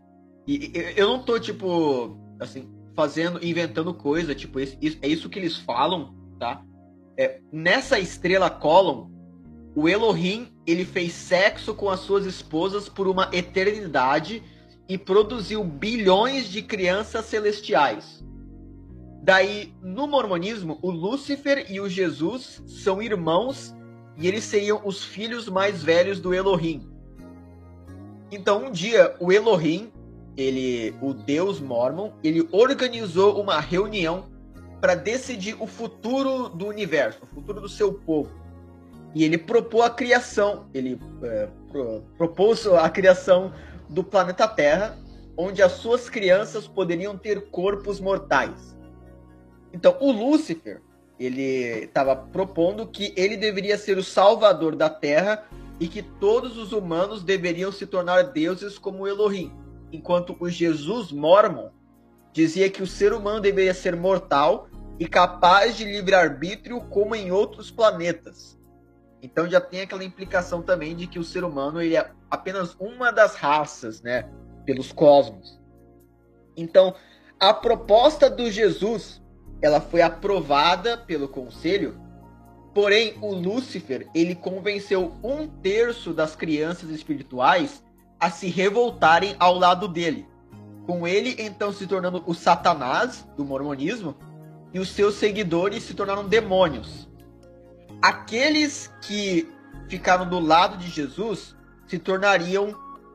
[0.47, 5.57] E, eu não tô, tipo, assim, fazendo, inventando coisa, tipo, isso, é isso que eles
[5.57, 6.63] falam, tá?
[7.17, 9.09] É, nessa estrela Colon,
[9.75, 14.43] o Elohim, ele fez sexo com as suas esposas por uma eternidade
[14.87, 18.23] e produziu bilhões de crianças celestiais.
[19.23, 23.73] Daí, no mormonismo, o Lúcifer e o Jesus são irmãos
[24.17, 26.90] e eles seriam os filhos mais velhos do Elohim.
[28.31, 29.91] Então, um dia, o Elohim,
[30.37, 34.25] ele, o deus mormon, ele organizou uma reunião
[34.79, 38.31] para decidir o futuro do universo, o futuro do seu povo.
[39.13, 43.51] E ele propôs a criação, ele é, pro- propôs a criação
[43.89, 44.97] do planeta Terra,
[45.35, 48.77] onde as suas crianças poderiam ter corpos mortais.
[49.73, 50.81] Então, o Lúcifer,
[51.19, 55.43] ele estava propondo que ele deveria ser o salvador da Terra
[55.81, 59.51] e que todos os humanos deveriam se tornar deuses como Elohim,
[59.91, 61.71] enquanto o Jesus Mormon
[62.31, 64.67] dizia que o ser humano deveria ser mortal
[64.99, 68.59] e capaz de livre-arbítrio como em outros planetas.
[69.23, 73.09] Então já tem aquela implicação também de que o ser humano ele é apenas uma
[73.11, 74.29] das raças, né,
[74.63, 75.59] pelos cosmos.
[76.55, 76.93] Então,
[77.39, 79.19] a proposta do Jesus,
[79.59, 81.99] ela foi aprovada pelo conselho
[82.73, 87.83] Porém, o Lúcifer, ele convenceu um terço das crianças espirituais
[88.19, 90.25] a se revoltarem ao lado dele.
[90.85, 94.15] Com ele, então, se tornando o Satanás do mormonismo,
[94.73, 97.09] e os seus seguidores se tornaram demônios.
[98.01, 99.49] Aqueles que
[99.89, 101.55] ficaram do lado de Jesus
[101.87, 102.73] se tornariam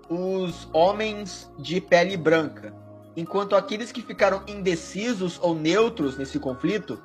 [0.08, 2.74] os homens de pele branca,
[3.16, 7.02] enquanto aqueles que ficaram indecisos ou neutros nesse conflito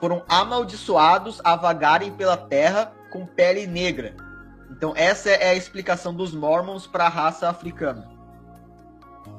[0.00, 4.14] foram amaldiçoados a vagarem pela terra com pele negra.
[4.70, 8.10] Então essa é a explicação dos Mormons para a raça africana.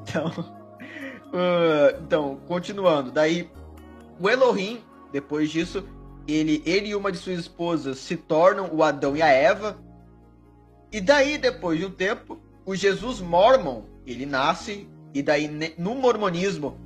[0.02, 3.50] Então, uh, então, continuando, daí
[4.20, 4.82] o Elohim,
[5.12, 5.88] depois disso,
[6.28, 9.78] ele, ele e uma de suas esposas se tornam o Adão e a Eva.
[10.92, 15.48] E daí, depois de um tempo, o Jesus Mormon, ele nasce, e daí
[15.78, 16.78] no mormonismo,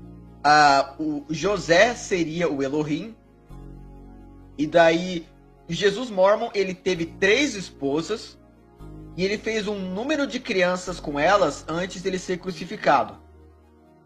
[0.43, 3.15] ah, o José seria o Elohim,
[4.61, 5.25] e daí,
[5.67, 8.37] Jesus Mormon, ele teve três esposas
[9.17, 13.17] e ele fez um número de crianças com elas antes dele ser crucificado.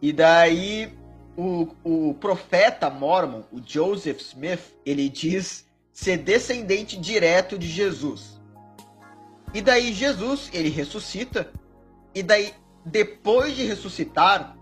[0.02, 0.98] E daí,
[1.36, 8.40] o, o profeta Mormon, o Joseph Smith, ele diz ser descendente direto de Jesus.
[9.54, 11.52] E daí, Jesus, ele ressuscita.
[12.14, 12.54] E daí,
[12.86, 14.56] depois de ressuscitar,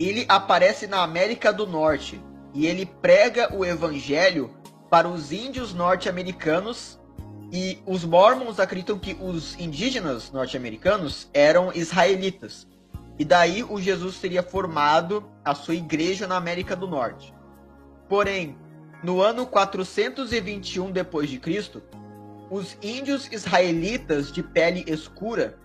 [0.00, 2.18] ele aparece na América do Norte.
[2.54, 4.56] E ele prega o evangelho
[4.96, 6.98] para os índios norte-americanos
[7.52, 12.66] e os mormons acreditam que os indígenas norte-americanos eram israelitas.
[13.18, 17.34] E daí o Jesus teria formado a sua igreja na América do Norte.
[18.08, 18.56] Porém,
[19.04, 21.82] no ano 421 depois de Cristo,
[22.50, 25.58] os índios israelitas de pele escura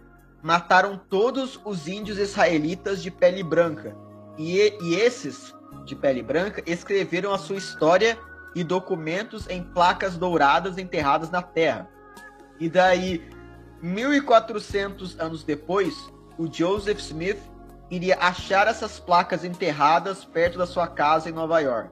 [0.44, 3.95] mataram todos os índios israelitas de pele branca.
[4.38, 5.56] E, e esses
[5.86, 8.20] de pele branca escreveram a sua história
[8.56, 11.90] e documentos em placas douradas enterradas na terra.
[12.60, 13.23] E daí
[13.82, 17.40] 1400 anos depois, o Joseph Smith
[17.90, 21.90] iria achar essas placas enterradas perto da sua casa em Nova York.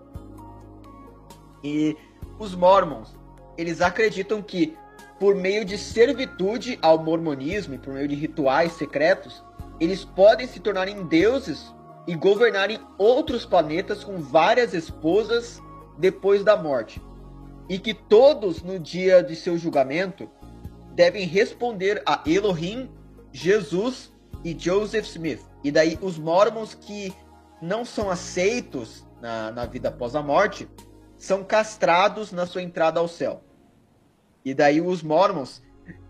[1.63, 1.97] E
[2.37, 3.13] os Mormons,
[3.57, 4.77] eles acreditam que
[5.19, 9.43] por meio de servitude ao mormonismo e por meio de rituais secretos,
[9.79, 11.73] eles podem se tornarem deuses
[12.07, 15.61] e governarem outros planetas com várias esposas
[15.99, 17.01] depois da morte.
[17.67, 20.29] E que todos, no dia de seu julgamento,
[20.95, 22.89] devem responder a Elohim,
[23.31, 24.11] Jesus
[24.43, 25.41] e Joseph Smith.
[25.63, 27.13] E daí os mormons que
[27.61, 30.67] não são aceitos na, na vida após a morte
[31.17, 33.43] são castrados na sua entrada ao céu.
[34.43, 35.61] E daí os mormons,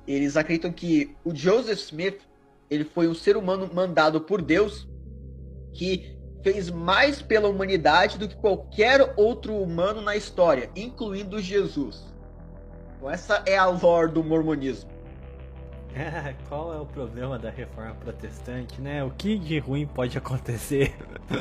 [0.08, 2.22] eles acreditam que o Joseph Smith,
[2.70, 4.88] ele foi um ser humano mandado por Deus
[5.74, 12.06] que fez mais pela humanidade do que qualquer outro humano na história, incluindo Jesus.
[12.98, 14.90] Então essa é a lore do mormonismo.
[16.48, 19.04] Qual é o problema da reforma protestante, né?
[19.04, 20.96] O que de ruim pode acontecer?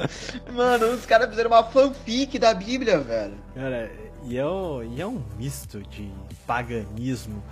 [0.54, 3.34] Mano, os caras fizeram uma fanfic da Bíblia, velho.
[3.54, 3.90] Cara,
[4.24, 6.10] e é, o- e é um misto de
[6.46, 7.42] paganismo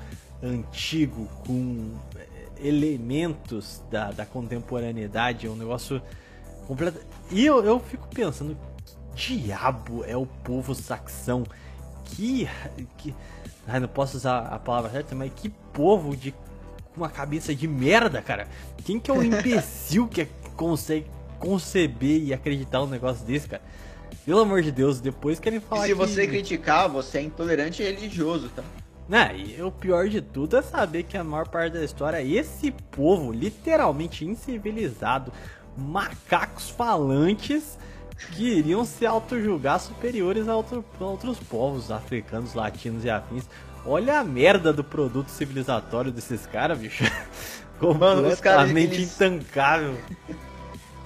[0.43, 2.27] antigo com eh,
[2.69, 5.47] elementos da, da contemporaneidade.
[5.47, 6.01] É um negócio
[6.67, 6.99] completo.
[7.31, 8.57] E eu, eu fico pensando,
[9.15, 11.45] que diabo é o povo saxão?
[12.05, 12.49] Que.
[12.99, 13.15] que
[13.67, 17.69] ai, não posso usar a palavra certa, mas que povo de com uma cabeça de
[17.69, 18.49] merda, cara.
[18.85, 20.27] Quem que é o imbecil que
[20.57, 21.07] consegue
[21.39, 23.63] conceber e acreditar um negócio desse, cara?
[24.25, 25.95] Pelo amor de Deus, depois querem E falar se que...
[25.95, 28.63] você criticar, você é intolerante e religioso, tá?
[29.09, 32.73] Né, e o pior de tudo é saber que a maior parte da história, esse
[32.73, 35.33] povo literalmente incivilizado,
[35.77, 37.79] macacos falantes,
[38.33, 43.45] que iriam se auto-julgar superiores a, outro- a outros povos africanos, latinos e afins.
[43.85, 47.05] Olha a merda do produto civilizatório desses caras, bicho.
[47.79, 49.97] Completamente eles- intancável.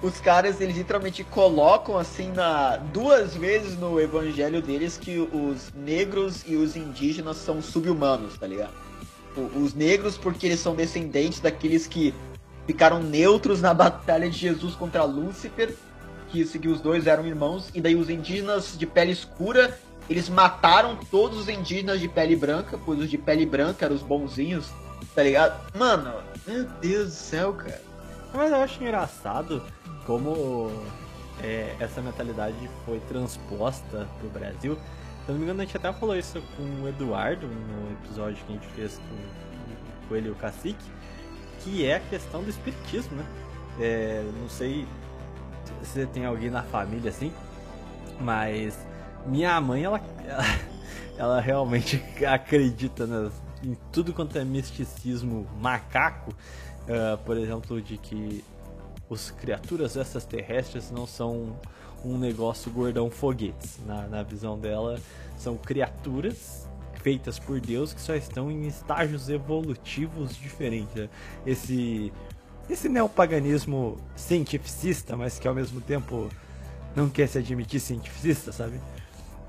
[0.02, 6.42] Os caras, eles literalmente colocam assim na duas vezes no evangelho deles que os negros
[6.46, 8.72] e os indígenas são subhumanos, tá ligado?
[9.36, 12.14] O- Os negros porque eles são descendentes daqueles que
[12.66, 15.74] ficaram neutros na batalha de Jesus contra Lúcifer,
[16.30, 19.78] que, que os dois eram irmãos, e daí os indígenas de pele escura,
[20.08, 24.02] eles mataram todos os indígenas de pele branca, pois os de pele branca eram os
[24.02, 24.70] bonzinhos,
[25.14, 25.60] tá ligado?
[25.76, 26.14] Mano,
[26.46, 27.80] meu Deus do céu, cara.
[28.32, 29.62] Mas eu acho engraçado
[30.06, 30.70] como
[31.42, 34.76] é, essa mentalidade foi transposta pro Brasil.
[35.24, 38.52] Se não me engano, a gente até falou isso com o Eduardo no episódio que
[38.52, 40.84] a gente fez com, com ele e o Cacique,
[41.62, 43.26] que é a questão do espiritismo, né?
[43.78, 44.86] É, não sei
[45.82, 47.32] se tem alguém na família assim,
[48.20, 48.78] mas
[49.26, 50.44] minha mãe, ela, ela,
[51.16, 53.32] ela realmente acredita nas,
[53.62, 56.34] em tudo quanto é misticismo macaco.
[56.88, 58.44] Ah, por exemplo, de que
[59.08, 61.56] os criaturas extraterrestres não são
[62.04, 63.78] um negócio gordão foguetes.
[63.86, 64.98] Na, na visão dela,
[65.38, 66.68] são criaturas
[67.02, 70.94] feitas por Deus que só estão em estágios evolutivos diferentes.
[70.94, 71.08] né?
[71.46, 72.12] Esse,
[72.68, 76.28] esse neopaganismo cientificista, mas que ao mesmo tempo
[76.94, 78.80] não quer se admitir cientificista, sabe?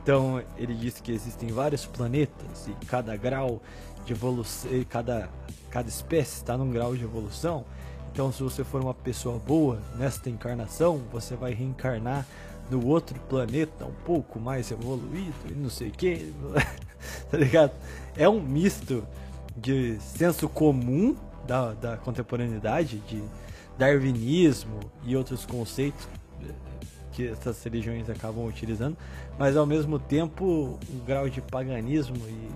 [0.03, 3.61] Então ele diz que existem vários planetas e cada grau
[4.05, 5.29] de evolução, cada,
[5.69, 7.65] cada espécie está num grau de evolução.
[8.11, 12.25] Então se você for uma pessoa boa nesta encarnação, você vai reencarnar
[12.71, 16.33] no outro planeta um pouco mais evoluído e não sei o que,
[17.29, 17.71] tá ligado?
[18.15, 19.05] É um misto
[19.55, 21.15] de senso comum
[21.45, 23.21] da, da contemporaneidade, de
[23.77, 26.07] darwinismo e outros conceitos
[27.11, 28.95] que essas religiões acabam utilizando,
[29.37, 32.49] mas ao mesmo tempo um grau de paganismo e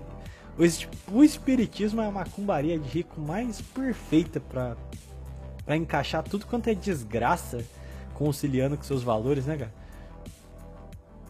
[0.57, 6.69] o, es- o espiritismo é a macumbaria de rico mais perfeita para encaixar tudo quanto
[6.69, 7.65] é desgraça
[8.13, 9.73] conciliando com seus valores, né, cara?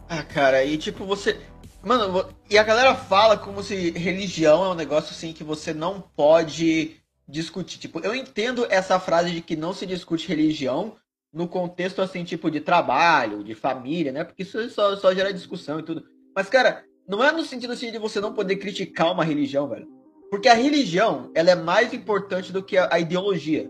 [0.08, 1.40] Ah, cara, e tipo, você.
[1.82, 6.00] Mano, e a galera fala como se religião é um negócio assim que você não
[6.00, 6.96] pode
[7.28, 7.78] discutir.
[7.78, 10.96] Tipo, eu entendo essa frase de que não se discute religião
[11.32, 14.24] no contexto assim, tipo, de trabalho, de família, né?
[14.24, 16.04] Porque isso só, só gera discussão e tudo.
[16.34, 19.86] Mas, cara, não é no sentido assim de você não poder criticar uma religião, velho.
[20.30, 23.68] Porque a religião, ela é mais importante do que a, a ideologia.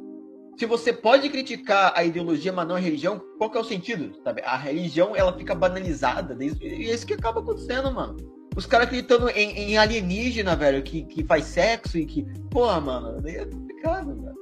[0.56, 4.16] Se você pode criticar a ideologia, mas não a religião, qual que é o sentido?
[4.24, 4.40] Sabe?
[4.42, 6.36] A religião, ela fica banalizada.
[6.42, 8.16] E é isso que acaba acontecendo, mano.
[8.56, 12.22] Os caras acreditando em, em alienígena, velho, que, que faz sexo e que.
[12.50, 14.36] Porra, mano, é complicado, velho.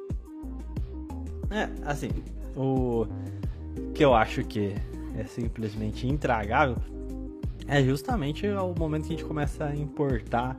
[1.51, 2.11] É, assim,
[2.57, 3.07] o
[3.93, 4.73] que eu acho que
[5.19, 6.77] é simplesmente intragável
[7.67, 10.57] é justamente o momento que a gente começa a importar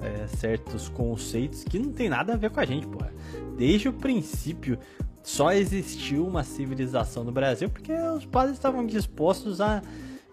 [0.00, 3.12] é, certos conceitos que não tem nada a ver com a gente, porra.
[3.56, 4.78] Desde o princípio
[5.22, 9.82] só existiu uma civilização no Brasil porque os padres estavam dispostos a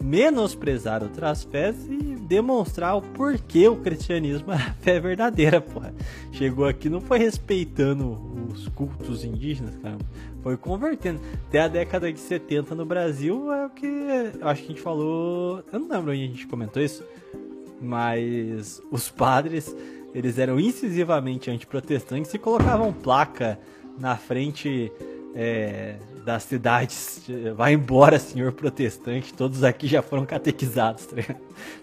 [0.03, 5.93] menosprezar outras fés e demonstrar o porquê o cristianismo é a fé verdadeira, porra.
[6.31, 8.19] Chegou aqui não foi respeitando
[8.51, 9.97] os cultos indígenas, cara.
[10.41, 11.21] Foi convertendo.
[11.47, 14.81] Até a década de 70 no Brasil é o que eu acho que a gente
[14.81, 15.63] falou.
[15.71, 17.03] Eu não lembro onde a gente comentou isso.
[17.81, 19.75] Mas os padres,
[20.13, 23.57] eles eram incisivamente antiprotestantes e colocavam placa
[23.97, 24.91] na frente
[25.33, 27.23] é, das cidades.
[27.55, 29.33] Vai embora, senhor protestante.
[29.33, 31.15] Todos aqui já foram catequizados, tá?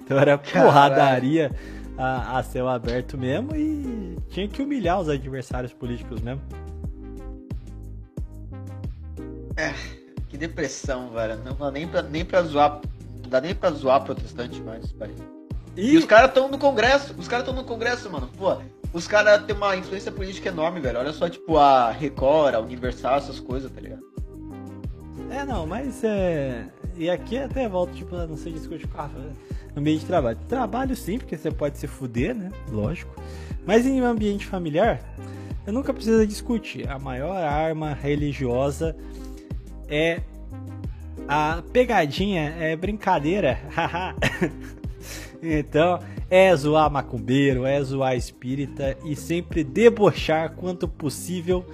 [0.00, 1.50] Então era porradaria
[1.96, 6.42] a, a céu aberto mesmo e tinha que humilhar os adversários políticos mesmo.
[9.56, 9.74] É,
[10.28, 11.36] que depressão, velho.
[11.44, 12.80] Não dá nem pra, nem pra zoar.
[13.22, 15.10] Não dá nem pra zoar protestante mais, pai.
[15.78, 17.14] E, e os caras estão no Congresso.
[17.16, 18.28] Os caras estão no Congresso, mano.
[18.36, 18.56] Pô,
[18.92, 20.98] os caras têm uma influência política enorme, velho.
[20.98, 24.02] Olha só, tipo, a Record, a Universal, essas coisas, tá ligado?
[25.30, 26.66] É, não, mas é.
[26.96, 29.09] E aqui até volta, tipo, não sei discute com a
[29.76, 30.36] ambiente de trabalho.
[30.48, 32.50] Trabalho sim, porque você pode se fuder, né?
[32.72, 33.14] Lógico.
[33.64, 35.00] Mas em ambiente familiar,
[35.64, 36.88] eu nunca preciso discutir.
[36.90, 38.96] A maior arma religiosa
[39.88, 40.22] é
[41.28, 43.60] a pegadinha, é brincadeira.
[45.43, 46.01] então,
[46.31, 51.65] é zoar macumbeiro, é zoar espírita e sempre debochar quanto possível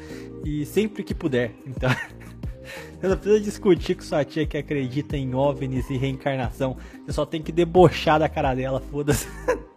[0.45, 1.53] e sempre que puder.
[1.67, 1.91] Então,
[3.01, 6.77] você não precisa discutir com sua tia que acredita em OVNIs e reencarnação.
[7.05, 9.27] Você só tem que debochar da cara dela, foda-se.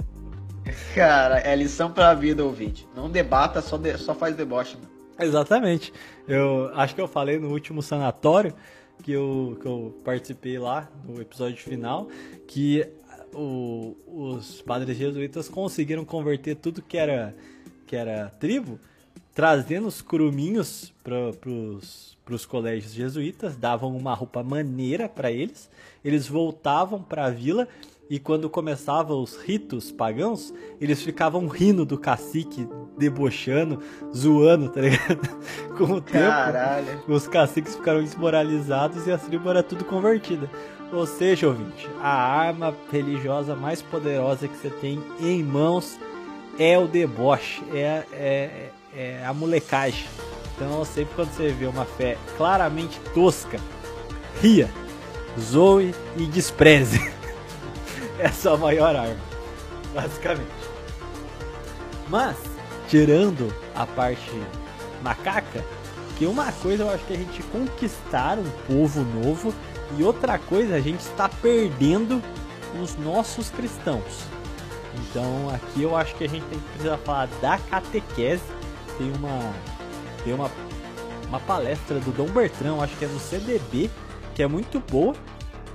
[0.93, 2.87] Cara, é lição pra vida, ouvinte.
[2.95, 4.75] Não debata, só, de, só faz deboche.
[4.75, 4.89] Mano.
[5.19, 5.93] Exatamente.
[6.27, 8.53] Eu acho que eu falei no último sanatório
[9.03, 12.07] que eu, que eu participei lá no episódio final
[12.47, 12.87] que
[13.33, 17.35] o, os padres jesuítas conseguiram converter tudo que era
[17.85, 18.77] que era tribo,
[19.33, 25.69] trazendo os curuminhos para os colégios jesuítas, davam uma roupa maneira para eles,
[26.03, 27.67] eles voltavam para a vila
[28.09, 32.67] e quando começavam os ritos pagãos, eles ficavam rindo do cacique,
[32.97, 33.81] debochando,
[34.15, 35.27] zoando, tá ligado?
[35.77, 36.85] Com o Caralho.
[36.85, 40.49] tempo, os caciques ficaram desmoralizados e a tribo era tudo convertida.
[40.91, 45.99] Ou seja, ouvinte, a arma religiosa mais poderosa que você tem em mãos
[46.57, 50.05] é o deboche, é, é, é a molecagem.
[50.55, 53.59] Então, sempre quando você vê uma fé claramente tosca,
[54.41, 54.69] ria,
[55.39, 56.99] zoe e despreze.
[58.19, 59.15] É a maior arma,
[59.93, 60.49] basicamente.
[62.09, 62.35] Mas,
[62.87, 64.31] tirando a parte
[65.03, 65.63] macaca,
[66.17, 69.53] que uma coisa eu acho que a gente conquistar um povo novo
[69.97, 72.21] e outra coisa a gente está perdendo
[72.81, 74.25] os nossos cristãos.
[74.95, 78.43] Então aqui eu acho que a gente tem que precisar falar da catequese.
[78.97, 79.53] Tem uma
[80.23, 80.49] tem uma
[81.27, 83.89] uma palestra do Dom Bertrand, acho que é no CDB,
[84.33, 85.13] que é muito boa,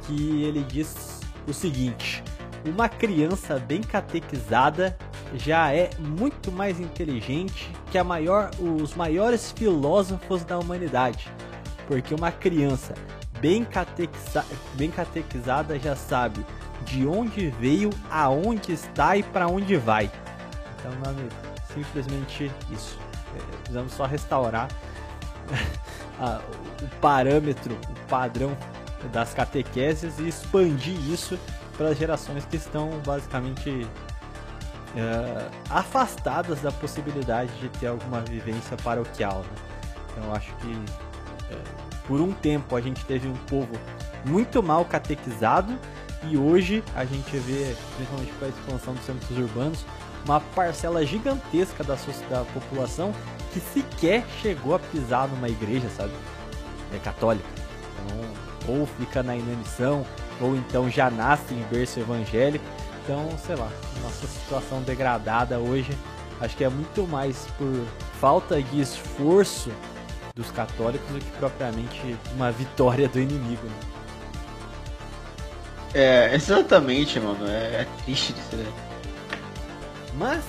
[0.07, 2.23] que ele diz o seguinte:
[2.65, 4.97] uma criança bem catequizada
[5.35, 11.31] já é muito mais inteligente que a maior, os maiores filósofos da humanidade.
[11.87, 12.95] Porque uma criança
[13.43, 16.47] bem, catequiza, bem catequizada já sabe
[16.85, 20.09] de onde veio, aonde está e para onde vai.
[20.79, 21.35] Então, meu amigo,
[21.75, 22.99] simplesmente isso.
[23.37, 24.69] É, precisamos só restaurar
[26.81, 28.57] o parâmetro, o padrão
[29.13, 31.39] das catequeses e expandir isso
[31.77, 39.41] para as gerações que estão basicamente uh, afastadas da possibilidade de ter alguma vivência paroquial.
[39.41, 39.63] Né?
[40.13, 43.73] Então acho que uh, por um tempo a gente teve um povo
[44.25, 45.79] muito mal catequizado
[46.29, 49.85] e hoje a gente vê, principalmente com a expansão dos centros urbanos,
[50.25, 51.97] uma parcela gigantesca da,
[52.31, 53.13] da população
[53.53, 56.13] que sequer chegou a pisar numa igreja, sabe?
[56.95, 57.49] É católica.
[58.05, 60.07] Então, ou fica na inanição,
[60.41, 62.65] ou então já nasce em berço evangélico.
[63.03, 63.69] Então, sei lá,
[64.01, 65.97] nossa situação degradada hoje
[66.41, 67.85] acho que é muito mais por
[68.21, 69.71] falta de esforço
[70.35, 73.67] dos católicos do que propriamente uma vitória do inimigo.
[73.67, 73.75] Né?
[75.95, 77.47] É, exatamente, mano.
[77.47, 78.73] É, é triste disso daí.
[80.15, 80.45] Mas,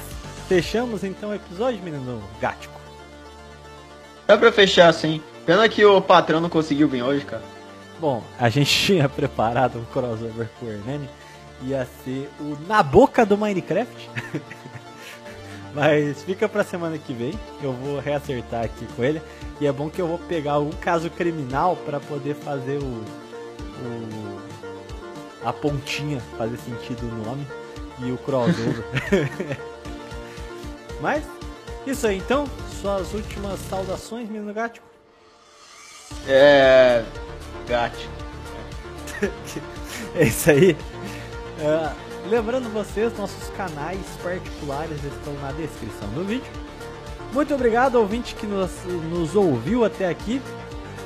[0.47, 2.79] fechamos então o episódio, menino gático.
[4.25, 5.21] Dá pra fechar assim.
[5.45, 7.43] Pena que o patrão não conseguiu vir hoje, cara.
[7.99, 11.09] Bom, a gente tinha preparado um crossover com o Hernani.
[11.63, 14.09] Ia ser o Na Boca do Minecraft.
[15.73, 17.33] Mas fica pra semana que vem.
[17.61, 19.21] Eu vou reacertar aqui com ele.
[19.59, 24.39] E é bom que eu vou pegar algum caso criminal para poder fazer o, o.
[25.43, 27.47] a pontinha fazer sentido o nome.
[27.99, 28.83] E o crossover.
[31.01, 31.23] Mas,
[31.85, 32.45] isso aí então.
[32.81, 34.85] Suas últimas saudações, menino Gático?
[36.27, 37.03] É.
[37.67, 38.09] Gato.
[40.15, 40.77] É isso aí.
[41.59, 41.93] É,
[42.29, 46.51] lembrando vocês, nossos canais particulares estão na descrição do vídeo.
[47.33, 48.71] Muito obrigado, ouvinte que nos,
[49.09, 50.41] nos ouviu até aqui.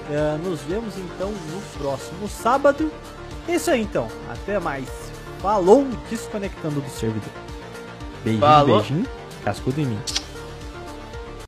[0.09, 2.91] É, nos vemos então no próximo sábado.
[3.47, 4.07] É isso aí então.
[4.29, 4.87] Até mais.
[5.41, 7.29] Falou, desconectando do servidor.
[8.23, 8.77] Beijinho, Falou.
[8.79, 9.07] beijinho.
[9.43, 9.99] Cascudo em mim.